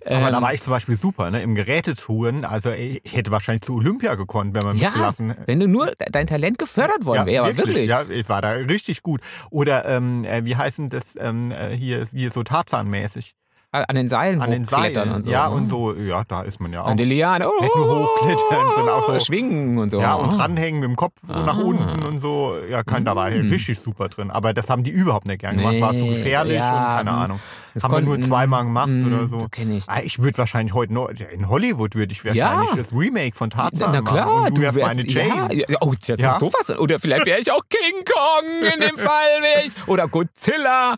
Aber 0.05 0.29
da 0.29 0.37
Ähm, 0.37 0.43
war 0.43 0.53
ich 0.53 0.61
zum 0.61 0.71
Beispiel 0.71 0.95
super, 0.95 1.31
ne? 1.31 1.41
Im 1.41 1.55
Gerätetouren. 1.55 2.45
Also 2.45 2.69
ich 2.71 3.01
hätte 3.13 3.31
wahrscheinlich 3.31 3.61
zu 3.63 3.73
Olympia 3.75 4.13
gekonnt, 4.13 4.53
wenn 4.55 4.63
man 4.63 4.73
mich 4.73 4.83
ja, 4.83 4.91
gelassen 4.91 5.33
wenn 5.47 5.59
du 5.59 5.67
nur 5.67 5.91
dein 6.11 6.27
Talent 6.27 6.59
gefördert 6.59 7.03
worden 7.05 7.25
wäre, 7.25 7.45
aber 7.45 7.57
wirklich. 7.57 7.89
Ja, 7.89 8.03
ich 8.07 8.29
war 8.29 8.41
da 8.43 8.51
richtig 8.51 9.01
gut. 9.01 9.21
Oder 9.49 9.85
ähm, 9.85 10.02
äh, 10.25 10.45
wie 10.45 10.55
heißen 10.55 10.89
das 10.89 11.15
ähm, 11.19 11.51
äh, 11.51 11.75
hier, 11.75 12.05
hier 12.05 12.31
so 12.31 12.43
Tarzan-mäßig? 12.43 13.35
An 13.73 13.95
den 13.95 14.07
Seilen 14.07 14.39
An 14.41 14.51
den 14.51 14.63
hochklettern 14.65 14.93
Seilen. 14.93 15.11
und 15.15 15.21
so. 15.23 15.31
ja, 15.31 15.49
ne? 15.49 15.55
und 15.55 15.67
so, 15.67 15.93
ja, 15.95 16.23
da 16.27 16.41
ist 16.43 16.59
man 16.59 16.71
ja 16.71 16.83
auch. 16.83 16.87
An 16.87 16.97
der 16.97 17.07
Liane. 17.07 17.47
Oh, 17.49 17.61
Nicht 17.61 17.75
nur 17.75 17.89
hochklettern, 18.07 18.67
sondern 18.75 18.95
auch 18.95 19.07
so- 19.07 19.19
Schwingen 19.19 19.79
und 19.79 19.89
so. 19.89 19.99
ja, 19.99 20.13
und 20.13 20.37
dranhängen 20.37 20.79
mit 20.79 20.89
dem 20.89 20.95
Kopf 20.95 21.13
nach 21.27 21.57
Ah. 21.57 21.61
unten 21.61 22.03
und 22.03 22.19
so. 22.19 22.55
Ja, 22.69 22.83
kann, 22.83 23.03
da 23.03 23.15
war 23.15 23.31
ich 23.31 23.41
Mm. 23.43 23.49
richtig 23.49 23.79
super 23.79 24.09
drin. 24.09 24.29
Aber 24.31 24.53
das 24.53 24.69
haben 24.69 24.83
die 24.83 24.91
überhaupt 24.91 25.27
nicht 25.27 25.39
gern 25.39 25.57
gemacht. 25.57 25.81
War 25.81 25.91
zu 25.95 26.03
Nee, 26.03 26.09
gefährlich 26.11 26.57
ja, 26.57 26.69
und 26.69 26.95
keine 26.97 27.11
mm. 27.11 27.15
Ahnung. 27.15 27.39
Das 27.73 27.83
haben 27.83 27.91
wir 27.95 28.01
nur 28.01 28.21
zweimal 28.21 28.63
gemacht 28.65 28.87
mm, 28.89 29.07
oder 29.07 29.25
so. 29.25 29.47
Kenn 29.49 29.75
ich. 29.75 29.85
Ah, 29.89 30.01
Ich 30.03 30.19
würde 30.19 30.37
wahrscheinlich 30.37 30.75
heute 30.75 30.93
noch, 30.93 31.09
in 31.09 31.49
Hollywood 31.49 31.95
würde 31.95 32.11
ich 32.11 32.23
wahrscheinlich 32.23 32.69
Ja. 32.69 32.75
das 32.75 32.93
Remake 32.93 33.35
von 33.35 33.49
Tarzan 33.49 33.89
Na 33.91 34.01
klar, 34.03 34.25
machen. 34.27 34.45
Und 34.49 34.57
du, 34.59 34.61
wärst 34.61 34.75
wärst 34.75 34.95
meine 34.97 35.09
Jane. 35.09 35.55
Ja, 35.55 35.77
oh, 35.81 35.91
das 35.99 36.19
Ja? 36.19 36.33
ist 36.33 36.39
sowas. 36.39 36.77
Oder 36.79 36.99
vielleicht 36.99 37.25
wäre 37.25 37.39
ich 37.39 37.51
auch 37.51 37.61
King 37.69 38.03
Kong 38.05 38.71
in 38.75 38.79
dem 38.79 38.97
Fall. 38.97 39.41
Wär 39.41 39.65
ich. 39.65 39.87
Oder 39.87 40.07
Godzilla. 40.07 40.93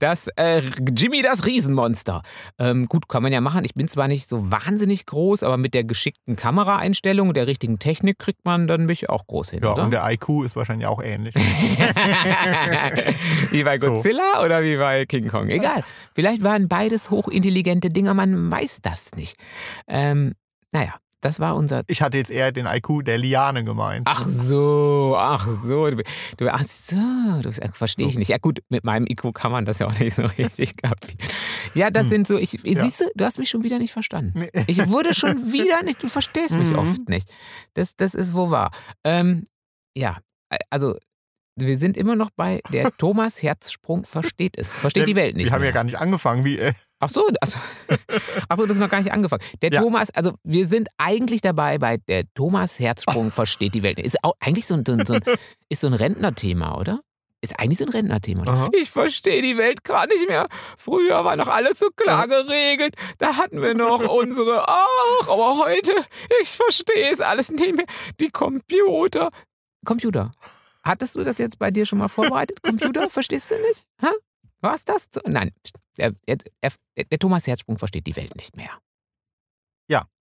Das 0.00 0.26
äh, 0.36 0.62
Jimmy 0.96 1.22
das 1.22 1.46
Riesenmonster. 1.46 2.15
Ähm, 2.58 2.86
gut, 2.86 3.08
kann 3.08 3.22
man 3.22 3.32
ja 3.32 3.40
machen. 3.40 3.64
Ich 3.64 3.74
bin 3.74 3.88
zwar 3.88 4.08
nicht 4.08 4.28
so 4.28 4.50
wahnsinnig 4.50 5.06
groß, 5.06 5.42
aber 5.42 5.56
mit 5.56 5.74
der 5.74 5.84
geschickten 5.84 6.36
Kameraeinstellung 6.36 7.28
und 7.28 7.36
der 7.36 7.46
richtigen 7.46 7.78
Technik 7.78 8.18
kriegt 8.18 8.44
man 8.44 8.66
dann 8.66 8.86
mich 8.86 9.08
auch 9.10 9.26
groß 9.26 9.50
hin, 9.50 9.60
Ja, 9.62 9.72
oder? 9.72 9.84
und 9.84 9.90
der 9.92 10.08
IQ 10.10 10.44
ist 10.44 10.56
wahrscheinlich 10.56 10.86
auch 10.86 11.02
ähnlich. 11.02 11.34
wie 13.50 13.62
bei 13.64 13.78
So. 13.78 13.94
Godzilla 13.94 14.42
oder 14.44 14.62
wie 14.62 14.76
bei 14.76 15.06
King 15.06 15.28
Kong? 15.28 15.48
Egal. 15.48 15.82
Vielleicht 16.14 16.42
waren 16.42 16.68
beides 16.68 17.10
hochintelligente 17.10 17.88
Dinger, 17.88 18.14
man 18.14 18.50
weiß 18.50 18.80
das 18.82 19.10
nicht. 19.16 19.36
Ähm, 19.88 20.34
naja, 20.72 20.94
das 21.26 21.40
war 21.40 21.56
unser 21.56 21.82
Ich 21.88 22.02
hatte 22.02 22.16
jetzt 22.18 22.30
eher 22.30 22.52
den 22.52 22.66
IQ 22.66 23.04
der 23.04 23.18
Liane 23.18 23.64
gemeint. 23.64 24.02
Ach 24.08 24.26
so, 24.28 25.16
ach 25.18 25.48
so. 25.50 25.90
Du, 25.90 26.02
du, 26.36 26.48
ach 26.52 26.62
so, 26.64 27.40
das 27.42 27.58
verstehe 27.72 28.06
ich 28.06 28.12
So. 28.14 28.18
nicht. 28.20 28.28
Ja 28.28 28.38
gut, 28.38 28.60
mit 28.68 28.84
meinem 28.84 29.06
IQ 29.08 29.34
kann 29.34 29.50
man 29.50 29.64
das 29.64 29.80
ja 29.80 29.88
auch 29.88 29.98
nicht 29.98 30.14
so 30.14 30.22
richtig 30.38 30.76
kapieren. 30.76 31.18
Ja, 31.74 31.90
das 31.90 32.04
Hm. 32.04 32.10
sind 32.10 32.28
so, 32.28 32.38
ich, 32.38 32.52
Ja. 32.62 32.82
siehst 32.82 33.00
du, 33.00 33.04
du 33.16 33.24
hast 33.24 33.38
mich 33.40 33.50
schon 33.50 33.64
wieder 33.64 33.78
nicht 33.80 33.92
verstanden. 33.92 34.38
Nee. 34.38 34.50
Ich 34.68 34.88
wurde 34.88 35.14
schon 35.14 35.36
wieder 35.52 35.82
nicht, 35.82 36.00
du 36.02 36.08
verstehst 36.08 36.52
mich 36.56 36.68
Mhm. 36.68 36.78
oft 36.78 37.08
nicht. 37.08 37.28
Das, 37.74 37.96
das 37.96 38.14
ist 38.14 38.32
wohl 38.34 38.50
wahr. 38.52 38.70
Ähm, 39.04 39.44
ja, 39.96 40.18
also 40.70 40.96
wir 41.58 41.76
sind 41.78 41.96
immer 41.96 42.14
noch 42.16 42.30
bei 42.36 42.60
der 42.72 42.90
Thomas 42.98 43.42
Herzsprung 43.42 44.04
versteht 44.04 44.56
es. 44.58 44.74
Versteht 44.74 45.08
die 45.08 45.16
Welt 45.16 45.34
nicht. 45.36 45.46
Wir 45.46 45.52
haben 45.52 45.60
mehr. 45.60 45.70
ja 45.70 45.74
gar 45.74 45.84
nicht 45.84 45.98
angefangen. 45.98 46.44
Wie, 46.44 46.58
äh, 46.58 46.72
Ach 46.98 47.08
so, 47.10 47.28
also, 47.40 47.58
ach 48.48 48.56
so, 48.56 48.64
das 48.64 48.76
ist 48.76 48.80
noch 48.80 48.88
gar 48.88 49.00
nicht 49.00 49.12
angefangen. 49.12 49.42
Der 49.60 49.70
Ja. 49.72 49.82
Thomas, 49.82 50.10
also 50.14 50.32
wir 50.44 50.66
sind 50.66 50.88
eigentlich 50.96 51.40
dabei 51.42 51.78
bei 51.78 51.98
der 51.98 52.24
Thomas 52.34 52.78
Herzsprung 52.78 53.30
versteht 53.30 53.74
die 53.74 53.82
Welt. 53.82 53.98
Ist 53.98 54.22
auch 54.22 54.32
eigentlich 54.40 54.66
so 54.66 54.74
ein, 54.74 54.84
so 54.86 54.92
ein, 54.94 55.04
so 55.04 55.14
ein, 55.14 55.20
ist 55.68 55.80
so 55.82 55.86
ein 55.88 55.92
Rentnerthema, 55.94 56.78
oder? 56.78 57.00
Ist 57.42 57.60
eigentlich 57.60 57.78
so 57.78 57.84
ein 57.84 57.90
Rentnerthema. 57.90 58.70
Ich 58.72 58.90
verstehe 58.90 59.42
die 59.42 59.58
Welt 59.58 59.84
gar 59.84 60.06
nicht 60.06 60.26
mehr. 60.26 60.48
Früher 60.78 61.22
war 61.24 61.36
noch 61.36 61.48
alles 61.48 61.78
so 61.78 61.90
klar 61.94 62.26
geregelt. 62.26 62.96
Da 63.18 63.36
hatten 63.36 63.60
wir 63.60 63.74
noch 63.74 64.00
unsere, 64.10 64.66
ach, 64.66 65.28
aber 65.28 65.58
heute, 65.66 65.92
ich 66.40 66.48
verstehe 66.48 67.10
es 67.12 67.20
alles 67.20 67.50
nicht 67.50 67.76
mehr. 67.76 67.84
Die 68.20 68.30
Computer. 68.30 69.30
Computer. 69.84 70.32
Hattest 70.82 71.14
du 71.14 71.24
das 71.24 71.36
jetzt 71.38 71.58
bei 71.58 71.70
dir 71.70 71.84
schon 71.84 71.98
mal 71.98 72.08
vorbereitet? 72.08 72.62
Computer, 72.62 73.10
verstehst 73.10 73.50
du 73.50 73.56
nicht? 73.56 73.84
Ha? 74.02 74.12
Was 74.66 74.84
das? 74.84 75.08
zu- 75.10 75.20
Nein, 75.26 75.52
der, 75.96 76.12
der, 76.28 76.38
der, 76.96 77.18
Thomas 77.18 77.46
Herzsprung 77.46 77.78
versteht 77.78 78.06
die 78.06 78.16
Welt 78.16 78.34
nicht 78.36 78.56
mehr. 78.56 78.78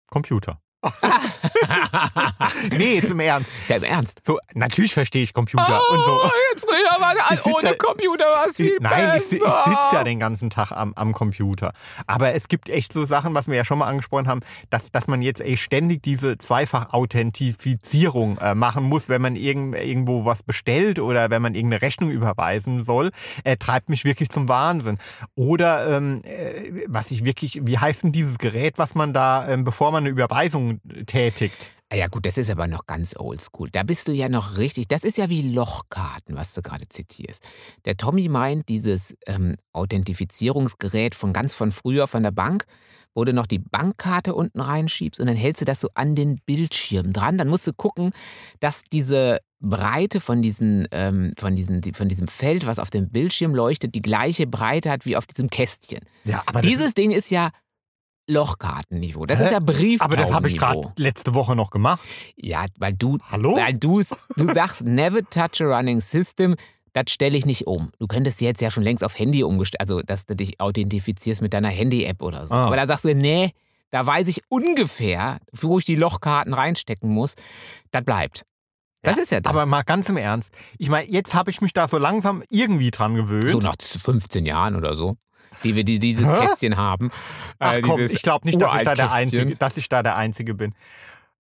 Computer. 0.07 0.61
nee, 2.71 2.95
jetzt 2.95 3.11
im 3.11 3.19
Ernst. 3.19 3.51
Der 3.69 3.77
im 3.77 3.83
Ernst. 3.83 4.21
So, 4.25 4.39
natürlich 4.53 4.93
verstehe 4.93 5.23
ich 5.23 5.33
Computer 5.33 5.81
und 5.91 6.03
so. 6.03 6.11
Oh, 6.23 6.29
jetzt 6.53 6.65
früher 6.65 7.01
war 7.01 7.13
Ich 7.33 7.45
ohne 7.45 7.69
ja- 7.69 7.73
Computer 7.75 8.25
war 8.25 8.47
es 8.47 8.55
viel 8.57 8.77
Nein, 8.79 9.07
ich, 9.17 9.23
besser. 9.23 9.29
si- 9.29 9.35
ich 9.37 9.43
sitze 9.65 9.95
ja 9.95 10.03
den 10.03 10.19
ganzen 10.19 10.49
Tag 10.49 10.71
am, 10.71 10.93
am 10.95 11.13
Computer. 11.13 11.73
Aber 12.07 12.33
es 12.33 12.47
gibt 12.47 12.69
echt 12.69 12.93
so 12.93 13.05
Sachen, 13.05 13.33
was 13.35 13.47
wir 13.47 13.55
ja 13.55 13.65
schon 13.65 13.79
mal 13.79 13.87
angesprochen 13.87 14.27
haben, 14.27 14.41
dass, 14.69 14.91
dass 14.91 15.07
man 15.07 15.21
jetzt 15.21 15.41
ey, 15.41 15.57
ständig 15.57 16.01
diese 16.03 16.37
Zweifach-Authentifizierung 16.37 18.37
äh, 18.37 18.55
machen 18.55 18.83
muss, 18.83 19.09
wenn 19.09 19.21
man 19.21 19.35
irgend, 19.35 19.75
irgendwo 19.75 20.25
was 20.25 20.43
bestellt 20.43 20.99
oder 20.99 21.29
wenn 21.29 21.41
man 21.41 21.55
irgendeine 21.55 21.81
Rechnung 21.81 22.11
überweisen 22.11 22.83
soll, 22.83 23.11
äh, 23.43 23.57
treibt 23.57 23.89
mich 23.89 24.05
wirklich 24.05 24.29
zum 24.29 24.47
Wahnsinn. 24.49 24.97
Oder 25.35 25.97
ähm, 25.97 26.21
äh, 26.23 26.83
was 26.87 27.11
ich 27.11 27.25
wirklich, 27.25 27.59
wie 27.63 27.77
heißt 27.77 28.03
denn 28.03 28.11
dieses 28.11 28.37
Gerät, 28.37 28.77
was 28.77 28.95
man 28.95 29.13
da, 29.13 29.47
ähm, 29.49 29.63
bevor 29.63 29.91
man 29.91 30.03
eine 30.03 30.09
Überweisung 30.09 30.74
tätigt? 31.05 31.71
Ah 31.89 31.97
Ja 31.97 32.07
gut, 32.07 32.25
das 32.25 32.37
ist 32.37 32.49
aber 32.49 32.67
noch 32.67 32.87
ganz 32.87 33.15
oldschool. 33.15 33.69
Da 33.69 33.83
bist 33.83 34.07
du 34.07 34.11
ja 34.11 34.27
noch 34.27 34.57
richtig. 34.57 34.87
Das 34.87 35.03
ist 35.03 35.17
ja 35.17 35.29
wie 35.29 35.53
Lochkarten, 35.53 36.35
was 36.35 36.55
du 36.55 36.61
gerade 36.61 36.89
zitierst. 36.89 37.43
Der 37.85 37.95
Tommy 37.95 38.27
meint, 38.27 38.69
dieses 38.69 39.15
ähm, 39.27 39.55
Authentifizierungsgerät 39.71 41.13
von 41.13 41.31
ganz 41.31 41.53
von 41.53 41.71
früher 41.71 42.07
von 42.07 42.23
der 42.23 42.31
Bank, 42.31 42.65
wo 43.13 43.23
du 43.23 43.33
noch 43.33 43.45
die 43.45 43.59
Bankkarte 43.59 44.33
unten 44.33 44.61
reinschiebst 44.61 45.19
und 45.19 45.27
dann 45.27 45.35
hältst 45.35 45.61
du 45.61 45.65
das 45.65 45.79
so 45.79 45.89
an 45.93 46.15
den 46.15 46.39
Bildschirm 46.45 47.13
dran. 47.13 47.37
Dann 47.37 47.47
musst 47.47 47.67
du 47.67 47.73
gucken, 47.73 48.11
dass 48.59 48.83
diese 48.91 49.39
Breite 49.59 50.19
von, 50.19 50.41
diesen, 50.41 50.87
ähm, 50.91 51.33
von, 51.37 51.55
diesen, 51.55 51.81
von 51.93 52.09
diesem 52.09 52.27
Feld, 52.27 52.65
was 52.65 52.79
auf 52.79 52.89
dem 52.89 53.09
Bildschirm 53.09 53.55
leuchtet, 53.55 53.95
die 53.95 54.01
gleiche 54.01 54.47
Breite 54.47 54.91
hat 54.91 55.05
wie 55.05 55.15
auf 55.15 55.25
diesem 55.25 55.49
Kästchen. 55.49 56.01
Ja, 56.23 56.43
aber 56.45 56.61
Dieses 56.61 56.93
Ding 56.93 57.11
ist 57.11 57.31
ja 57.31 57.51
Lochkartenniveau. 58.27 59.25
Das 59.25 59.39
Hä? 59.39 59.45
ist 59.45 59.51
ja 59.51 59.59
Brief. 59.59 60.01
aber 60.01 60.17
das 60.17 60.33
habe 60.33 60.49
ich 60.49 60.57
gerade 60.57 60.91
letzte 60.97 61.33
Woche 61.33 61.55
noch 61.55 61.69
gemacht. 61.69 62.01
Ja, 62.35 62.65
weil 62.77 62.93
du, 62.93 63.17
Hallo? 63.29 63.55
weil 63.55 63.73
du's, 63.73 64.15
du 64.37 64.47
sagst, 64.53 64.83
never 64.83 65.21
touch 65.29 65.61
a 65.61 65.65
running 65.77 66.01
system, 66.01 66.55
das 66.93 67.11
stelle 67.11 67.37
ich 67.37 67.45
nicht 67.45 67.67
um. 67.67 67.91
Du 67.99 68.07
könntest 68.07 68.41
jetzt 68.41 68.61
ja 68.61 68.71
schon 68.71 68.83
längst 68.83 69.03
auf 69.03 69.17
Handy 69.19 69.43
umgestellt, 69.43 69.81
also 69.81 70.01
dass 70.01 70.25
du 70.25 70.35
dich 70.35 70.59
authentifizierst 70.59 71.41
mit 71.41 71.53
deiner 71.53 71.69
Handy-App 71.69 72.21
oder 72.21 72.47
so. 72.47 72.55
Ah. 72.55 72.67
Aber 72.67 72.77
da 72.77 72.87
sagst 72.87 73.05
du, 73.05 73.13
nee, 73.13 73.51
da 73.91 74.05
weiß 74.05 74.27
ich 74.29 74.41
ungefähr, 74.49 75.39
wo 75.51 75.77
ich 75.79 75.85
die 75.85 75.95
Lochkarten 75.95 76.53
reinstecken 76.53 77.09
muss. 77.09 77.35
Das 77.91 78.03
bleibt. 78.03 78.45
Das 79.03 79.17
ist 79.17 79.31
ja 79.31 79.39
das. 79.39 79.51
Aber 79.51 79.65
mal 79.65 79.83
ganz 79.83 80.09
im 80.09 80.17
Ernst. 80.17 80.51
Ich 80.79 80.89
meine, 80.89 81.07
jetzt 81.09 81.35
habe 81.35 81.51
ich 81.51 81.61
mich 81.61 81.73
da 81.73 81.87
so 81.87 81.97
langsam 81.97 82.43
irgendwie 82.49 82.91
dran 82.91 83.15
gewöhnt. 83.15 83.51
so 83.51 83.59
nach 83.59 83.75
15 83.79 84.45
Jahren 84.45 84.75
oder 84.75 84.95
so, 84.95 85.17
die 85.65 85.75
wir 85.75 85.83
die, 85.83 85.99
dieses 85.99 86.27
Hä? 86.27 86.45
Kästchen 86.45 86.77
haben. 86.77 87.11
Ach 87.59 87.73
Äh, 87.73 87.81
komm, 87.81 87.99
ich 87.99 88.21
glaube 88.21 88.45
nicht, 88.45 88.61
dass 88.61 88.73
ich, 88.75 88.83
da 88.83 88.95
der. 88.95 89.11
Einzige, 89.11 89.55
dass 89.55 89.77
ich 89.77 89.89
da 89.89 90.03
der 90.03 90.15
Einzige 90.15 90.53
bin. 90.53 90.73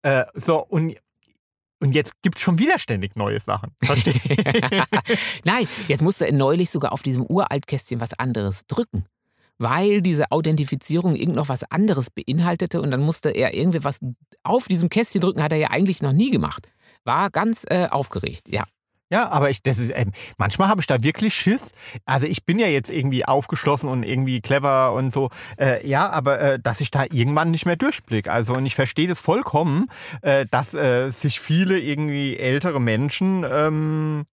Äh, 0.01 0.25
so, 0.34 0.65
und, 0.65 0.95
und 1.80 1.93
jetzt 1.93 2.21
gibt 2.21 2.38
es 2.38 2.43
schon 2.43 2.58
wieder 2.58 2.80
ständig 2.80 3.15
neue 3.15 3.39
Sachen. 3.39 3.71
Verstehe 3.84 4.15
Nein, 5.45 5.67
jetzt 5.88 6.01
musste 6.01 6.25
er 6.25 6.34
neulich 6.34 6.69
sogar 6.69 6.93
auf 6.93 7.04
diesem 7.04 7.25
Uraltkästchen 7.25 7.99
was 7.99 8.13
anderes 8.13 8.65
drücken. 8.67 9.06
Weil 9.58 10.01
diese 10.01 10.32
Authentifizierung 10.32 11.15
irgend 11.15 11.38
noch 11.38 11.47
was 11.47 11.63
anderes 11.71 12.10
beinhaltete 12.10 12.82
und 12.82 12.91
dann 12.91 13.01
musste 13.01 13.30
er 13.30 13.54
irgendwie 13.54 13.84
was 13.84 13.99
auf 14.43 14.67
diesem 14.67 14.89
Kästchen 14.89 15.21
drücken, 15.21 15.41
hat 15.41 15.54
er 15.54 15.58
ja 15.58 15.69
eigentlich 15.69 16.01
noch 16.01 16.12
nie 16.12 16.30
gemacht. 16.30 16.67
War 17.06 17.30
ganz 17.30 17.63
äh, 17.69 17.88
aufgeregt, 17.89 18.49
ja. 18.49 18.65
Ja, 19.15 19.30
aber 19.30 19.49
ich, 19.49 19.63
das 19.63 19.80
ist, 19.80 19.93
ähm, 19.95 20.12
manchmal 20.38 20.67
habe 20.67 20.82
ich 20.82 20.88
da 20.88 21.01
wirklich 21.01 21.34
Schiss. 21.34 21.71
Also 22.06 22.28
ich 22.28 22.45
bin 22.45 22.60
ja 22.60 22.67
jetzt 22.67 22.89
irgendwie 22.89 23.23
aufgeschlossen 23.23 23.88
und 23.89 24.04
irgendwie 24.04 24.41
clever 24.41 24.91
und 24.91 25.12
so. 25.13 25.30
Äh, 25.58 25.88
ja, 25.88 26.10
aber 26.10 26.39
äh, 26.41 26.60
dass 26.60 26.82
ich 26.82 26.91
da 26.91 27.06
irgendwann 27.10 27.49
nicht 27.49 27.65
mehr 27.65 27.78
durchblicke. 27.78 28.30
Also 28.30 28.56
und 28.56 28.65
ich 28.65 28.75
verstehe 28.75 29.08
das 29.08 29.21
vollkommen, 29.21 29.88
äh, 30.21 30.45
dass 30.51 30.73
äh, 30.73 31.12
sich 31.12 31.39
viele 31.39 31.80
irgendwie 31.80 32.36
ältere 32.36 32.82
Menschen 32.82 33.45
ähm, 33.49 34.23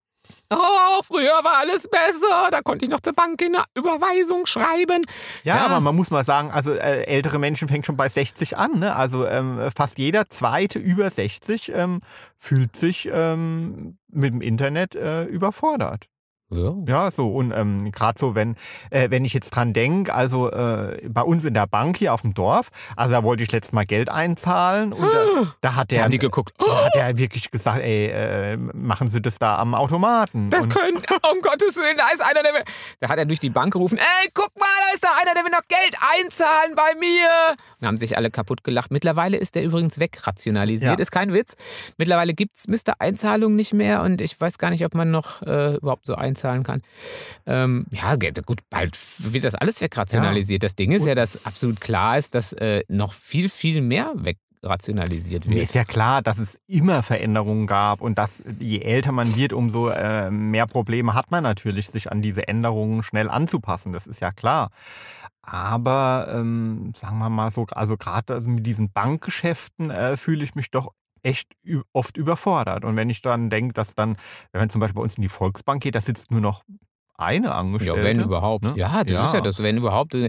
Oh, 0.51 1.03
früher 1.03 1.33
war 1.43 1.59
alles 1.61 1.89
besser, 1.89 2.49
da 2.51 2.61
konnte 2.61 2.85
ich 2.85 2.91
noch 2.91 3.01
zur 3.01 3.15
Bank 3.15 3.43
eine 3.43 3.65
Überweisung 3.75 4.45
schreiben. 4.47 5.03
Ja, 5.45 5.57
Ja. 5.57 5.67
aber 5.67 5.81
man 5.81 5.97
muss 5.97 6.11
mal 6.11 6.25
sagen, 6.25 6.51
also 6.51 6.73
äh, 6.73 7.05
ältere 7.05 7.39
Menschen 7.39 7.69
fängt 7.69 7.87
schon 7.87 7.97
bei 7.97 8.09
60 8.09 8.57
an. 8.59 8.79
Ne? 8.79 8.95
Also 8.95 9.27
ähm, 9.27 9.71
fast 9.75 9.99
jeder 9.99 10.29
zweite 10.29 10.79
über 10.79 11.09
60 11.09 11.73
ähm, 11.75 12.01
fühlt 12.37 12.77
sich 12.77 13.09
ähm, 13.13 13.97
mit 14.13 14.33
dem 14.33 14.41
Internet 14.41 14.95
äh, 14.95 15.25
überfordert. 15.25 16.09
Ja. 16.53 16.75
Ja, 16.87 17.11
so 17.11 17.29
und 17.33 17.53
ähm, 17.55 17.91
gerade 17.93 18.19
so, 18.19 18.35
wenn, 18.35 18.57
äh, 18.91 19.11
wenn 19.11 19.25
ich 19.25 19.33
jetzt 19.33 19.51
dran 19.51 19.73
denke, 19.73 20.15
also 20.15 20.51
äh, 20.51 21.01
bei 21.09 21.23
uns 21.23 21.45
in 21.45 21.55
der 21.55 21.67
Bank 21.67 21.97
hier 21.97 22.13
auf 22.13 22.23
dem 22.23 22.35
Dorf, 22.35 22.69
also 22.97 23.13
da 23.13 23.23
wollte 23.23 23.43
ich 23.43 23.53
letztes 23.53 23.73
Mal 23.73 23.85
Geld 23.87 24.09
einzahlen 24.11 24.93
und 24.93 25.03
da, 25.13 25.55
da 25.61 25.75
hat 25.77 25.91
der, 25.91 26.05
haben 26.05 26.11
die 26.11 26.19
geguckt. 26.19 26.55
Da 26.59 26.85
hat 26.85 26.95
der 26.95 27.17
wirklich 27.17 27.51
gesagt, 27.51 27.81
ey, 27.83 28.07
äh, 28.07 28.57
machen 28.57 29.09
Sie 29.09 29.21
das 29.23 29.39
da 29.39 29.57
am 29.57 29.75
Automaten. 29.75 30.51
das 30.51 30.65
und, 30.67 30.75
können, 30.75 30.97
um 31.33 31.41
Gottes 31.43 31.77
Willen, 31.77 31.97
da 31.97 32.05
ist 32.13 32.21
einer, 32.23 32.43
der 32.43 32.53
will. 32.55 32.63
Da 33.01 33.09
hat 33.09 33.19
er 33.19 33.25
durch 33.27 33.41
die 33.41 33.51
Bank 33.51 33.73
gerufen: 33.73 33.99
Ey, 33.99 34.31
guck 34.35 34.51
mal, 34.59 34.67
da 34.89 34.95
ist 34.95 35.05
da 35.05 35.09
einer, 35.21 35.35
der 35.35 35.45
will 35.45 35.51
noch 35.53 35.67
Geld 35.69 35.97
einzahlen 36.21 36.75
bei 36.77 36.99
mir. 36.99 37.57
Und 37.81 37.87
haben 37.87 37.97
sich 37.97 38.17
alle 38.17 38.31
kaputt 38.31 38.63
gelacht. 38.65 38.91
Mittlerweile 38.91 39.37
ist 39.37 39.55
der 39.55 39.65
übrigens 39.65 39.99
wegrationalisiert, 39.99 40.99
Ja. 40.99 41.03
ist 41.03 41.11
kein 41.11 41.33
Witz. 41.33 41.55
Mittlerweile 41.99 42.35
gibt 42.35 42.57
es 42.57 42.69
Mr. 42.69 42.95
Einzahlung 42.99 43.55
nicht 43.57 43.73
mehr 43.73 44.03
und 44.03 44.21
ich 44.21 44.41
weiß 44.41 44.59
gar 44.59 44.71
nicht, 44.71 44.85
ob 44.85 44.95
man 44.95 45.11
noch 45.11 45.43
äh, 45.43 45.77
überhaupt 45.77 46.07
so 46.07 46.15
einzahlen 46.43 46.63
kann. 46.63 46.83
Ähm, 47.47 47.87
ja, 47.93 48.17
gut, 48.17 48.61
bald 48.71 48.97
wird 49.19 49.45
das 49.45 49.55
alles 49.55 49.81
wegrationalisiert. 49.81 50.63
Das 50.63 50.75
Ding 50.75 50.93
ist 50.93 51.07
ja, 51.07 51.15
dass 51.15 51.47
absolut 51.47 51.81
klar 51.81 52.19
ist, 52.19 52.35
dass 52.35 52.53
äh, 52.53 52.83
noch 52.89 53.13
viel, 53.13 53.49
viel 53.49 53.81
mehr 53.81 54.13
wegrationalisiert 54.17 55.47
Mir 55.47 55.57
wird. 55.57 55.65
ist 55.65 55.75
ja 55.75 55.85
klar, 55.85 56.23
dass 56.23 56.39
es 56.39 56.59
immer 56.67 57.03
Veränderungen 57.03 57.67
gab 57.67 58.01
und 58.01 58.19
dass 58.19 58.43
je 58.59 58.81
älter 58.81 59.13
man 59.13 59.35
wird, 59.37 59.53
umso 59.53 59.89
äh, 59.89 60.31
mehr 60.31 60.67
Probleme 60.67 61.15
hat 61.15 61.31
man 61.31 61.43
natürlich, 61.43 61.89
sich 61.89 62.11
an 62.11 62.23
diese 62.23 62.49
Änderungen 62.49 63.03
schnell 63.03 63.31
anzupassen. 63.31 63.93
Das 63.93 64.07
ist 64.07 64.21
ja 64.21 64.33
klar. 64.33 64.71
Aber 65.45 66.29
ähm, 66.33 66.93
sagen 66.95 67.19
wir 67.19 67.29
mal 67.29 67.51
so, 67.51 67.67
also 67.73 67.97
gerade 67.97 68.41
mit 68.43 68.65
diesen 68.65 68.93
Bankgeschäften 68.93 69.91
äh, 69.91 70.17
fühle 70.17 70.45
ich 70.45 70.55
mich 70.55 70.71
doch 70.71 70.93
echt 71.23 71.51
oft 71.93 72.17
überfordert. 72.17 72.85
Und 72.85 72.97
wenn 72.97 73.11
ich 73.11 73.23
dann 73.23 73.51
denke, 73.51 73.73
dass 73.75 73.95
dann, 73.95 74.17
wenn 74.53 74.61
man 74.61 74.71
zum 74.71 74.81
Beispiel 74.81 74.97
bei 74.97 75.03
uns 75.03 75.17
in 75.17 75.23
die 75.23 75.29
Volksbank 75.29 75.83
geht, 75.83 75.95
da 75.95 76.01
sitzt 76.01 76.31
nur 76.31 76.41
noch 76.41 76.63
eine 77.15 77.47
Ja, 77.47 77.53
Angestellte. 77.53 78.03
wenn 78.03 78.21
überhaupt. 78.21 78.65
ne? 78.65 78.73
Ja, 78.75 79.05
das 79.05 79.11
Ja. 79.13 79.25
ist 79.27 79.35
ja 79.35 79.41
das, 79.43 79.63
wenn 79.63 79.77
überhaupt, 79.77 80.15
äh, 80.15 80.29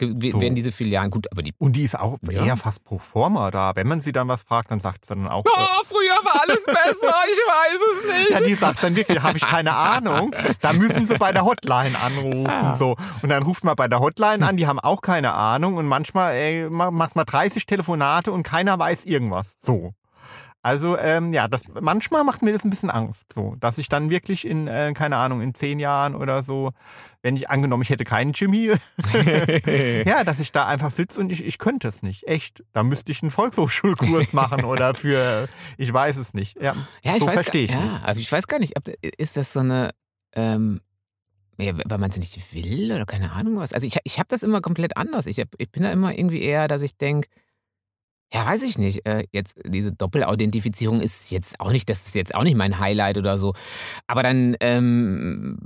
So. 0.00 0.40
werden 0.40 0.56
diese 0.56 0.72
Filialen 0.72 1.10
gut, 1.12 1.30
aber 1.30 1.42
die. 1.42 1.52
Und 1.58 1.76
die 1.76 1.82
ist 1.84 1.96
auch 1.96 2.16
Ja. 2.22 2.44
eher 2.44 2.56
fast 2.56 2.82
pro 2.82 2.98
forma 2.98 3.52
da. 3.52 3.76
Wenn 3.76 3.86
man 3.86 4.00
sie 4.00 4.10
dann 4.10 4.26
was 4.26 4.42
fragt, 4.42 4.72
dann 4.72 4.80
sagt 4.80 5.04
sie 5.04 5.14
dann 5.14 5.28
auch. 5.28 5.44
äh, 5.44 5.48
Oh, 5.54 5.84
früher 5.84 6.24
war 6.24 6.40
alles 6.42 6.64
besser, 6.64 7.14
ich 7.30 7.38
weiß 7.38 7.78
es 7.92 8.18
nicht. 8.18 8.30
Ja, 8.30 8.40
die 8.40 8.54
sagt 8.54 8.82
dann 8.82 8.96
wirklich, 8.96 9.22
habe 9.22 9.36
ich 9.36 9.44
keine 9.46 9.74
Ahnung. 9.76 10.34
Da 10.60 10.72
müssen 10.72 11.06
sie 11.06 11.16
bei 11.16 11.30
der 11.32 11.44
Hotline 11.44 11.96
anrufen. 12.00 12.46
Ah. 12.48 12.74
So. 12.74 12.96
Und 13.22 13.28
dann 13.28 13.44
ruft 13.44 13.62
man 13.62 13.76
bei 13.76 13.86
der 13.86 14.00
Hotline 14.00 14.44
an, 14.44 14.56
die 14.56 14.66
haben 14.66 14.80
auch 14.80 15.00
keine 15.02 15.34
Ahnung. 15.34 15.76
Und 15.76 15.86
manchmal 15.86 16.32
ey, 16.34 16.68
ma- 16.68 16.90
macht 16.90 17.14
man 17.14 17.24
30 17.26 17.66
Telefonate 17.66 18.32
und 18.32 18.42
keiner 18.42 18.76
weiß 18.78 19.04
irgendwas. 19.04 19.54
So. 19.60 19.92
Also, 20.64 20.96
ähm, 20.96 21.32
ja, 21.32 21.48
das, 21.48 21.62
manchmal 21.80 22.22
macht 22.22 22.42
mir 22.42 22.52
das 22.52 22.64
ein 22.64 22.70
bisschen 22.70 22.90
Angst, 22.90 23.32
so, 23.32 23.56
dass 23.58 23.78
ich 23.78 23.88
dann 23.88 24.10
wirklich 24.10 24.46
in, 24.46 24.68
äh, 24.68 24.92
keine 24.94 25.16
Ahnung, 25.16 25.40
in 25.40 25.54
zehn 25.54 25.80
Jahren 25.80 26.14
oder 26.14 26.44
so, 26.44 26.72
wenn 27.20 27.34
ich 27.34 27.50
angenommen, 27.50 27.82
ich 27.82 27.90
hätte 27.90 28.04
keinen 28.04 28.32
Jimmy, 28.32 28.72
ja, 30.06 30.22
dass 30.22 30.38
ich 30.38 30.52
da 30.52 30.66
einfach 30.66 30.90
sitze 30.90 31.20
und 31.20 31.32
ich, 31.32 31.44
ich 31.44 31.58
könnte 31.58 31.88
es 31.88 32.02
nicht. 32.02 32.28
Echt. 32.28 32.62
Da 32.72 32.84
müsste 32.84 33.10
ich 33.10 33.22
einen 33.22 33.32
Volkshochschulkurs 33.32 34.32
machen 34.32 34.64
oder 34.64 34.94
für, 34.94 35.48
ich 35.78 35.92
weiß 35.92 36.16
es 36.16 36.32
nicht. 36.32 36.60
Ja, 36.60 36.74
Ja, 37.02 37.14
ich 37.14 37.20
so 37.20 37.28
verstehe 37.28 37.64
ich 37.64 37.72
gar, 37.72 37.82
nicht. 37.82 37.92
ja, 37.94 38.00
aber 38.04 38.18
ich 38.18 38.30
weiß 38.30 38.46
gar 38.46 38.58
nicht, 38.60 38.76
ob, 38.76 38.88
ist 39.18 39.36
das 39.36 39.52
so 39.52 39.60
eine, 39.60 39.90
ähm, 40.34 40.80
ja, 41.58 41.72
weil 41.86 41.98
man 41.98 42.10
es 42.10 42.16
nicht 42.16 42.54
will 42.54 42.92
oder 42.92 43.04
keine 43.04 43.32
Ahnung 43.32 43.56
was. 43.56 43.72
Also 43.72 43.86
ich, 43.86 43.98
ich 44.04 44.18
habe 44.18 44.28
das 44.28 44.42
immer 44.42 44.60
komplett 44.60 44.96
anders. 44.96 45.26
Ich, 45.26 45.38
hab, 45.38 45.48
ich 45.58 45.70
bin 45.70 45.82
da 45.82 45.90
immer 45.90 46.16
irgendwie 46.16 46.42
eher, 46.42 46.68
dass 46.68 46.82
ich 46.82 46.96
denke, 46.96 47.28
ja, 48.32 48.46
weiß 48.46 48.62
ich 48.62 48.78
nicht. 48.78 49.06
Äh, 49.06 49.24
jetzt 49.32 49.58
diese 49.64 49.92
Doppelauthentifizierung 49.92 51.00
ist 51.00 51.30
jetzt 51.30 51.60
auch 51.60 51.70
nicht, 51.70 51.88
das 51.90 52.06
ist 52.06 52.14
jetzt 52.14 52.34
auch 52.34 52.44
nicht 52.44 52.56
mein 52.56 52.78
Highlight 52.78 53.18
oder 53.18 53.38
so. 53.38 53.54
Aber 54.06 54.22
dann, 54.22 54.56
ähm, 54.60 55.58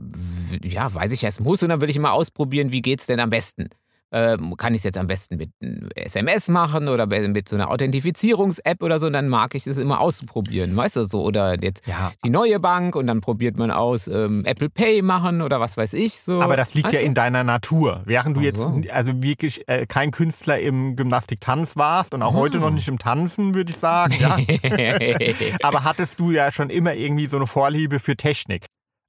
ja, 0.64 0.92
weiß 0.92 1.12
ich, 1.12 1.22
es 1.24 1.38
muss 1.40 1.62
und 1.62 1.68
dann 1.68 1.81
will 1.81 1.90
ich 1.90 1.96
immer 1.96 2.12
ausprobieren, 2.12 2.72
wie 2.72 2.83
geht's 2.83 3.07
denn 3.07 3.20
am 3.20 3.31
besten. 3.31 3.68
Ähm, 4.12 4.55
kann 4.57 4.73
ich 4.73 4.79
es 4.79 4.85
jetzt 4.85 4.99
am 4.99 5.09
besten 5.09 5.37
mit 5.37 5.51
einem 5.61 5.88
SMS 5.97 6.49
machen 6.49 6.87
oder 6.88 7.07
mit 7.07 7.49
so 7.49 7.57
einer 7.57 7.71
Authentifizierungs-App 7.71 8.83
oder 8.83 9.01
so, 9.01 9.07
und 9.09 9.12
dann 9.14 9.29
mag 9.29 9.55
ich 9.57 9.66
es 9.66 9.79
immer 9.79 10.01
auszuprobieren, 10.01 10.77
weißt 10.77 10.97
du 10.97 11.05
so. 11.05 11.23
Oder 11.23 11.61
jetzt 11.62 11.87
Ja, 11.88 12.12
die 12.25 12.31
neue 12.31 12.61
Bank 12.61 12.95
und 12.95 13.09
dann 13.09 13.21
probiert 13.21 13.59
man 13.59 13.71
aus 13.73 14.07
ähm, 14.07 14.45
Apple 14.45 14.71
Pay 14.71 15.03
machen 15.03 15.42
oder 15.42 15.59
was 15.61 15.77
weiß 15.77 15.92
ich 15.95 16.21
so. 16.21 16.40
Aber 16.40 16.57
das 16.57 16.75
liegt 16.75 16.87
weißt 16.87 16.95
ja 16.95 17.01
du? 17.01 17.07
in 17.07 17.14
deiner 17.14 17.42
Natur. 17.45 18.03
Während 18.05 18.37
du 18.37 18.40
Ach 18.40 18.45
jetzt 18.45 18.59
so. 18.59 18.81
also 18.92 19.23
wirklich 19.23 19.69
äh, 19.69 19.87
kein 19.87 20.12
Künstler 20.12 20.61
im 20.61 20.95
Gymnastik-Tanz 20.97 21.77
warst 21.77 22.14
und 22.14 22.23
auch 22.23 22.35
Ah. 22.35 22.38
heute 22.38 22.59
noch 22.61 22.71
nicht 22.71 22.87
im 22.88 22.99
Tanzen, 22.99 23.55
würde 23.57 23.71
ich 23.71 23.77
sagen. 23.77 24.14
Ja. 24.21 24.37
Aber 25.62 25.85
hattest 25.85 26.21
du 26.21 26.31
ja 26.31 26.53
schon 26.53 26.71
immer 26.71 26.95
irgendwie 26.95 27.27
so 27.27 27.37
eine 27.37 27.47
Vorliebe 27.47 27.99
für 27.99 28.16
Technik. 28.16 28.66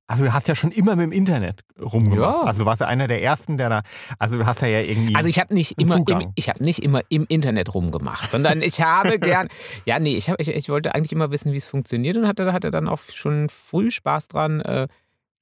Also 0.07 0.23
du 0.23 0.33
hast 0.33 0.47
ja 0.47 0.55
schon 0.55 0.71
immer 0.71 0.95
mit 0.95 1.03
dem 1.03 1.11
Internet 1.11 1.65
rumgemacht. 1.79 2.19
Ja. 2.19 2.41
Also 2.43 2.63
du 2.63 2.65
warst 2.65 2.79
ja 2.79 2.87
einer 2.87 3.07
der 3.07 3.21
ersten, 3.21 3.57
der 3.57 3.69
da. 3.69 3.81
Also 4.19 4.37
du 4.37 4.45
hast 4.45 4.61
ja, 4.61 4.69
ja 4.69 4.79
irgendwie. 4.79 5.15
Also 5.15 5.27
ich 5.27 5.37
habe 5.37 5.53
nicht 5.53 5.79
immer 5.79 5.97
im, 5.97 6.31
ich 6.35 6.47
habe 6.47 6.63
nicht 6.63 6.81
immer 6.81 7.01
im 7.09 7.25
Internet 7.27 7.73
rumgemacht, 7.73 8.31
sondern 8.31 8.61
ich 8.61 8.81
habe 8.81 9.19
gern 9.19 9.49
ja 9.85 9.99
nee 9.99 10.15
ich, 10.15 10.29
hab, 10.29 10.39
ich, 10.39 10.47
ich 10.47 10.69
wollte 10.69 10.95
eigentlich 10.95 11.11
immer 11.11 11.29
wissen 11.31 11.51
wie 11.51 11.57
es 11.57 11.67
funktioniert 11.67 12.15
und 12.15 12.25
hatte 12.25 12.53
hatte 12.53 12.71
dann 12.71 12.87
auch 12.87 12.99
schon 13.13 13.49
früh 13.49 13.91
Spaß 13.91 14.29
dran 14.29 14.61
äh, 14.61 14.87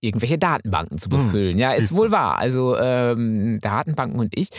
irgendwelche 0.02 0.38
Datenbanken 0.38 1.00
zu 1.00 1.10
Hm, 1.10 1.18
befüllen. 1.18 1.58
ja 1.58 1.72
ist 1.72 1.96
wohl 1.96 2.12
wahr. 2.12 2.38
Also 2.38 2.78
ähm, 2.78 3.60
Datenbanken 3.62 4.20
und 4.20 4.38
ich 4.38 4.50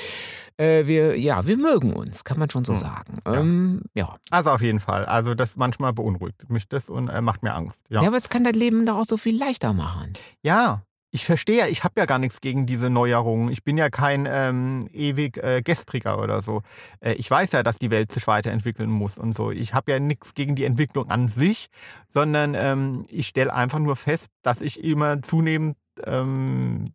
äh, 0.57 0.87
wir 0.87 1.19
ja 1.19 1.47
wir 1.47 1.57
mögen 1.57 1.93
uns 1.93 2.25
kann 2.25 2.39
man 2.39 2.51
schon 2.51 2.65
so 2.65 2.73
Hm, 2.73 2.79
sagen. 2.81 3.19
ja. 3.27 3.35
Ähm, 3.35 3.83
ja. 3.95 4.17
also 4.31 4.51
auf 4.51 4.63
jeden 4.63 4.81
Fall. 4.81 5.05
Also 5.07 5.35
das 5.35 5.57
manchmal 5.57 5.93
beunruhigt 5.93 6.49
mich 6.51 6.69
das 6.69 6.89
und 6.89 7.09
äh, 7.09 7.21
macht 7.21 7.43
mir 7.43 7.55
Angst. 7.55 7.85
Ja. 7.91 8.03
ja 8.03 8.09
aber 8.09 8.17
es 8.17 8.29
kann 8.29 8.45
dein 8.45 8.55
Leben 8.55 8.87
doch 8.87 8.97
auch 8.97 9.05
so 9.05 9.17
viel 9.17 9.39
leichter 9.39 9.73
machen. 9.73 10.15
Ja, 10.43 10.83
ich 11.17 11.25
verstehe 11.25 11.57
ja, 11.61 11.67
ich 11.67 11.83
habe 11.83 11.95
ja 11.97 12.05
gar 12.05 12.19
nichts 12.19 12.43
gegen 12.43 12.67
diese 12.67 12.91
Neuerungen. 12.91 13.51
Ich 13.51 13.65
bin 13.65 13.79
ja 13.79 13.89
kein 13.89 14.29
ähm, 14.31 14.87
ewig 14.93 15.39
äh, 15.39 15.63
Gestriger 15.63 16.21
oder 16.23 16.43
so. 16.43 16.61
Äh, 17.01 17.15
ich 17.15 17.31
weiß 17.31 17.53
ja, 17.53 17.63
dass 17.63 17.79
die 17.79 17.91
Welt 17.91 18.13
sich 18.13 18.27
weiterentwickeln 18.27 18.91
muss 18.91 19.17
und 19.17 19.35
so. 19.35 19.51
Ich 19.51 19.73
habe 19.73 19.93
ja 19.93 19.99
nichts 19.99 20.35
gegen 20.35 20.57
die 20.57 20.65
Entwicklung 20.65 21.09
an 21.09 21.29
sich, 21.29 21.69
sondern 22.07 22.55
ähm, 22.55 23.07
ich 23.09 23.29
stelle 23.29 23.55
einfach 23.55 23.79
nur 23.79 23.97
fest, 23.97 24.29
dass 24.43 24.61
ich 24.61 24.85
immer 24.85 25.23
zunehmend 25.23 25.79
ähm, 26.05 26.93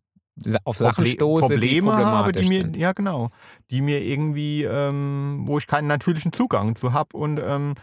Auf 0.62 0.76
Sachen 0.76 1.02
Proble 1.02 1.10
stoße, 1.10 1.58
die 1.58 1.80
Probleme 1.80 1.96
habe, 1.96 2.30
die 2.30 2.48
mir, 2.48 2.62
sind. 2.62 2.76
ja 2.76 2.92
genau, 2.92 3.30
die 3.72 3.80
mir 3.80 4.00
irgendwie, 4.04 4.62
ähm, 4.62 5.42
wo 5.46 5.58
ich 5.58 5.66
keinen 5.66 5.88
natürlichen 5.88 6.32
Zugang 6.32 6.76
zu 6.76 6.92
habe 6.92 7.16
und 7.16 7.40
ähm, 7.44 7.72
äh, 7.72 7.80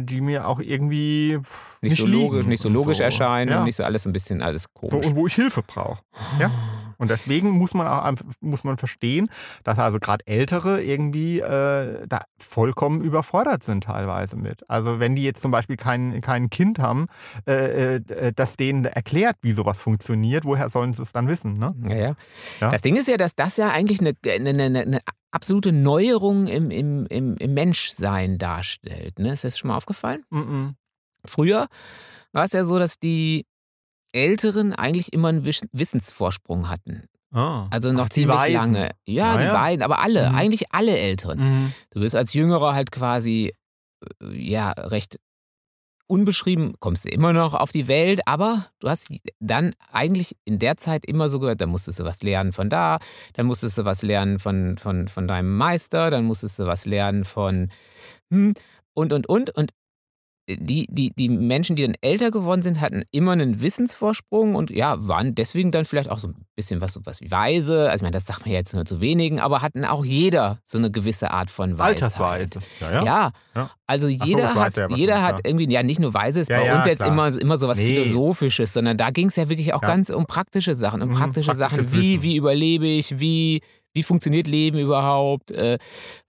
die 0.00 0.20
mir 0.20 0.46
auch 0.46 0.60
irgendwie 0.60 1.38
pff, 1.42 1.78
nicht, 1.82 1.96
so 1.98 2.06
logisch, 2.06 2.46
nicht 2.46 2.62
so 2.62 2.68
logisch 2.68 3.00
erscheinen 3.00 3.50
Ja. 3.50 3.58
und 3.60 3.64
nicht 3.64 3.76
so 3.76 3.84
alles 3.84 4.06
ein 4.06 4.12
bisschen 4.12 4.42
alles 4.42 4.64
So, 4.82 4.88
komisch. 4.88 5.06
und 5.06 5.16
wo 5.16 5.26
ich 5.26 5.34
Hilfe 5.34 5.62
brauche. 5.66 6.02
Ja. 6.38 6.50
Und 6.98 7.08
deswegen 7.10 7.48
muss 7.52 7.72
man 7.72 7.86
auch 7.88 8.02
einfach- 8.04 8.26
muss 8.42 8.62
man 8.62 8.76
verstehen, 8.76 9.30
dass 9.64 9.78
also 9.78 9.98
gerade 9.98 10.26
Ältere 10.26 10.82
irgendwie 10.82 11.40
äh, 11.40 12.06
da 12.06 12.24
vollkommen 12.38 13.00
überfordert 13.00 13.64
sind 13.64 13.84
teilweise 13.84 14.36
mit. 14.36 14.68
Also 14.68 15.00
wenn 15.00 15.14
die 15.16 15.22
jetzt 15.22 15.40
zum 15.40 15.50
Beispiel 15.50 15.76
kein, 15.78 16.20
kein 16.20 16.50
Kind 16.50 16.78
haben, 16.78 17.06
äh, 17.48 17.94
äh, 17.96 18.32
das 18.36 18.58
denen 18.58 18.84
erklärt, 18.84 19.36
wie 19.40 19.52
sowas 19.52 19.80
funktioniert, 19.80 20.44
woher 20.44 20.68
sollen 20.68 20.92
sie 20.92 21.00
es 21.00 21.12
dann 21.12 21.26
wissen? 21.26 21.54
Ne? 21.54 21.74
Ja, 21.88 21.96
ja. 21.96 22.14
Ja. 22.60 22.70
Das 22.70 22.82
Ding 22.82 22.96
ist 22.96 23.08
ja, 23.08 23.16
dass 23.16 23.34
das 23.34 23.56
ja 23.56 23.70
eigentlich 23.70 24.00
eine, 24.00 24.12
eine, 24.26 24.50
eine, 24.62 24.80
eine 24.80 24.98
absolute 25.32 25.72
Neuerung 25.72 26.46
im, 26.46 26.70
im, 26.70 27.06
im, 27.06 27.36
im 27.36 27.54
Menschsein 27.54 28.38
darstellt. 28.38 29.18
Ne? 29.18 29.32
Ist 29.32 29.44
das 29.44 29.58
schon 29.58 29.68
mal 29.68 29.76
aufgefallen? 29.76 30.24
Mhm. 30.30 30.74
Früher 31.24 31.68
war 32.32 32.44
es 32.44 32.52
ja 32.52 32.64
so, 32.64 32.78
dass 32.78 32.98
die 32.98 33.46
Älteren 34.12 34.72
eigentlich 34.74 35.12
immer 35.12 35.28
einen 35.28 35.44
Wiss- 35.44 35.66
Wissensvorsprung 35.72 36.68
hatten. 36.68 37.04
Ah. 37.32 37.68
Also 37.70 37.92
noch 37.92 38.06
Ach, 38.06 38.08
ziemlich 38.08 38.52
lange. 38.52 38.90
Ja, 39.06 39.34
Ah, 39.34 39.38
die 39.38 39.44
ja. 39.44 39.52
beiden, 39.52 39.82
aber 39.84 40.00
alle, 40.00 40.30
Mhm. 40.30 40.34
eigentlich 40.34 40.72
alle 40.72 40.98
Älteren. 40.98 41.38
Mhm. 41.38 41.72
Du 41.90 42.00
bist 42.00 42.16
als 42.16 42.32
Jüngerer 42.34 42.74
halt 42.74 42.90
quasi, 42.90 43.54
äh, 44.20 44.34
ja, 44.36 44.72
recht 44.72 45.18
unbeschrieben, 46.10 46.74
kommst 46.80 47.04
du 47.04 47.08
immer 47.08 47.32
noch 47.32 47.54
auf 47.54 47.70
die 47.70 47.86
Welt, 47.86 48.20
aber 48.26 48.66
du 48.80 48.88
hast 48.88 49.12
dann 49.38 49.74
eigentlich 49.92 50.36
in 50.44 50.58
der 50.58 50.76
Zeit 50.76 51.06
immer 51.06 51.28
so 51.28 51.38
gehört, 51.38 51.60
dann 51.60 51.70
musstest 51.70 52.00
du 52.00 52.04
was 52.04 52.22
lernen 52.22 52.52
von 52.52 52.68
da, 52.68 52.98
dann 53.34 53.46
musstest 53.46 53.78
du 53.78 53.84
was 53.84 54.02
lernen 54.02 54.40
von, 54.40 54.76
von, 54.76 55.08
von 55.08 55.28
deinem 55.28 55.56
Meister, 55.56 56.10
dann 56.10 56.24
musstest 56.24 56.58
du 56.58 56.66
was 56.66 56.84
lernen 56.84 57.24
von 57.24 57.70
hm, 58.30 58.54
und, 58.92 59.12
und, 59.12 59.28
und. 59.28 59.56
Und 59.56 59.70
die, 60.58 60.86
die, 60.90 61.12
die 61.16 61.28
Menschen, 61.28 61.76
die 61.76 61.82
dann 61.82 61.94
älter 62.00 62.30
geworden 62.30 62.62
sind, 62.62 62.80
hatten 62.80 63.02
immer 63.10 63.32
einen 63.32 63.62
Wissensvorsprung 63.62 64.54
und 64.54 64.70
ja, 64.70 64.96
waren 65.06 65.34
deswegen 65.34 65.70
dann 65.70 65.84
vielleicht 65.84 66.10
auch 66.10 66.18
so 66.18 66.28
ein 66.28 66.34
bisschen 66.56 66.80
was, 66.80 66.98
was 67.04 67.20
wie 67.20 67.30
weise. 67.30 67.82
Also, 67.90 67.96
ich 67.96 68.02
meine, 68.02 68.12
das 68.12 68.26
sagt 68.26 68.40
man 68.40 68.50
ja 68.50 68.58
jetzt 68.58 68.74
nur 68.74 68.84
zu 68.84 69.00
wenigen, 69.00 69.40
aber 69.40 69.62
hatten 69.62 69.84
auch 69.84 70.04
jeder 70.04 70.58
so 70.64 70.78
eine 70.78 70.90
gewisse 70.90 71.30
Art 71.30 71.50
von 71.50 71.78
Weisheit. 71.78 72.02
Altersweise. 72.02 72.60
Ja, 72.80 72.90
ja. 72.92 73.04
Ja. 73.04 73.30
Ja. 73.54 73.70
also 73.86 74.06
so, 74.08 74.24
jeder 74.24 74.54
weiß 74.54 74.76
hat, 74.78 74.90
jeder 74.96 75.22
hat 75.22 75.40
irgendwie, 75.44 75.70
ja 75.72 75.82
nicht 75.82 76.00
nur 76.00 76.14
Weises, 76.14 76.48
Ja, 76.48 76.60
bei 76.60 76.76
uns 76.76 76.86
jetzt 76.86 76.98
klar. 77.00 77.10
immer, 77.12 77.28
immer 77.40 77.56
so 77.56 77.68
was 77.68 77.78
Nee. 77.78 77.94
Philosophisches, 77.94 78.72
sondern 78.72 78.96
da 78.96 79.10
ging 79.10 79.28
es 79.28 79.36
ja 79.36 79.48
wirklich 79.48 79.72
auch 79.74 79.80
ganz 79.80 80.10
um 80.10 80.26
praktische 80.26 80.74
Sachen, 80.74 81.02
um 81.02 81.10
Mhm, 81.10 81.14
praktische 81.14 81.52
praktisches 81.52 81.86
Sachen, 81.86 81.92
wie, 81.92 82.12
Wissen. 82.12 82.22
wie 82.22 82.36
überlebe 82.36 82.86
ich, 82.86 83.18
wie, 83.20 83.60
wie 83.92 84.02
funktioniert 84.02 84.46
Leben 84.46 84.78
überhaupt, 84.78 85.50
äh, 85.50 85.78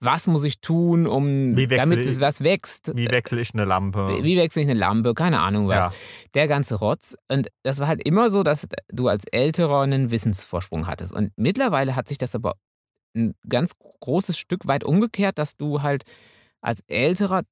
was 0.00 0.26
muss 0.26 0.44
ich 0.44 0.60
tun, 0.60 1.06
um 1.06 1.56
Wie 1.56 1.66
damit 1.66 2.04
es 2.04 2.18
was 2.20 2.42
wächst. 2.42 2.92
Wie 2.96 3.08
wechsle 3.10 3.40
ich 3.40 3.54
eine 3.54 3.64
Lampe? 3.64 4.18
Wie 4.22 4.36
wechsle 4.36 4.62
ich 4.62 4.68
eine 4.68 4.78
Lampe? 4.78 5.14
Keine 5.14 5.40
Ahnung 5.40 5.68
was. 5.68 5.86
Ja. 5.86 5.92
Der 6.34 6.48
ganze 6.48 6.76
Rotz. 6.76 7.14
Und 7.30 7.48
das 7.62 7.78
war 7.78 7.86
halt 7.86 8.02
immer 8.06 8.30
so, 8.30 8.42
dass 8.42 8.66
du 8.92 9.08
als 9.08 9.24
Älterer 9.30 9.80
einen 9.82 10.10
Wissensvorsprung 10.10 10.86
hattest. 10.86 11.12
Und 11.12 11.30
mittlerweile 11.36 11.94
hat 11.96 12.08
sich 12.08 12.18
das 12.18 12.34
aber 12.34 12.54
ein 13.16 13.34
ganz 13.48 13.72
großes 14.00 14.38
Stück 14.38 14.66
weit 14.66 14.84
umgekehrt, 14.84 15.38
dass 15.38 15.56
du 15.56 15.82
halt 15.82 16.02
als 16.62 16.80
Älterer 16.88 17.42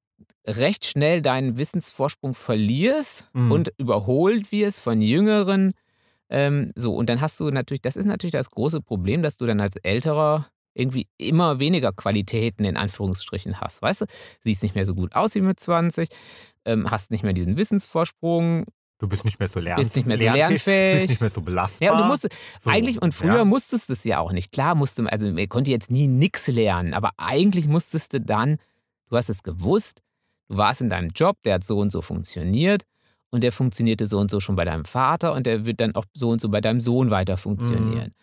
recht 0.47 0.85
schnell 0.85 1.21
deinen 1.21 1.57
Wissensvorsprung 1.57 2.33
verlierst 2.33 3.25
Mhm. 3.33 3.51
und 3.51 3.71
überholt 3.77 4.51
wirst 4.51 4.79
von 4.81 5.01
Jüngeren. 5.01 5.73
Ähm, 6.31 6.71
so, 6.75 6.95
und 6.95 7.09
dann 7.09 7.19
hast 7.21 7.39
du 7.39 7.49
natürlich, 7.49 7.81
das 7.81 7.95
ist 7.97 8.05
natürlich 8.05 8.31
das 8.31 8.49
große 8.49 8.81
Problem, 8.81 9.21
dass 9.21 9.37
du 9.37 9.45
dann 9.45 9.59
als 9.59 9.75
Älterer 9.75 10.47
irgendwie 10.73 11.07
immer 11.17 11.59
weniger 11.59 11.91
Qualitäten 11.91 12.63
in 12.63 12.77
Anführungsstrichen 12.77 13.59
hast. 13.59 13.81
Weißt 13.81 14.01
du, 14.01 14.05
siehst 14.39 14.63
nicht 14.63 14.73
mehr 14.73 14.85
so 14.85 14.95
gut 14.95 15.13
aus 15.13 15.35
wie 15.35 15.41
mit 15.41 15.59
20, 15.59 16.07
ähm, 16.65 16.89
hast 16.89 17.11
nicht 17.11 17.23
mehr 17.23 17.33
diesen 17.33 17.57
Wissensvorsprung, 17.57 18.65
Du 18.97 19.07
bist 19.07 19.25
nicht 19.25 19.39
mehr 19.39 19.47
so 19.47 19.59
lernfähig. 19.59 19.83
bist 19.83 19.95
nicht 19.97 20.05
mehr 20.05 20.17
so 20.19 20.23
Du 20.25 20.31
lernfähig. 20.31 20.97
bist 20.97 21.09
nicht 21.09 21.21
mehr 21.21 21.29
so 21.31 21.41
belastbar. 21.41 21.87
Ja, 21.87 21.95
und 21.95 22.01
du 22.03 22.07
musst 22.07 22.27
so, 22.59 22.69
eigentlich, 22.69 23.01
und 23.01 23.15
früher 23.15 23.37
ja. 23.37 23.45
musstest 23.45 23.89
du 23.89 23.93
es 23.93 24.03
ja 24.03 24.19
auch 24.19 24.31
nicht. 24.31 24.51
Klar 24.51 24.75
musste, 24.75 25.11
also 25.11 25.25
man 25.31 25.49
konnte 25.49 25.71
jetzt 25.71 25.89
nie 25.89 26.07
nix 26.07 26.45
lernen, 26.47 26.93
aber 26.93 27.09
eigentlich 27.17 27.67
musstest 27.67 28.13
du 28.13 28.21
dann, 28.21 28.57
du 29.09 29.17
hast 29.17 29.29
es 29.29 29.41
gewusst, 29.41 30.03
du 30.49 30.57
warst 30.57 30.81
in 30.81 30.91
deinem 30.91 31.09
Job, 31.15 31.37
der 31.45 31.55
hat 31.55 31.63
so 31.63 31.79
und 31.79 31.91
so 31.91 32.03
funktioniert 32.03 32.83
und 33.31 33.43
der 33.43 33.51
funktionierte 33.51 34.05
so 34.07 34.19
und 34.19 34.29
so 34.29 34.39
schon 34.39 34.55
bei 34.55 34.65
deinem 34.65 34.85
Vater 34.85 35.33
und 35.33 35.45
der 35.45 35.65
wird 35.65 35.79
dann 35.79 35.95
auch 35.95 36.05
so 36.13 36.29
und 36.29 36.41
so 36.41 36.49
bei 36.49 36.61
deinem 36.61 36.81
Sohn 36.81 37.09
weiter 37.11 37.37
funktionieren. 37.37 38.13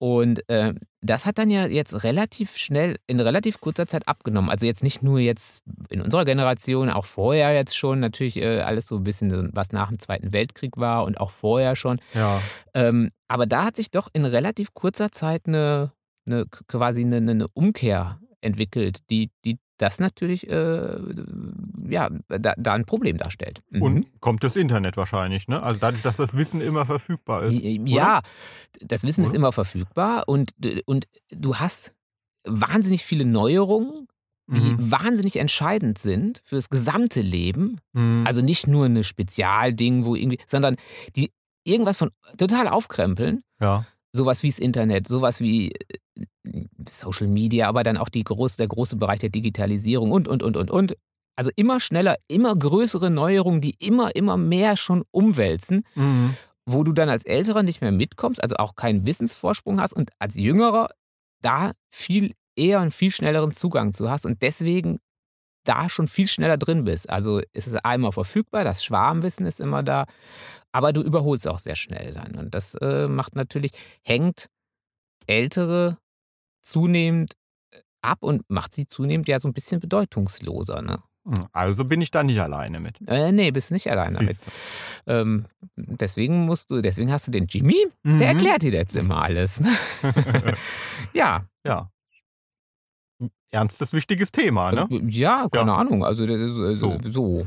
Und 0.00 0.48
äh, 0.48 0.72
das 1.02 1.26
hat 1.26 1.36
dann 1.36 1.50
ja 1.50 1.66
jetzt 1.66 2.04
relativ 2.04 2.56
schnell, 2.56 2.96
in 3.06 3.20
relativ 3.20 3.60
kurzer 3.60 3.86
Zeit 3.86 4.08
abgenommen. 4.08 4.48
Also 4.48 4.64
jetzt 4.64 4.82
nicht 4.82 5.02
nur 5.02 5.18
jetzt 5.18 5.62
in 5.90 6.00
unserer 6.00 6.24
Generation, 6.24 6.88
auch 6.88 7.04
vorher 7.04 7.52
jetzt 7.52 7.76
schon 7.76 8.00
natürlich 8.00 8.38
äh, 8.38 8.60
alles 8.60 8.86
so 8.86 8.96
ein 8.96 9.04
bisschen, 9.04 9.50
was 9.52 9.72
nach 9.72 9.88
dem 9.88 9.98
Zweiten 9.98 10.32
Weltkrieg 10.32 10.78
war 10.78 11.04
und 11.04 11.20
auch 11.20 11.30
vorher 11.30 11.76
schon. 11.76 12.00
Ja. 12.14 12.40
Ähm, 12.72 13.10
aber 13.28 13.44
da 13.44 13.66
hat 13.66 13.76
sich 13.76 13.90
doch 13.90 14.08
in 14.14 14.24
relativ 14.24 14.72
kurzer 14.72 15.12
Zeit 15.12 15.42
eine, 15.46 15.92
eine 16.24 16.46
quasi 16.66 17.02
eine, 17.02 17.16
eine 17.16 17.48
Umkehr 17.48 18.20
entwickelt, 18.40 19.00
die, 19.10 19.30
die 19.44 19.58
das 19.80 19.98
natürlich 20.00 20.48
äh, 20.50 20.96
ja, 21.88 22.10
da, 22.28 22.54
da 22.56 22.74
ein 22.74 22.84
Problem 22.84 23.16
darstellt. 23.16 23.62
Mhm. 23.70 23.82
Und 23.82 24.20
kommt 24.20 24.44
das 24.44 24.56
Internet 24.56 24.96
wahrscheinlich, 24.96 25.48
ne? 25.48 25.62
Also 25.62 25.78
dadurch, 25.80 26.02
dass 26.02 26.16
das 26.16 26.36
Wissen 26.36 26.60
immer 26.60 26.86
verfügbar 26.86 27.42
ist. 27.44 27.62
ja, 27.62 28.20
das 28.80 29.02
Wissen 29.04 29.22
ist 29.24 29.30
Oder? 29.30 29.36
immer 29.38 29.52
verfügbar 29.52 30.24
und, 30.26 30.52
und 30.86 31.06
du 31.30 31.56
hast 31.56 31.92
wahnsinnig 32.44 33.04
viele 33.04 33.24
Neuerungen, 33.24 34.06
die 34.48 34.60
Mhm. 34.60 34.90
wahnsinnig 34.90 35.36
entscheidend 35.36 35.98
sind 35.98 36.42
für 36.44 36.56
das 36.56 36.68
gesamte 36.70 37.20
Leben. 37.20 37.80
Mhm. 37.92 38.24
Also 38.26 38.42
nicht 38.42 38.66
nur 38.66 38.86
eine 38.86 39.04
Spezialding, 39.04 40.04
wo 40.04 40.16
irgendwie, 40.16 40.38
sondern 40.46 40.74
die 41.14 41.30
irgendwas 41.64 41.96
von 41.96 42.10
total 42.36 42.66
aufkrempeln. 42.68 43.42
ja. 43.60 43.86
Sowas 44.12 44.42
wie 44.42 44.50
das 44.50 44.58
Internet, 44.58 45.06
sowas 45.08 45.40
wie 45.40 45.72
äh, 45.72 46.64
Social 46.88 47.28
Media, 47.28 47.68
aber 47.68 47.82
dann 47.82 47.96
auch 47.96 48.08
groß, 48.10 48.56
der 48.56 48.68
große 48.68 48.96
Bereich 48.96 49.20
der 49.20 49.28
Digitalisierung 49.30 50.10
und, 50.12 50.28
und, 50.28 50.42
und, 50.42 50.56
und, 50.56 50.70
und. 50.70 50.96
Also 51.36 51.50
immer 51.56 51.80
schneller, 51.80 52.16
immer 52.28 52.54
größere 52.54 53.10
Neuerungen, 53.10 53.60
die 53.60 53.74
immer, 53.78 54.14
immer 54.14 54.36
mehr 54.36 54.76
schon 54.76 55.04
umwälzen, 55.10 55.84
Mhm. 55.94 56.34
wo 56.66 56.84
du 56.84 56.92
dann 56.92 57.08
als 57.08 57.24
Älterer 57.24 57.62
nicht 57.62 57.80
mehr 57.80 57.92
mitkommst, 57.92 58.42
also 58.42 58.56
auch 58.56 58.74
keinen 58.76 59.06
Wissensvorsprung 59.06 59.80
hast 59.80 59.92
und 59.94 60.10
als 60.18 60.36
Jüngerer 60.36 60.90
da 61.42 61.72
viel 61.90 62.34
eher 62.56 62.80
einen 62.80 62.90
viel 62.90 63.10
schnelleren 63.10 63.52
Zugang 63.52 63.92
zu 63.92 64.10
hast 64.10 64.26
und 64.26 64.42
deswegen 64.42 64.98
da 65.64 65.88
schon 65.88 66.08
viel 66.08 66.26
schneller 66.26 66.56
drin 66.56 66.84
bist. 66.84 67.08
Also 67.08 67.40
es 67.52 67.66
ist 67.66 67.76
einmal 67.84 68.12
verfügbar, 68.12 68.64
das 68.64 68.84
Schwarmwissen 68.84 69.46
ist 69.46 69.60
immer 69.60 69.82
da, 69.82 70.06
aber 70.72 70.92
du 70.92 71.02
überholst 71.02 71.46
auch 71.48 71.58
sehr 71.58 71.76
schnell 71.76 72.12
dann. 72.12 72.36
Und 72.36 72.54
das 72.54 72.74
äh, 72.76 73.08
macht 73.08 73.34
natürlich, 73.36 73.72
hängt 74.02 74.48
Ältere 75.26 75.98
zunehmend 76.62 77.34
äh, 77.72 77.78
ab 78.02 78.18
und 78.22 78.48
macht 78.48 78.72
sie 78.74 78.86
zunehmend 78.86 79.28
ja 79.28 79.38
so 79.38 79.48
ein 79.48 79.52
bisschen 79.54 79.80
bedeutungsloser. 79.80 80.82
Ne? 80.82 80.98
Also 81.52 81.84
bin 81.84 82.00
ich 82.00 82.10
da 82.10 82.22
nicht 82.22 82.40
alleine 82.40 82.80
mit. 82.80 82.96
Äh, 83.06 83.30
nee, 83.30 83.50
bist 83.50 83.70
nicht 83.70 83.90
allein 83.90 84.14
damit. 84.14 84.36
Siehst 84.36 84.46
du. 85.06 85.12
Ähm, 85.12 85.46
deswegen 85.76 86.44
musst 86.46 86.70
du, 86.70 86.80
deswegen 86.80 87.12
hast 87.12 87.26
du 87.26 87.30
den 87.30 87.46
Jimmy, 87.46 87.76
der 88.04 88.12
Mhm. 88.14 88.20
erklärt 88.22 88.62
dir 88.62 88.72
jetzt 88.72 88.96
immer 88.96 89.22
alles. 89.22 89.60
Ne? 89.60 89.70
ja, 91.12 91.44
Ja. 91.64 91.90
Ernstes, 93.52 93.92
wichtiges 93.92 94.30
Thema, 94.30 94.70
ne? 94.70 94.86
äh, 94.90 95.02
ja, 95.08 95.48
keine 95.50 95.74
Ahnung. 95.74 96.04
Also 96.04 96.24
das 96.24 96.38
ist, 96.38 96.56
äh, 96.56 96.76
So. 96.76 96.98
so, 97.02 97.10
so, 97.10 97.46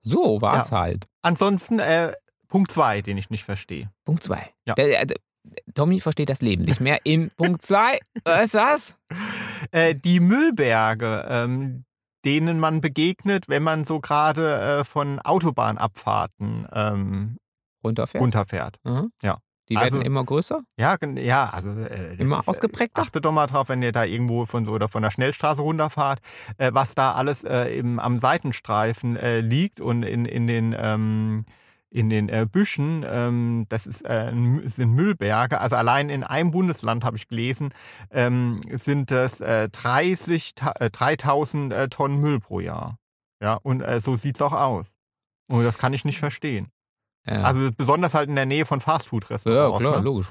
so 0.00 0.40
war 0.42 0.58
es 0.58 0.72
halt. 0.72 1.06
Ansonsten, 1.22 1.78
äh, 1.78 2.12
Punkt 2.48 2.70
zwei, 2.70 3.02
den 3.02 3.18
ich 3.18 3.30
nicht 3.30 3.44
verstehe. 3.44 3.90
Punkt 4.04 4.22
zwei. 4.22 4.50
Ja. 4.64 4.74
Der, 4.74 5.04
der, 5.06 5.16
Tommy 5.74 6.00
versteht 6.00 6.28
das 6.28 6.40
Leben 6.42 6.64
nicht 6.64 6.80
mehr. 6.80 6.98
In 7.04 7.30
Punkt 7.36 7.62
zwei, 7.62 7.98
was 8.24 8.46
ist 8.46 8.54
das? 8.54 8.94
Äh, 9.70 9.94
die 9.94 10.20
Müllberge, 10.20 11.24
ähm, 11.28 11.84
denen 12.24 12.58
man 12.58 12.80
begegnet, 12.80 13.48
wenn 13.48 13.62
man 13.62 13.84
so 13.84 14.00
gerade 14.00 14.80
äh, 14.80 14.84
von 14.84 15.20
Autobahnabfahrten 15.20 16.66
ähm, 16.72 17.36
Runterfährt. 17.84 18.22
runterfährt. 18.22 18.76
Mhm. 18.84 19.12
Ja. 19.22 19.38
Die 19.68 19.74
werden 19.74 19.84
Also- 19.84 20.00
immer 20.00 20.24
größer. 20.24 20.62
Ja, 20.78 20.96
ja, 21.16 21.50
also 21.50 21.70
äh, 21.72 22.14
Immer 22.18 22.38
ist, 22.38 22.48
ausgeprägter? 22.48 23.02
Äh, 23.02 23.04
achtet 23.04 23.24
doch 23.24 23.32
mal 23.32 23.46
drauf, 23.46 23.68
wenn 23.68 23.82
ihr 23.82 23.90
da 23.92 24.04
irgendwo 24.04 24.44
von 24.44 24.64
so 24.64 24.72
oder 24.72 24.88
von 24.88 25.02
der 25.02 25.10
Schnellstraße 25.10 25.60
runterfahrt, 25.62 26.20
äh, 26.58 26.70
was 26.72 26.94
da 26.94 27.12
alles 27.12 27.42
äh, 27.42 27.76
im, 27.76 27.98
am 27.98 28.16
Seitenstreifen 28.18 29.16
äh, 29.16 29.40
liegt 29.40 29.80
und 29.80 30.04
in, 30.04 30.24
in 30.24 30.46
den 30.46 30.74
ähm, 30.78 31.46
in 31.96 32.10
den 32.10 32.28
äh, 32.28 32.46
Büschen. 32.50 33.04
Ähm, 33.08 33.64
das 33.70 33.86
ist, 33.86 34.02
äh, 34.02 34.30
sind 34.64 34.90
Müllberge. 34.92 35.60
Also 35.60 35.76
allein 35.76 36.10
in 36.10 36.24
einem 36.24 36.50
Bundesland 36.50 37.04
habe 37.04 37.16
ich 37.16 37.26
gelesen, 37.26 37.70
ähm, 38.10 38.60
sind 38.72 39.10
das 39.10 39.40
äh, 39.40 39.70
30, 39.70 40.54
Ta- 40.54 40.74
äh, 40.78 40.90
3000 40.90 41.72
äh, 41.72 41.88
Tonnen 41.88 42.18
Müll 42.18 42.38
pro 42.38 42.60
Jahr. 42.60 42.98
Ja, 43.42 43.54
und 43.54 43.80
äh, 43.80 44.00
so 44.00 44.14
sieht 44.14 44.36
es 44.36 44.42
auch 44.42 44.52
aus. 44.52 44.96
Und 45.48 45.64
das 45.64 45.78
kann 45.78 45.92
ich 45.94 46.04
nicht 46.04 46.18
verstehen. 46.18 46.68
Ja. 47.26 47.42
Also 47.42 47.70
besonders 47.76 48.14
halt 48.14 48.28
in 48.28 48.36
der 48.36 48.46
Nähe 48.46 48.64
von 48.66 48.78
ja, 48.78 48.84
Fastfood-Restaurants. 48.84 49.80
klar, 49.80 49.96
ne? 49.98 50.02
logisch. 50.02 50.28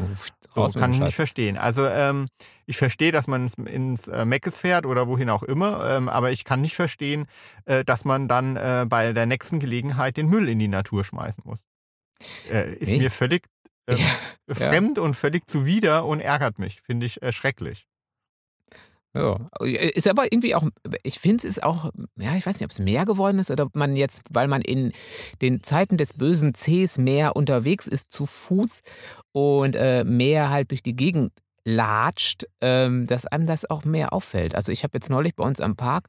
So, 0.49 0.67
kann 0.69 0.93
ich 0.93 0.99
nicht 0.99 1.15
verstehen. 1.15 1.57
Also 1.57 1.85
ähm, 1.85 2.27
ich 2.65 2.77
verstehe, 2.77 3.11
dass 3.11 3.27
man 3.27 3.43
ins, 3.43 3.55
ins 3.55 4.07
äh, 4.07 4.23
Meckes 4.25 4.59
fährt 4.59 4.85
oder 4.85 5.07
wohin 5.07 5.29
auch 5.29 5.43
immer, 5.43 5.89
ähm, 5.89 6.07
aber 6.07 6.31
ich 6.31 6.45
kann 6.45 6.61
nicht 6.61 6.75
verstehen, 6.75 7.25
äh, 7.65 7.83
dass 7.83 8.05
man 8.05 8.27
dann 8.27 8.55
äh, 8.55 8.85
bei 8.87 9.11
der 9.11 9.25
nächsten 9.25 9.59
Gelegenheit 9.59 10.15
den 10.17 10.27
Müll 10.27 10.47
in 10.47 10.59
die 10.59 10.69
Natur 10.69 11.03
schmeißen 11.03 11.43
muss. 11.45 11.65
Äh, 12.49 12.75
ist 12.75 12.91
Nee. 12.91 12.99
mir 12.99 13.11
völlig 13.11 13.43
ähm, 13.87 13.97
fremd 14.49 14.97
und 14.97 15.15
völlig 15.15 15.47
zuwider 15.49 16.05
und 16.05 16.21
ärgert 16.21 16.59
mich. 16.59 16.81
Finde 16.81 17.05
ich 17.05 17.21
äh, 17.21 17.31
schrecklich. 17.33 17.85
Ja, 19.16 19.39
ist 19.66 20.07
aber 20.07 20.32
irgendwie 20.32 20.55
auch, 20.55 20.63
ich 21.03 21.20
finde 21.20 21.38
es 21.38 21.57
ist 21.57 21.63
auch, 21.63 21.91
ja, 22.18 22.36
ich 22.36 22.45
weiß 22.45 22.55
nicht, 22.55 22.66
ob 22.66 22.72
es 22.72 22.80
mehr 22.80 23.05
geworden 23.05 23.39
ist 23.39 23.49
oder 23.49 23.66
ob 23.66 23.76
man 23.76 23.95
jetzt, 23.95 24.22
weil 24.30 24.47
man 24.47 24.61
in 24.61 24.91
den 25.41 25.63
Zeiten 25.63 25.97
des 25.97 26.13
bösen 26.13 26.53
Cs 26.53 26.97
mehr 26.97 27.36
unterwegs 27.36 27.88
ist 27.88 28.11
zu 28.11 28.26
Fuß 28.26 28.82
und 29.32 29.76
äh, 29.76 30.03
mehr 30.03 30.49
halt 30.49 30.72
durch 30.72 30.84
die 30.84 30.95
Gegend 30.95 31.32
latscht, 31.66 32.45
ähm, 32.61 33.07
dass 33.07 33.26
einem 33.26 33.47
das 33.47 33.70
auch 33.70 33.86
mehr 33.86 34.13
auffällt. 34.13 34.53
Also 34.55 34.72
ich 34.72 34.84
habe 34.84 34.97
jetzt 34.97 35.09
neulich 35.09 35.36
bei 35.36 35.43
uns 35.43 35.59
am 35.59 35.76
Park, 35.76 36.07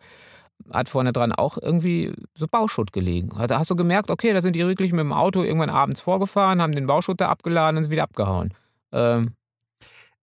hat 0.71 0.89
vorne 0.89 1.13
dran 1.13 1.33
auch 1.33 1.59
irgendwie 1.59 2.13
so 2.35 2.47
Bauschutt 2.47 2.93
gelegen. 2.93 3.31
Da 3.47 3.59
hast 3.59 3.71
du 3.71 3.77
gemerkt, 3.77 4.11
okay, 4.11 4.33
da 4.33 4.41
sind 4.41 4.57
die 4.57 4.67
wirklich 4.67 4.93
mit 4.93 5.01
dem 5.01 5.13
Auto 5.13 5.43
irgendwann 5.43 5.71
abends 5.71 6.01
vorgefahren, 6.01 6.61
haben 6.61 6.75
den 6.75 6.87
Bauschutt 6.87 7.21
da 7.21 7.29
abgeladen 7.29 7.79
und 7.79 7.85
sind 7.85 7.93
wieder 7.93 8.05
abgehauen. 8.05 8.53
Ähm, 8.93 9.33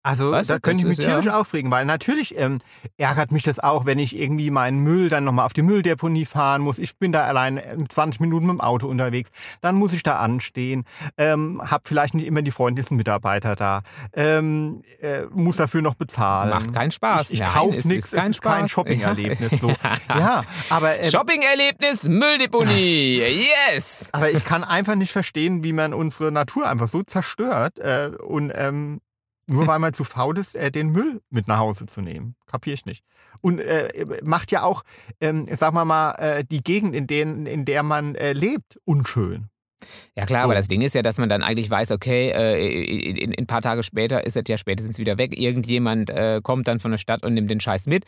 Also 0.06 0.32
Weißt 0.32 0.50
du, 0.50 0.56
da 0.56 0.60
könnte 0.60 0.82
ich 0.82 0.88
mich 0.90 1.00
ist 1.00 1.06
ja- 1.06 1.12
tierisch 1.20 1.34
aufregen, 1.34 1.72
weil 1.72 1.86
natürlich 1.86 2.38
ähm, 2.38 2.60
ärgert 2.98 3.32
mich 3.32 3.44
das 3.44 3.60
auch, 3.60 3.86
wenn 3.86 4.00
ich 4.00 4.18
irgendwie 4.20 4.52
meinen 4.52 4.80
Müll 4.80 5.08
dann 5.08 5.24
nochmal 5.24 5.46
auf 5.46 5.54
die 5.54 5.62
Mülldeponie 5.62 6.26
fahren 6.26 6.62
muss. 6.62 6.78
Ich 6.78 6.98
bin 6.98 7.14
da 7.14 7.24
allein 7.24 7.58
äh, 7.58 7.78
20 7.88 8.20
Minuten 8.20 8.48
mit 8.48 8.56
dem 8.56 8.62
Auto 8.62 8.88
unterwegs. 8.88 9.30
Dann 9.62 9.76
muss 9.76 9.94
ich 9.94 10.04
da 10.04 10.18
anstehen, 10.18 10.84
ähm, 11.18 11.62
habe 11.64 11.84
vielleicht 11.86 12.16
nicht 12.16 12.26
immer 12.28 12.42
die 12.42 12.52
freundlichsten 12.52 12.98
Mitarbeiter 12.98 13.56
da, 13.56 13.82
ähm, 14.14 14.84
äh, 15.02 15.22
muss 15.32 15.56
dafür 15.56 15.82
noch 15.82 15.96
bezahlen. 15.96 16.50
macht 16.50 16.74
keinen 16.74 16.92
Spaß. 16.92 17.28
Ich, 17.30 17.36
ich 17.36 17.40
Nein, 17.40 17.50
kaufe 17.54 17.88
nichts, 17.88 18.12
kein 18.12 18.20
es 18.20 18.30
ist 18.36 18.42
kein 18.42 18.68
Spaß. 18.68 18.72
Shopping-Erlebnis. 18.72 19.62
So. 19.62 19.70
Ja. 19.70 19.76
Ja, 20.24 20.44
aber 20.70 21.00
ähm, 21.00 21.12
Shopping-Erlebnis, 21.12 22.04
Mülldeponie. 22.04 23.22
Yes! 23.74 24.10
Aber 24.12 24.30
ich 24.32 24.44
kann 24.44 24.64
einfach 24.66 24.96
nicht 24.96 25.12
verstehen, 25.12 25.64
wie 25.64 25.72
man 25.74 25.94
unsere 25.94 26.32
Natur 26.32 26.68
einfach 26.68 26.88
so 26.88 27.04
zerstört 27.04 27.80
äh, 27.80 28.12
und 28.22 28.52
ähm, 28.54 29.00
nur 29.48 29.68
weil 29.68 29.80
man 29.80 29.94
zu 29.94 30.04
faul 30.04 30.38
ist, 30.38 30.56
äh, 30.56 30.72
den 30.72 30.90
Müll 30.90 31.22
mit 31.30 31.48
nach 31.48 31.60
Hause 31.60 31.86
zu 31.86 32.02
nehmen. 32.02 32.36
Kapiere 32.46 32.74
ich 32.74 32.86
nicht. 32.86 33.04
Und 33.42 33.60
äh, 33.60 34.06
macht 34.24 34.52
ja 34.52 34.64
auch, 34.64 34.84
ähm, 35.20 35.46
sagen 35.54 35.76
wir 35.76 35.86
mal, 35.86 36.12
äh, 36.12 36.44
die 36.44 36.62
Gegend, 36.62 36.96
in, 36.96 37.08
denen, 37.08 37.46
in 37.46 37.66
der 37.66 37.84
man 37.84 38.16
äh, 38.16 38.34
lebt, 38.34 38.80
unschön. 38.86 39.50
Ja 40.16 40.26
klar, 40.26 40.42
So. 40.42 40.46
aber 40.46 40.56
das 40.56 40.68
Ding 40.68 40.82
ist 40.82 40.96
ja, 40.96 41.02
dass 41.02 41.18
man 41.18 41.30
dann 41.30 41.44
eigentlich 41.44 41.70
weiß, 41.70 41.92
okay, 41.92 42.30
äh, 42.30 43.10
in, 43.10 43.18
in 43.18 43.36
ein 43.38 43.48
paar 43.48 43.62
Tage 43.62 43.84
später 43.84 44.26
ist 44.26 44.38
es 44.38 44.44
ja 44.48 44.58
spätestens 44.58 44.98
wieder 44.98 45.18
weg. 45.18 45.38
Irgendjemand 45.38 46.10
äh, 46.10 46.40
kommt 46.42 46.68
dann 46.68 46.80
von 46.80 46.92
der 46.92 46.98
Stadt 46.98 47.24
und 47.24 47.34
nimmt 47.34 47.52
den 47.52 47.60
Scheiß 47.60 47.88
mit. 47.88 48.06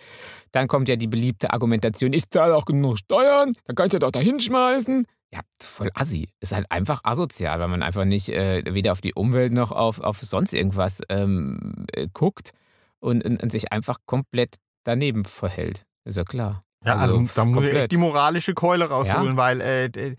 Dann 0.51 0.67
kommt 0.67 0.87
ja 0.87 0.95
die 0.95 1.07
beliebte 1.07 1.51
Argumentation, 1.51 2.13
ich 2.13 2.29
zahle 2.29 2.55
auch 2.55 2.65
genug 2.65 2.97
Steuern, 2.97 3.53
dann 3.65 3.75
kannst 3.75 3.93
du 3.93 3.99
doch 3.99 4.11
da 4.11 4.19
hinschmeißen. 4.19 5.05
Ja, 5.35 5.41
voll 5.59 5.91
assi. 5.95 6.29
Ist 6.39 6.53
halt 6.55 6.71
einfach 6.71 7.01
asozial, 7.03 7.59
weil 7.59 7.67
man 7.67 7.83
einfach 7.83 8.05
nicht 8.05 8.29
äh, 8.29 8.63
weder 8.73 8.93
auf 8.93 9.01
die 9.01 9.13
Umwelt 9.13 9.51
noch 9.51 9.71
auf, 9.73 9.99
auf 9.99 10.19
sonst 10.21 10.53
irgendwas 10.53 11.01
ähm, 11.09 11.85
äh, 11.91 12.07
guckt 12.13 12.51
und, 12.99 13.25
und, 13.25 13.43
und 13.43 13.51
sich 13.51 13.73
einfach 13.73 13.97
komplett 14.05 14.55
daneben 14.85 15.25
verhält. 15.25 15.83
Ist 16.05 16.15
ja 16.15 16.23
klar. 16.23 16.63
Ja, 16.85 16.97
also, 16.97 17.25
da 17.35 17.45
muss 17.45 17.65
ich 17.65 17.73
echt 17.73 17.91
die 17.91 17.97
moralische 17.97 18.53
Keule 18.53 18.87
rausholen, 18.87 19.35
weil, 19.37 19.59
äh, 19.59 20.15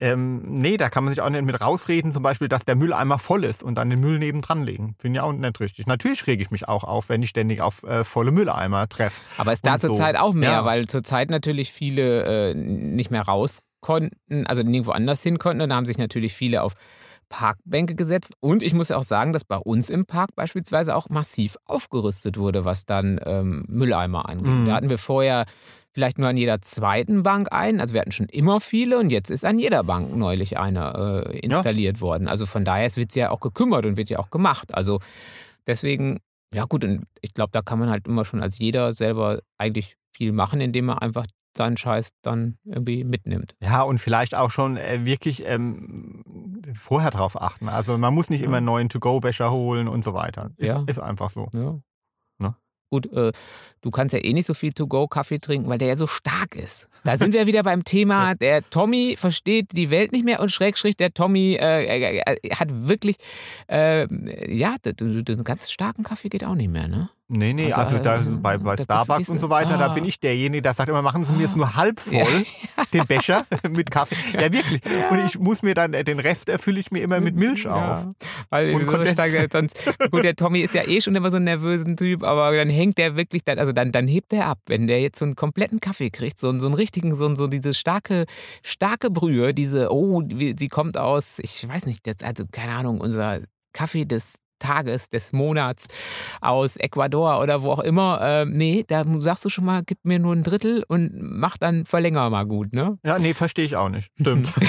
ähm, 0.00 0.42
nee, 0.54 0.76
da 0.76 0.88
kann 0.88 1.02
man 1.04 1.12
sich 1.12 1.20
auch 1.20 1.28
nicht 1.28 1.42
mit 1.44 1.60
rausreden, 1.60 2.12
zum 2.12 2.22
Beispiel, 2.22 2.46
dass 2.46 2.64
der 2.64 2.76
Mülleimer 2.76 3.18
voll 3.18 3.42
ist 3.42 3.64
und 3.64 3.74
dann 3.74 3.90
den 3.90 3.98
Müll 3.98 4.20
nebendran 4.20 4.62
legen. 4.62 4.94
Finde 4.98 5.18
ich 5.18 5.22
auch 5.22 5.32
nicht 5.32 5.58
richtig. 5.60 5.88
Natürlich 5.88 6.24
rege 6.28 6.40
ich 6.40 6.52
mich 6.52 6.68
auch 6.68 6.84
auf, 6.84 7.08
wenn 7.08 7.20
ich 7.22 7.30
ständig 7.30 7.60
auf 7.60 7.82
äh, 7.82 8.04
volle 8.04 8.30
Mülleimer 8.30 8.88
treffe. 8.88 9.20
Aber 9.38 9.52
es 9.52 9.60
da 9.60 9.74
Und 9.74 9.80
so. 9.80 9.88
zurzeit 9.88 10.16
auch 10.16 10.32
mehr, 10.34 10.50
Ja. 10.52 10.64
weil 10.64 10.86
zurzeit 10.86 11.30
natürlich 11.30 11.72
viele 11.72 12.50
äh, 12.50 12.54
nicht 12.54 13.10
mehr 13.10 13.22
raus 13.22 13.58
konnten, 13.84 14.46
also 14.46 14.62
nirgendwo 14.62 14.92
anders 14.92 15.22
hin 15.22 15.38
konnten. 15.38 15.60
Und 15.60 15.68
da 15.68 15.76
haben 15.76 15.84
sich 15.84 15.98
natürlich 15.98 16.32
viele 16.32 16.62
auf 16.62 16.72
Parkbänke 17.28 17.94
gesetzt. 17.94 18.34
Und 18.40 18.62
ich 18.62 18.72
muss 18.72 18.88
ja 18.88 18.96
auch 18.96 19.04
sagen, 19.04 19.32
dass 19.32 19.44
bei 19.44 19.58
uns 19.58 19.90
im 19.90 20.06
Park 20.06 20.34
beispielsweise 20.34 20.96
auch 20.96 21.10
massiv 21.10 21.56
aufgerüstet 21.66 22.38
wurde, 22.38 22.64
was 22.64 22.86
dann 22.86 23.20
ähm, 23.24 23.64
Mülleimer 23.68 24.28
angeht. 24.28 24.52
Mhm. 24.52 24.66
Da 24.66 24.74
hatten 24.74 24.88
wir 24.88 24.98
vorher 24.98 25.44
vielleicht 25.92 26.18
nur 26.18 26.28
an 26.28 26.36
jeder 26.36 26.62
zweiten 26.62 27.22
Bank 27.22 27.48
einen. 27.52 27.80
Also 27.80 27.92
wir 27.92 28.00
hatten 28.00 28.12
schon 28.12 28.28
immer 28.28 28.60
viele 28.60 28.98
und 28.98 29.10
jetzt 29.10 29.30
ist 29.30 29.44
an 29.44 29.58
jeder 29.58 29.84
Bank 29.84 30.16
neulich 30.16 30.58
einer 30.58 31.26
äh, 31.26 31.38
installiert 31.40 32.00
worden. 32.00 32.26
Also 32.26 32.46
von 32.46 32.64
daher 32.64 32.94
wird 32.96 33.10
es 33.10 33.14
ja 33.14 33.30
auch 33.30 33.40
gekümmert 33.40 33.84
und 33.84 33.98
wird 33.98 34.08
ja 34.08 34.18
auch 34.18 34.30
gemacht. 34.30 34.74
Also 34.74 35.00
deswegen, 35.66 36.20
ja 36.54 36.64
gut, 36.64 36.84
und 36.84 37.04
ich 37.20 37.34
glaube, 37.34 37.50
da 37.52 37.60
kann 37.60 37.78
man 37.78 37.90
halt 37.90 38.08
immer 38.08 38.24
schon 38.24 38.40
als 38.40 38.58
jeder 38.58 38.92
selber 38.92 39.40
eigentlich 39.58 39.96
viel 40.16 40.32
machen, 40.32 40.60
indem 40.60 40.86
man 40.86 40.98
einfach 40.98 41.26
seinen 41.56 41.76
Scheiß 41.76 42.10
dann 42.22 42.58
irgendwie 42.64 43.04
mitnimmt. 43.04 43.54
Ja, 43.60 43.82
und 43.82 43.98
vielleicht 43.98 44.34
auch 44.34 44.50
schon 44.50 44.76
äh, 44.76 45.04
wirklich 45.04 45.42
ähm, 45.46 46.22
vorher 46.74 47.10
drauf 47.10 47.40
achten. 47.40 47.68
Also 47.68 47.96
man 47.98 48.14
muss 48.14 48.30
nicht 48.30 48.42
immer 48.42 48.58
einen 48.58 48.66
neuen 48.66 48.88
To-Go-Becher 48.88 49.50
holen 49.50 49.88
und 49.88 50.02
so 50.04 50.14
weiter. 50.14 50.50
Ist, 50.56 50.68
Ja. 50.68 50.84
ist 50.86 50.98
einfach 50.98 51.30
so. 51.30 51.48
Ja. 51.54 51.78
Ne? 52.38 52.56
Gut, 52.90 53.12
äh, 53.12 53.32
du 53.80 53.90
kannst 53.90 54.12
ja 54.14 54.22
eh 54.22 54.32
nicht 54.32 54.46
so 54.46 54.54
viel 54.54 54.72
To-Go-Kaffee 54.72 55.38
trinken, 55.38 55.68
weil 55.68 55.78
der 55.78 55.88
ja 55.88 55.96
so 55.96 56.06
stark 56.06 56.54
ist. 56.54 56.88
Da 57.02 57.16
sind 57.16 57.32
wir 57.32 57.46
wieder 57.46 57.62
beim 57.62 57.82
Thema, 57.84 58.34
der 58.34 58.68
Tommy 58.70 59.16
versteht 59.18 59.72
die 59.72 59.90
Welt 59.90 60.12
nicht 60.12 60.24
mehr 60.24 60.40
und 60.40 60.52
Schrägstrich, 60.52 60.96
der 60.96 61.12
Tommy 61.12 61.56
äh, 61.60 61.84
äh, 61.84 62.18
äh, 62.20 62.50
hat 62.54 62.68
wirklich, 62.70 63.16
äh, 63.68 64.06
ja, 64.54 64.76
einen 65.00 65.44
ganz 65.44 65.70
starken 65.70 66.04
Kaffee 66.04 66.28
geht 66.28 66.44
auch 66.44 66.54
nicht 66.54 66.70
mehr, 66.70 66.88
ne? 66.88 67.10
Nee, 67.36 67.52
nee, 67.52 67.72
also, 67.72 67.96
Also, 67.96 67.98
da, 68.04 68.16
äh, 68.16 68.20
bei, 68.20 68.58
bei 68.58 68.76
da 68.76 68.82
Starbucks 68.82 69.28
und 69.28 69.40
so- 69.40 69.50
weiter, 69.50 69.76
da 69.76 69.86
Ah. 69.86 69.94
bin 69.94 70.04
ich 70.04 70.20
derjenige, 70.20 70.62
der 70.62 70.72
sagt 70.74 70.88
immer, 70.88 71.02
machen 71.02 71.24
Sie 71.24 71.32
mir 71.32 71.44
es 71.44 71.56
nur 71.56 71.74
halb 71.76 71.98
voll, 72.00 72.14
Ja. 72.14 72.84
den 72.92 73.06
Becher 73.06 73.44
mit 73.70 73.90
Kaffee. 73.90 74.14
Ja, 74.34 74.52
wirklich. 74.52 74.80
Ja. 74.84 75.08
Und 75.10 75.26
ich 75.26 75.38
muss 75.38 75.62
mir 75.62 75.74
dann, 75.74 75.94
äh, 75.94 76.04
den 76.04 76.20
Rest 76.20 76.48
erfülle 76.48 76.78
ich 76.80 76.90
mir 76.90 77.00
immer 77.02 77.20
mit 77.20 77.34
Milch 77.36 77.66
auf. 77.66 77.74
Ja, 77.74 78.10
weil 78.50 78.74
Und 78.74 78.90
so 78.90 79.04
stark, 79.12 79.30
sonst, 79.52 79.76
gut, 80.10 80.22
der 80.24 80.36
Tommy 80.36 80.60
ist 80.60 80.74
ja 80.74 80.86
eh 80.86 81.00
schon 81.00 81.14
immer 81.16 81.30
so 81.30 81.36
ein 81.36 81.44
nervösen 81.44 81.96
Typ, 81.96 82.22
aber 82.22 82.54
dann 82.56 82.68
hängt 82.70 82.98
der 82.98 83.16
wirklich, 83.16 83.44
dann, 83.44 83.58
also 83.58 83.72
dann, 83.72 83.90
dann 83.92 84.06
hebt 84.06 84.32
er 84.32 84.46
ab, 84.46 84.58
wenn 84.66 84.86
der 84.86 85.00
jetzt 85.00 85.18
so 85.18 85.24
einen 85.24 85.34
kompletten 85.36 85.80
Kaffee 85.80 86.10
kriegt, 86.10 86.38
so, 86.38 86.48
einen- 86.48 86.60
so 86.60 86.66
einen 86.66 86.74
richtigen, 86.74 87.14
so, 87.14 87.34
so 87.34 87.46
diese 87.46 87.74
starke, 87.74 88.26
starke 88.62 89.10
Brühe, 89.10 89.54
diese, 89.54 89.90
oh, 89.92 90.22
sie 90.28 90.68
kommt 90.68 90.96
aus, 90.96 91.38
ich 91.40 91.66
weiß 91.68 91.86
nicht, 91.86 92.06
das, 92.06 92.22
also 92.22 92.44
keine 92.50 92.72
Ahnung, 92.72 93.00
unser 93.00 93.40
Kaffee 93.72 94.04
des 94.04 94.34
Tages, 94.58 95.08
des 95.08 95.32
Monats 95.32 95.86
aus 96.40 96.76
Ecuador 96.76 97.40
oder 97.40 97.62
wo 97.62 97.72
auch 97.72 97.80
immer. 97.80 98.20
Ähm, 98.22 98.52
nee, 98.52 98.84
da 98.86 99.04
sagst 99.18 99.44
du 99.44 99.48
schon 99.48 99.64
mal, 99.64 99.82
gib 99.84 99.98
mir 100.04 100.18
nur 100.18 100.34
ein 100.34 100.42
Drittel 100.42 100.84
und 100.88 101.10
mach 101.14 101.56
dann 101.56 101.86
verlänger 101.86 102.28
mal 102.30 102.44
gut, 102.44 102.72
ne? 102.72 102.98
Ja, 103.04 103.18
nee, 103.18 103.34
verstehe 103.34 103.64
ich 103.64 103.76
auch 103.76 103.88
nicht. 103.88 104.10
Stimmt. 104.20 104.50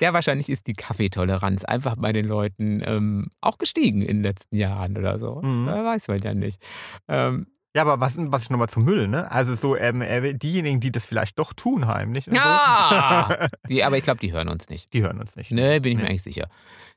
ja, 0.00 0.12
wahrscheinlich 0.12 0.50
ist 0.50 0.66
die 0.66 0.74
Kaffeetoleranz 0.74 1.64
einfach 1.64 1.96
bei 1.96 2.12
den 2.12 2.26
Leuten 2.26 2.82
ähm, 2.84 3.28
auch 3.40 3.58
gestiegen 3.58 4.02
in 4.02 4.18
den 4.18 4.22
letzten 4.22 4.56
Jahren 4.56 4.96
oder 4.96 5.18
so. 5.18 5.40
Mhm. 5.42 5.68
Äh, 5.68 5.84
weiß 5.84 6.08
man 6.08 6.18
ja 6.20 6.34
nicht. 6.34 6.60
Ähm, 7.08 7.46
Ja, 7.74 7.82
aber 7.82 8.00
was, 8.00 8.16
was 8.18 8.44
ich 8.44 8.50
nochmal 8.50 8.68
zum 8.68 8.84
Müll, 8.84 9.08
ne? 9.08 9.30
Also 9.30 9.54
so 9.54 9.76
ähm, 9.76 10.02
äh, 10.02 10.34
diejenigen, 10.34 10.80
die 10.80 10.90
das 10.90 11.06
vielleicht 11.06 11.38
doch 11.38 11.52
tun 11.52 11.86
heimlich 11.86 12.26
ja! 12.26 13.28
so, 13.28 13.46
die, 13.68 13.84
aber 13.84 13.96
ich 13.96 14.02
glaube, 14.02 14.20
die 14.20 14.32
hören 14.32 14.48
uns 14.48 14.68
nicht. 14.68 14.92
die 14.92 15.02
hören 15.02 15.20
uns 15.20 15.36
nicht. 15.36 15.52
Nee, 15.52 15.78
bin 15.80 15.92
ich 15.92 15.98
mir 15.98 16.08
eigentlich 16.08 16.22
sicher. 16.22 16.48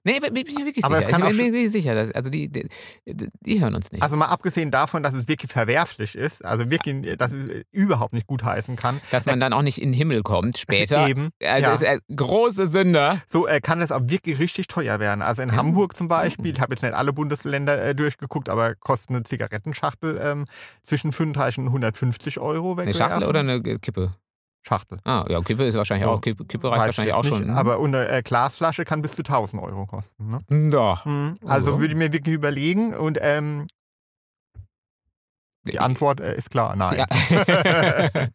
Nee, 0.06 0.20
bin 0.20 0.34
bin 0.34 0.46
ich 0.48 0.58
wirklich 0.58 0.84
Aber 0.84 0.98
sicher. 1.00 1.12
kann 1.12 1.22
ich 1.22 1.28
auch 1.28 1.38
bin 1.38 1.46
mir 1.48 1.54
wirklich 1.54 1.72
sicher. 1.72 1.96
Dass, 1.96 2.12
also 2.12 2.30
die, 2.30 2.50
die, 2.50 2.68
die 3.06 3.62
hören 3.62 3.74
uns 3.76 3.92
nicht. 3.92 4.02
Also 4.04 4.18
mal 4.18 4.26
abgesehen 4.26 4.70
davon, 4.72 5.02
dass 5.04 5.14
es 5.14 5.28
wirklich 5.28 5.52
verwerflich 5.52 6.16
ist, 6.16 6.44
also 6.44 6.70
wirklich, 6.70 7.18
dass 7.18 7.32
es 7.32 7.48
äh, 7.48 7.64
überhaupt 7.72 8.14
nicht 8.14 8.28
gut 8.28 8.44
heißen 8.44 8.76
kann. 8.76 9.00
dass 9.12 9.26
man 9.26 9.40
dann 9.40 9.54
auch 9.54 9.62
nicht 9.62 9.82
in 9.82 9.92
den 9.92 9.98
Himmel 9.98 10.22
kommt 10.22 10.58
später. 10.58 11.08
Eben. 11.08 11.30
Also 11.42 11.64
ja. 11.70 11.74
ist 11.74 11.82
er 11.84 12.00
große 12.16 12.68
Sünder. 12.68 13.22
So 13.28 13.48
äh, 13.48 13.62
kann 13.62 13.82
es 13.82 13.92
auch 13.92 14.02
wirklich 14.04 14.40
richtig 14.40 14.68
teuer 14.68 15.00
werden. 15.00 15.22
Also 15.22 15.42
in 15.42 15.50
Ja. 15.50 15.56
Hamburg 15.56 15.96
zum 15.96 16.08
Beispiel, 16.08 16.54
ich 16.54 16.60
habe 16.60 16.74
jetzt 16.74 16.82
nicht 16.84 16.94
alle 16.94 17.14
Bundesländer 17.14 17.82
äh, 17.84 17.96
durchgeguckt, 17.96 18.50
aber 18.50 18.76
kostet 18.76 19.12
eine 19.12 19.24
Zigarettenschachtel 19.24 20.20
ähm, 20.22 20.46
zwischen 20.84 21.12
35 21.12 21.60
und 21.60 21.68
150 21.68 22.40
Euro 22.40 22.76
Eine. 22.76 22.94
Schachtel 22.94 23.28
oder 23.28 23.40
eine 23.40 23.62
Kippe? 23.62 24.14
Schachtel. 24.66 25.00
Ah, 25.04 25.26
ja, 25.28 25.42
Kippe 25.42 25.66
ist 25.66 25.76
wahrscheinlich 25.76 26.06
So. 26.06 26.12
auch, 26.12 26.22
Kippe, 26.22 26.46
Kippe 26.46 26.70
reicht 26.72 26.80
wahrscheinlich 26.86 27.14
auch 27.14 27.24
nicht, 27.24 27.36
schon. 27.36 27.50
Aber 27.52 27.80
eine 27.84 28.08
äh, 28.08 28.22
Glasflasche 28.24 28.86
kann 28.86 29.02
bis 29.02 29.12
zu 29.14 29.22
1000 29.22 29.62
Euro 29.62 29.86
kosten. 29.86 30.40
Ne? 30.50 30.70
Doch. 30.70 31.06
Mhm. 31.06 31.34
Also 31.46 31.74
Oh. 31.74 31.80
würde 31.80 31.94
ich 31.94 31.98
mir 31.98 32.14
wirklich 32.14 32.34
überlegen 32.34 32.94
und 32.96 33.18
ähm, 33.22 33.68
die 35.66 35.80
Antwort 35.80 36.20
äh, 36.22 36.36
ist 36.36 36.50
klar, 36.50 36.76
nein. 36.76 36.98
Ja. 37.00 37.08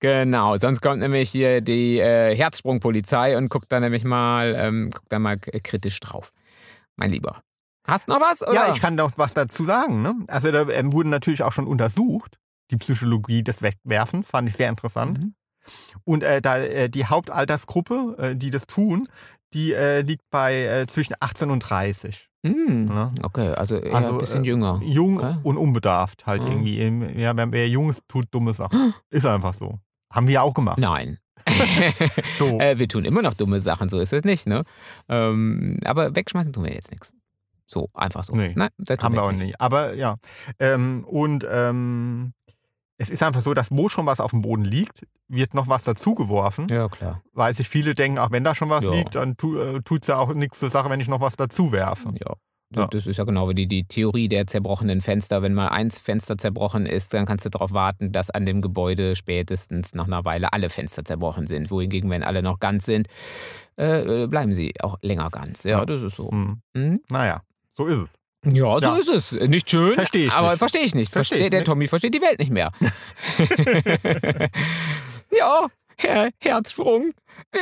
genau, 0.00 0.56
sonst 0.56 0.80
kommt 0.80 1.00
nämlich 1.00 1.30
hier 1.30 1.60
die 1.60 1.98
äh, 1.98 2.34
Herzsprungpolizei 2.36 3.36
und 3.36 3.48
guckt 3.48 3.70
da 3.70 3.80
nämlich 3.80 4.04
mal, 4.04 4.54
ähm, 4.56 4.90
guckt 4.92 5.10
da 5.10 5.18
mal 5.18 5.38
k- 5.38 5.58
kritisch 5.60 6.00
drauf. 6.00 6.32
Mein 6.96 7.10
Lieber. 7.10 7.40
Hast 7.86 8.06
noch 8.08 8.20
was? 8.20 8.42
Oder? 8.42 8.54
Ja, 8.54 8.70
ich 8.70 8.80
kann 8.80 8.94
noch 8.94 9.12
was 9.16 9.34
dazu 9.34 9.64
sagen. 9.64 10.02
Ne? 10.02 10.14
Also 10.28 10.52
da 10.52 10.68
ähm, 10.68 10.92
wurden 10.92 11.10
natürlich 11.10 11.42
auch 11.42 11.52
schon 11.52 11.66
untersucht, 11.66 12.38
die 12.72 12.76
Psychologie 12.78 13.44
des 13.44 13.62
Wegwerfens, 13.62 14.30
fand 14.30 14.48
ich 14.48 14.56
sehr 14.56 14.68
interessant. 14.68 15.22
Mhm. 15.22 15.34
Und 16.04 16.24
äh, 16.24 16.42
da, 16.42 16.58
äh, 16.58 16.88
die 16.90 17.04
Hauptaltersgruppe, 17.06 18.16
äh, 18.18 18.36
die 18.36 18.50
das 18.50 18.66
tun, 18.66 19.06
die 19.54 19.72
äh, 19.72 20.00
liegt 20.00 20.28
bei 20.30 20.64
äh, 20.64 20.86
zwischen 20.88 21.14
18 21.20 21.50
und 21.50 21.60
30. 21.60 22.28
Hm, 22.44 22.86
Ne? 22.86 23.12
Okay, 23.22 23.48
also 23.54 23.76
eher 23.76 23.94
Also, 23.94 24.12
ein 24.12 24.18
bisschen 24.18 24.42
äh, 24.42 24.48
jünger. 24.48 24.80
Jung 24.82 25.18
Okay. 25.18 25.36
und 25.44 25.56
unbedarft 25.56 26.26
halt 26.26 26.42
Ah. 26.42 26.48
irgendwie. 26.48 27.20
Ja, 27.20 27.36
wer, 27.36 27.68
ist, 27.90 28.08
tut 28.08 28.26
dumme 28.32 28.52
Sachen. 28.52 28.94
Ist 29.10 29.26
einfach 29.26 29.54
so. 29.54 29.78
Haben 30.10 30.26
wir 30.26 30.34
ja 30.34 30.42
auch 30.42 30.54
gemacht. 30.54 30.78
Nein. 30.78 31.18
So. 32.38 32.58
wir 32.78 32.88
tun 32.88 33.04
immer 33.04 33.22
noch 33.22 33.34
dumme 33.34 33.60
Sachen, 33.60 33.88
so 33.88 33.98
ist 33.98 34.12
es 34.12 34.24
nicht, 34.24 34.46
ne? 34.46 34.64
Ähm, 35.08 35.78
aber 35.84 36.14
wegschmeißen 36.16 36.52
tun 36.52 36.64
wir 36.64 36.72
jetzt 36.72 36.90
nichts. 36.90 37.12
So, 37.66 37.88
einfach 37.94 38.24
so. 38.24 38.34
Nee, 38.34 38.52
Nein, 38.56 38.68
Haben 39.00 39.14
wir 39.14 39.22
auch 39.22 39.32
nicht. 39.32 39.42
nicht. 39.42 39.60
Aber 39.60 39.94
ja. 39.94 40.16
Ähm, 40.58 41.04
und 41.04 41.46
ähm, 41.50 42.32
es 43.02 43.10
ist 43.10 43.22
einfach 43.22 43.40
so, 43.40 43.52
dass 43.52 43.70
wo 43.70 43.88
schon 43.88 44.06
was 44.06 44.20
auf 44.20 44.30
dem 44.30 44.42
Boden 44.42 44.64
liegt, 44.64 45.06
wird 45.28 45.54
noch 45.54 45.68
was 45.68 45.84
dazugeworfen. 45.84 46.66
Ja, 46.70 46.88
klar. 46.88 47.20
Weil 47.32 47.52
sich 47.52 47.68
viele 47.68 47.94
denken, 47.94 48.18
ach, 48.18 48.30
wenn 48.30 48.44
da 48.44 48.54
schon 48.54 48.70
was 48.70 48.84
Ja. 48.84 48.92
liegt, 48.92 49.14
dann 49.16 49.36
tu, 49.36 49.58
äh, 49.58 49.82
tut 49.82 50.02
es 50.02 50.08
ja 50.08 50.18
auch 50.18 50.32
nichts 50.34 50.58
zur 50.60 50.70
Sache, 50.70 50.88
wenn 50.90 51.00
ich 51.00 51.08
noch 51.08 51.20
was 51.20 51.36
dazu 51.36 51.72
werfe. 51.72 52.12
Ja. 52.24 52.34
Ja. 52.74 52.86
Das 52.86 53.06
ist 53.06 53.18
ja 53.18 53.24
genau 53.24 53.50
wie 53.50 53.54
die, 53.54 53.66
die 53.66 53.84
Theorie 53.84 54.28
der 54.28 54.46
zerbrochenen 54.46 55.02
Fenster. 55.02 55.42
Wenn 55.42 55.52
mal 55.52 55.68
eins 55.68 55.98
Fenster 55.98 56.38
zerbrochen 56.38 56.86
ist, 56.86 57.12
dann 57.12 57.26
kannst 57.26 57.44
du 57.44 57.50
darauf 57.50 57.72
warten, 57.74 58.12
dass 58.12 58.30
an 58.30 58.46
dem 58.46 58.62
Gebäude 58.62 59.14
spätestens 59.14 59.92
nach 59.92 60.06
einer 60.06 60.24
Weile 60.24 60.54
alle 60.54 60.70
Fenster 60.70 61.04
zerbrochen 61.04 61.46
sind. 61.46 61.70
Wohingegen, 61.70 62.08
wenn 62.08 62.22
alle 62.22 62.42
noch 62.42 62.60
ganz 62.60 62.86
sind, 62.86 63.08
äh, 63.76 64.26
bleiben 64.26 64.54
sie 64.54 64.72
auch 64.80 64.96
länger 65.02 65.28
ganz. 65.30 65.64
Ja, 65.64 65.80
Ja. 65.80 65.84
das 65.84 66.00
ist 66.00 66.16
so. 66.16 66.30
Hm. 66.30 66.62
Hm? 66.74 67.00
Naja, 67.10 67.42
so 67.72 67.84
ist 67.86 67.98
es. 67.98 68.14
Ja, 68.44 68.74
so 68.80 68.86
Ja. 68.86 68.96
ist 68.96 69.08
es. 69.08 69.32
Nicht 69.32 69.70
schön, 69.70 69.94
Versteh 69.94 70.26
ich 70.26 70.32
aber 70.32 70.50
nicht. 70.50 70.58
verstehe 70.58 70.82
ich 70.82 70.94
nicht. 70.94 71.12
Versteh 71.12 71.36
ich 71.36 71.50
der 71.50 71.60
nicht. 71.60 71.66
Tommy 71.66 71.86
versteht 71.88 72.12
die 72.14 72.20
Welt 72.20 72.38
nicht 72.40 72.50
mehr. 72.50 72.72
ja, 75.30 75.68
Herr 75.98 76.30
Herzsprung. 76.40 77.12
Äh, 77.52 77.58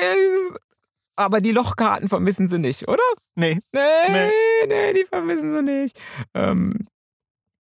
Aber 1.17 1.41
die 1.43 1.53
Lochkarten 1.53 2.09
vermissen 2.09 2.49
sie 2.49 2.59
nicht, 2.59 2.89
oder? 2.89 3.03
Nee. 3.35 3.59
Nee, 3.73 3.81
Nee. 4.09 4.31
nee, 4.69 4.93
die 4.95 5.05
vermissen 5.05 5.51
sie 5.55 5.63
nicht. 5.63 6.01
Ähm, 6.35 6.87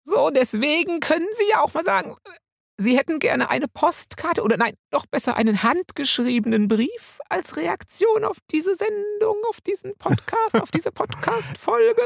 so, 0.06 0.30
deswegen 0.30 1.02
können 1.02 1.28
sie 1.34 1.50
ja 1.50 1.62
auch 1.62 1.74
mal 1.74 1.84
sagen, 1.84 2.16
Sie 2.82 2.98
hätten 2.98 3.20
gerne 3.20 3.50
eine 3.50 3.68
Postkarte 3.68 4.42
oder 4.42 4.56
nein, 4.56 4.74
noch 4.94 5.06
besser 5.06 5.36
einen 5.36 5.64
handgeschriebenen 5.64 6.70
Brief 6.70 7.20
als 7.28 7.58
Reaktion 7.58 8.24
auf 8.24 8.38
diese 8.52 8.74
Sendung, 8.74 9.36
auf 9.50 9.60
diesen 9.60 9.98
Podcast, 9.98 10.56
auf 10.62 10.72
diese 10.72 10.90
Podcast-Folge 10.90 12.02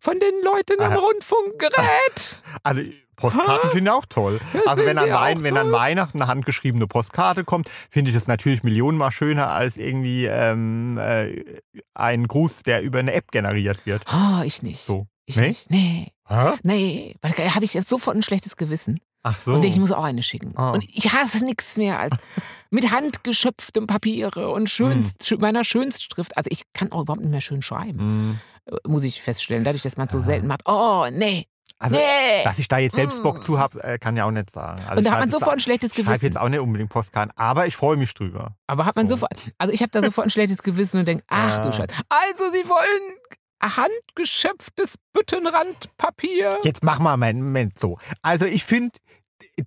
von 0.00 0.18
den 0.18 0.42
Leuten 0.42 0.80
am. 0.80 0.94
Rundfunkgerät. 0.94 2.40
Also 2.62 2.80
Postkarten 3.16 3.70
finde 3.70 3.90
ich 3.90 3.96
auch 3.96 4.06
toll. 4.06 4.40
Das 4.52 4.66
also 4.66 4.86
wenn 4.86 4.96
an, 4.98 5.10
Wein, 5.10 5.42
wenn 5.42 5.56
an? 5.56 5.70
Weihnachten 5.70 6.20
eine 6.20 6.28
handgeschriebene 6.28 6.86
Postkarte 6.86 7.44
kommt, 7.44 7.68
finde 7.90 8.10
ich 8.10 8.14
das 8.16 8.26
natürlich 8.26 8.62
millionenmal 8.62 9.10
schöner 9.10 9.50
als 9.50 9.76
irgendwie 9.76 10.24
ähm, 10.24 10.96
äh, 10.98 11.60
ein 11.94 12.26
Gruß, 12.26 12.62
der 12.62 12.82
über 12.82 12.98
eine 12.98 13.12
App 13.12 13.30
generiert 13.30 13.84
wird. 13.84 14.04
Oh, 14.12 14.42
ich 14.44 14.62
nicht. 14.62 14.82
So. 14.82 15.06
Ich 15.26 15.36
Nee? 15.36 15.48
nicht. 15.48 15.70
Nee. 15.70 16.12
Hä? 16.28 16.52
Nee, 16.62 17.14
weil 17.20 17.32
da 17.32 17.54
habe 17.54 17.64
ich 17.64 17.74
jetzt 17.74 17.88
sofort 17.88 18.16
ein 18.16 18.22
schlechtes 18.22 18.56
Gewissen. 18.56 18.98
Ach 19.28 19.36
so. 19.36 19.54
Und 19.54 19.64
ich 19.64 19.76
muss 19.76 19.90
auch 19.90 20.04
eine 20.04 20.22
schicken. 20.22 20.52
Ah. 20.56 20.70
Und 20.70 20.84
ich 20.88 21.12
hasse 21.12 21.44
nichts 21.44 21.76
mehr 21.76 21.98
als 21.98 22.16
mit 22.70 22.90
handgeschöpftem 22.92 23.86
Papiere 23.88 24.50
und 24.50 24.70
schönst, 24.70 25.28
Hm. 25.28 25.38
schö- 25.38 25.40
meiner 25.40 25.64
Schönstschrift. 25.64 26.36
Also 26.36 26.48
ich 26.52 26.62
kann 26.74 26.92
auch 26.92 27.00
überhaupt 27.02 27.22
nicht 27.22 27.30
mehr 27.32 27.40
schön 27.40 27.60
schreiben, 27.62 28.38
Mm. 28.66 28.76
muss 28.90 29.02
ich 29.04 29.20
feststellen. 29.22 29.64
Dadurch, 29.64 29.82
dass 29.82 29.96
man 29.96 30.06
es 30.06 30.12
so 30.12 30.18
Ah. 30.18 30.22
selten 30.22 30.46
macht. 30.46 30.60
Oh, 30.66 31.06
nee. 31.10 31.46
Also, 31.78 31.96
nee. 31.96 32.42
dass 32.44 32.58
ich 32.58 32.68
da 32.68 32.78
jetzt 32.78 32.94
selbst 32.94 33.22
Bock 33.22 33.38
Mm. 33.40 33.42
zu 33.42 33.58
habe, 33.58 33.82
äh, 33.84 33.98
kann 33.98 34.16
ja 34.16 34.24
auch 34.26 34.30
nicht 34.30 34.50
sagen. 34.50 34.82
Also 34.84 34.98
und 34.98 35.04
da 35.04 35.10
hat 35.12 35.20
man 35.20 35.30
sofort 35.30 35.52
ein 35.54 35.60
schlechtes 35.60 35.90
Ich 35.90 35.96
schreibe 35.96 36.10
Gewissen. 36.12 36.24
jetzt 36.26 36.38
auch 36.38 36.48
nicht 36.48 36.60
unbedingt 36.60 36.88
Postkarten, 36.90 37.32
aber 37.36 37.66
ich 37.66 37.76
freue 37.76 37.96
mich 37.96 38.14
drüber. 38.14 38.56
Aber 38.66 38.86
hat 38.86 38.96
man 38.96 39.08
so. 39.08 39.16
sofort, 39.16 39.50
also 39.58 39.72
ich 39.72 39.80
habe 39.82 39.90
da 39.90 40.00
sofort 40.02 40.28
ein 40.28 40.30
schlechtes 40.30 40.62
Gewissen 40.62 40.98
und 41.00 41.06
denke, 41.08 41.24
ach 41.28 41.58
du 41.60 41.68
Ja. 41.68 41.72
Scheiße. 41.72 41.94
Also 42.08 42.44
Sie 42.52 42.66
wollen 42.68 43.16
handgeschöpftes 43.62 44.96
Büttenrandpapier. 45.12 46.50
Jetzt 46.62 46.82
mach 46.82 46.98
mal 46.98 47.16
meinen 47.16 47.42
Moment 47.42 47.78
so. 47.78 47.98
Also 48.22 48.46
ich 48.46 48.64
finde, 48.64 48.98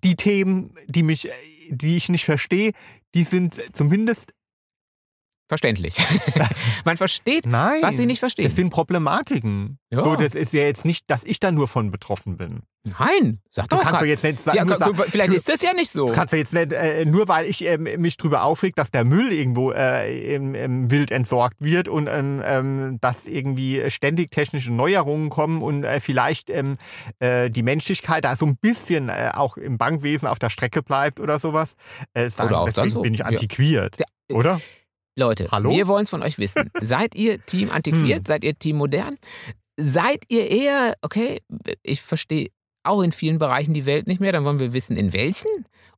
die 0.03 0.15
Themen, 0.15 0.73
die 0.87 1.03
mich, 1.03 1.27
äh, 1.27 1.31
die 1.69 1.97
ich 1.97 2.09
nicht 2.09 2.25
verstehe, 2.25 2.71
die 3.15 3.23
sind 3.23 3.59
zumindest 3.75 4.33
Verständlich. 5.49 5.95
man 6.85 6.95
versteht, 6.95 7.45
nein. 7.47 7.81
was 7.81 7.97
Sie 7.97 8.05
nicht 8.05 8.19
verstehen. 8.19 8.45
Das 8.45 8.55
sind 8.55 8.69
Problematiken. 8.69 9.79
Ja. 9.91 10.03
So, 10.03 10.15
das 10.15 10.35
ist 10.35 10.53
ja 10.53 10.61
jetzt 10.61 10.85
nicht, 10.85 11.09
dass 11.09 11.23
ich 11.23 11.39
da 11.39 11.51
nur 11.51 11.67
von 11.67 11.89
betroffen 11.89 12.37
bin. 12.37 12.61
Nein, 12.99 13.41
sag 13.49 13.67
Du 13.67 13.75
doch 13.75 13.83
kannst 13.83 13.93
gar- 13.99 14.01
doch 14.01 14.07
jetzt 14.07 14.23
nicht 14.23 14.39
sagen, 14.39 14.69
ja, 14.69 14.77
sagen 14.77 14.95
vielleicht 14.95 15.31
du- 15.31 15.35
ist 15.35 15.49
das 15.49 15.61
ja 15.61 15.73
nicht 15.73 15.89
so. 15.91 16.07
Du 16.07 16.13
kannst 16.13 16.31
ja 16.33 16.37
jetzt 16.39 16.53
nicht, 16.53 16.71
äh, 16.71 17.03
nur 17.03 17.27
weil 17.27 17.45
ich 17.47 17.65
ähm, 17.65 17.83
mich 17.97 18.15
drüber 18.15 18.43
aufreg, 18.43 18.75
dass 18.75 18.91
der 18.91 19.03
Müll 19.03 19.33
irgendwo 19.33 19.71
äh, 19.71 20.35
im, 20.35 20.53
im 20.55 20.89
Wild 20.91 21.09
entsorgt 21.11 21.57
wird 21.59 21.89
und 21.89 22.07
ähm, 22.07 22.41
ähm, 22.45 22.97
dass 23.01 23.25
irgendwie 23.27 23.89
ständig 23.89 24.31
technische 24.31 24.71
Neuerungen 24.71 25.29
kommen 25.29 25.61
und 25.63 25.83
äh, 25.83 25.99
vielleicht 25.99 26.49
ähm, 26.51 26.73
äh, 27.19 27.49
die 27.49 27.63
Menschlichkeit 27.63 28.23
da 28.23 28.35
so 28.35 28.45
ein 28.45 28.55
bisschen 28.55 29.09
äh, 29.09 29.31
auch 29.33 29.57
im 29.57 29.77
Bankwesen 29.79 30.27
auf 30.27 30.37
der 30.39 30.49
Strecke 30.49 30.81
bleibt 30.83 31.19
oder 31.19 31.37
sowas. 31.39 31.73
Äh, 32.13 32.29
sagen, 32.29 32.49
Oder 32.49 32.59
auch 32.61 32.65
deswegen 32.65 32.95
wo. 32.95 33.01
bin 33.01 33.13
ich 33.15 33.25
antiquiert, 33.25 33.97
Ja. 33.99 34.35
oder? 34.37 34.59
Leute, 35.17 35.47
Hallo? 35.51 35.71
wir 35.71 35.87
wollen 35.87 36.03
es 36.03 36.09
von 36.09 36.21
euch 36.23 36.37
wissen. 36.37 36.69
Seid 36.81 37.15
ihr 37.15 37.43
Team 37.45 37.71
antiquiert? 37.71 38.19
Hm. 38.19 38.25
Seid 38.25 38.43
ihr 38.43 38.57
Team 38.57 38.77
modern? 38.77 39.17
Seid 39.77 40.23
ihr 40.29 40.49
eher, 40.49 40.95
okay, 41.01 41.41
ich 41.83 42.01
verstehe 42.01 42.49
auch 42.83 43.01
in 43.01 43.11
vielen 43.11 43.37
Bereichen 43.39 43.73
die 43.73 43.85
Welt 43.85 44.07
nicht 44.07 44.19
mehr, 44.21 44.31
dann 44.31 44.45
wollen 44.45 44.59
wir 44.59 44.73
wissen, 44.73 44.97
in 44.97 45.13
welchen. 45.13 45.49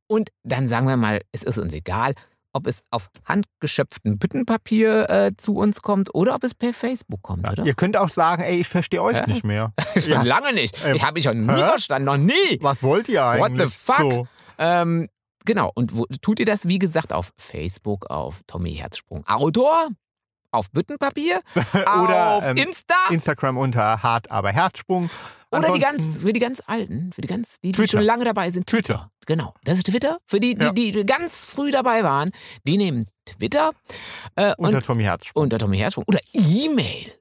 Und 0.08 0.30
dann 0.44 0.68
sagen 0.68 0.86
wir 0.88 0.96
mal, 0.96 1.20
es 1.32 1.42
ist 1.42 1.58
uns 1.58 1.72
egal, 1.72 2.14
ob 2.54 2.66
es 2.66 2.82
auf 2.90 3.08
handgeschöpftem 3.24 4.18
Büttenpapier 4.18 5.08
äh, 5.08 5.32
zu 5.36 5.56
uns 5.56 5.80
kommt 5.80 6.14
oder 6.14 6.34
ob 6.34 6.44
es 6.44 6.54
per 6.54 6.72
Facebook 6.74 7.22
kommt, 7.22 7.44
Ja. 7.44 7.52
oder? 7.52 7.64
Ihr 7.64 7.74
könnt 7.74 7.96
auch 7.96 8.10
sagen, 8.10 8.42
ey, 8.42 8.60
ich 8.60 8.68
verstehe 8.68 9.02
euch 9.02 9.16
Ja. 9.16 9.26
nicht 9.26 9.42
mehr. 9.44 9.72
Schon 9.96 10.12
Ja. 10.12 10.22
lange 10.22 10.52
nicht. 10.52 10.76
Ähm, 10.84 10.96
ich 10.96 11.02
habe 11.02 11.14
mich 11.14 11.24
schon 11.24 11.46
nie 11.46 11.52
hä? 11.52 11.64
verstanden, 11.68 12.06
noch 12.06 12.18
nie. 12.18 12.58
Was 12.60 12.82
wollt 12.82 13.08
ihr 13.08 13.20
What 13.22 13.50
eigentlich? 13.52 13.70
the 13.70 13.74
fuck? 13.74 13.96
So. 14.00 14.28
Ähm, 14.58 15.08
genau, 15.44 15.70
und 15.74 15.96
wo, 15.96 16.06
tut 16.20 16.40
ihr 16.40 16.46
das, 16.46 16.66
wie 16.68 16.78
gesagt, 16.78 17.12
auf 17.12 17.32
Facebook, 17.36 18.06
auf 18.10 18.40
Tommy 18.46 18.74
Herzsprung 18.74 19.26
Outdoor, 19.26 19.88
auf 20.50 20.70
Büttenpapier, 20.70 21.40
Oder 21.74 22.32
auf 22.32 22.46
ähm, 22.46 22.56
Insta 22.56 22.94
Instagram 23.10 23.56
unter 23.58 24.02
hart 24.02 24.30
aber 24.30 24.50
Herzsprung. 24.52 25.08
oder 25.50 25.72
die 25.72 25.84
Ansonsten- 25.84 26.12
ganz, 26.12 26.18
für 26.20 26.32
die 26.32 26.40
ganz 26.40 26.62
Alten, 26.66 27.12
für 27.14 27.20
die 27.22 27.28
ganz, 27.28 27.56
die, 27.60 27.68
die 27.68 27.72
Twitter. 27.72 27.92
schon 27.98 28.02
lange 28.02 28.24
dabei 28.24 28.50
sind. 28.50 28.66
Twitter. 28.66 29.10
Genau, 29.26 29.54
das 29.64 29.78
ist 29.78 29.86
Twitter. 29.86 30.18
Für 30.26 30.40
die, 30.40 30.54
die, 30.56 30.64
Ja. 30.64 30.72
die 30.72 31.06
ganz 31.06 31.44
früh 31.44 31.70
dabei 31.70 32.02
waren, 32.04 32.32
die 32.66 32.76
nehmen 32.76 33.06
Twitter 33.24 33.70
äh, 34.36 34.52
und 34.58 34.66
Unter 34.66 34.82
Tommy 34.82 35.04
Herzsprung. 35.04 35.42
unter 35.44 35.58
Tommy 35.58 35.78
Herzsprung 35.78 36.04
oder 36.08 36.18
E-Mail. 36.34 37.12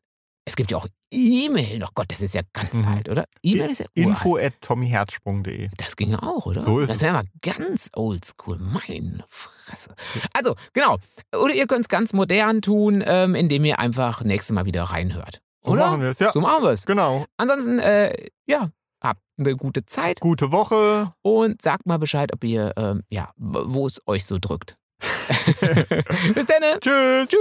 Es 0.52 0.58
gibt 0.58 0.70
ja 0.70 0.78
auch 0.80 0.88
E-Mail. 1.14 1.80
Doch 1.80 1.94
Gott, 1.96 2.12
das 2.12 2.22
ist 2.22 2.36
ja 2.36 2.42
ganz 2.52 2.74
Mhm. 2.74 2.88
alt, 2.90 3.08
oder? 3.08 3.24
E-Mail 3.42 3.70
ist 3.70 3.80
ja 3.80 3.86
uralt. 3.96 4.10
Info 4.10 4.36
at 4.36 4.52
tommyherzsprung.de. 4.60 5.70
Das 5.78 5.96
ging 5.96 6.12
ja 6.12 6.22
auch, 6.22 6.46
oder? 6.46 6.60
So 6.60 6.82
ist 6.82 6.90
das 6.90 6.98
ist 6.98 7.04
ja 7.04 7.14
mal 7.14 7.24
ganz 7.42 7.90
oldschool. 7.96 8.58
Meine 8.60 9.24
Fresse. 9.30 9.96
Also, 10.34 10.56
genau. 10.74 10.98
Oder 11.34 11.54
ihr 11.54 11.68
könnt 11.68 11.86
es 11.86 11.88
ganz 11.88 12.12
modern 12.12 12.62
tun, 12.62 13.02
ähm, 13.06 13.34
indem 13.34 13.64
ihr 13.64 13.80
einfach 13.80 14.24
nächstes 14.24 14.54
Mal 14.54 14.66
wieder 14.66 14.84
reinhört. 14.84 15.42
So 15.64 15.72
oder? 15.72 15.86
machen 15.88 16.02
wir 16.02 16.10
es, 16.10 16.20
ja. 16.20 16.34
So 16.34 16.42
machen 16.42 16.64
wir 16.64 16.72
es. 16.72 16.86
Genau. 16.86 17.26
Ansonsten, 17.38 17.80
äh, 17.80 18.14
ja, 18.46 18.70
habt 19.02 19.22
eine 19.40 19.56
gute 19.56 19.86
Zeit 19.86 20.20
Gute 20.20 20.52
Woche. 20.52 21.14
und 21.22 21.62
sagt 21.62 21.86
mal 21.86 21.98
Bescheid, 21.98 22.34
ob 22.34 22.44
ihr, 22.44 22.74
ähm, 22.76 23.04
ja, 23.10 23.32
wo 23.38 23.88
es 23.88 24.02
euch 24.06 24.26
so 24.26 24.38
drückt. 24.38 24.76
Bis 26.36 26.46
dann. 26.46 26.62
Tschüss. 26.82 27.30
Tschüss. 27.30 27.40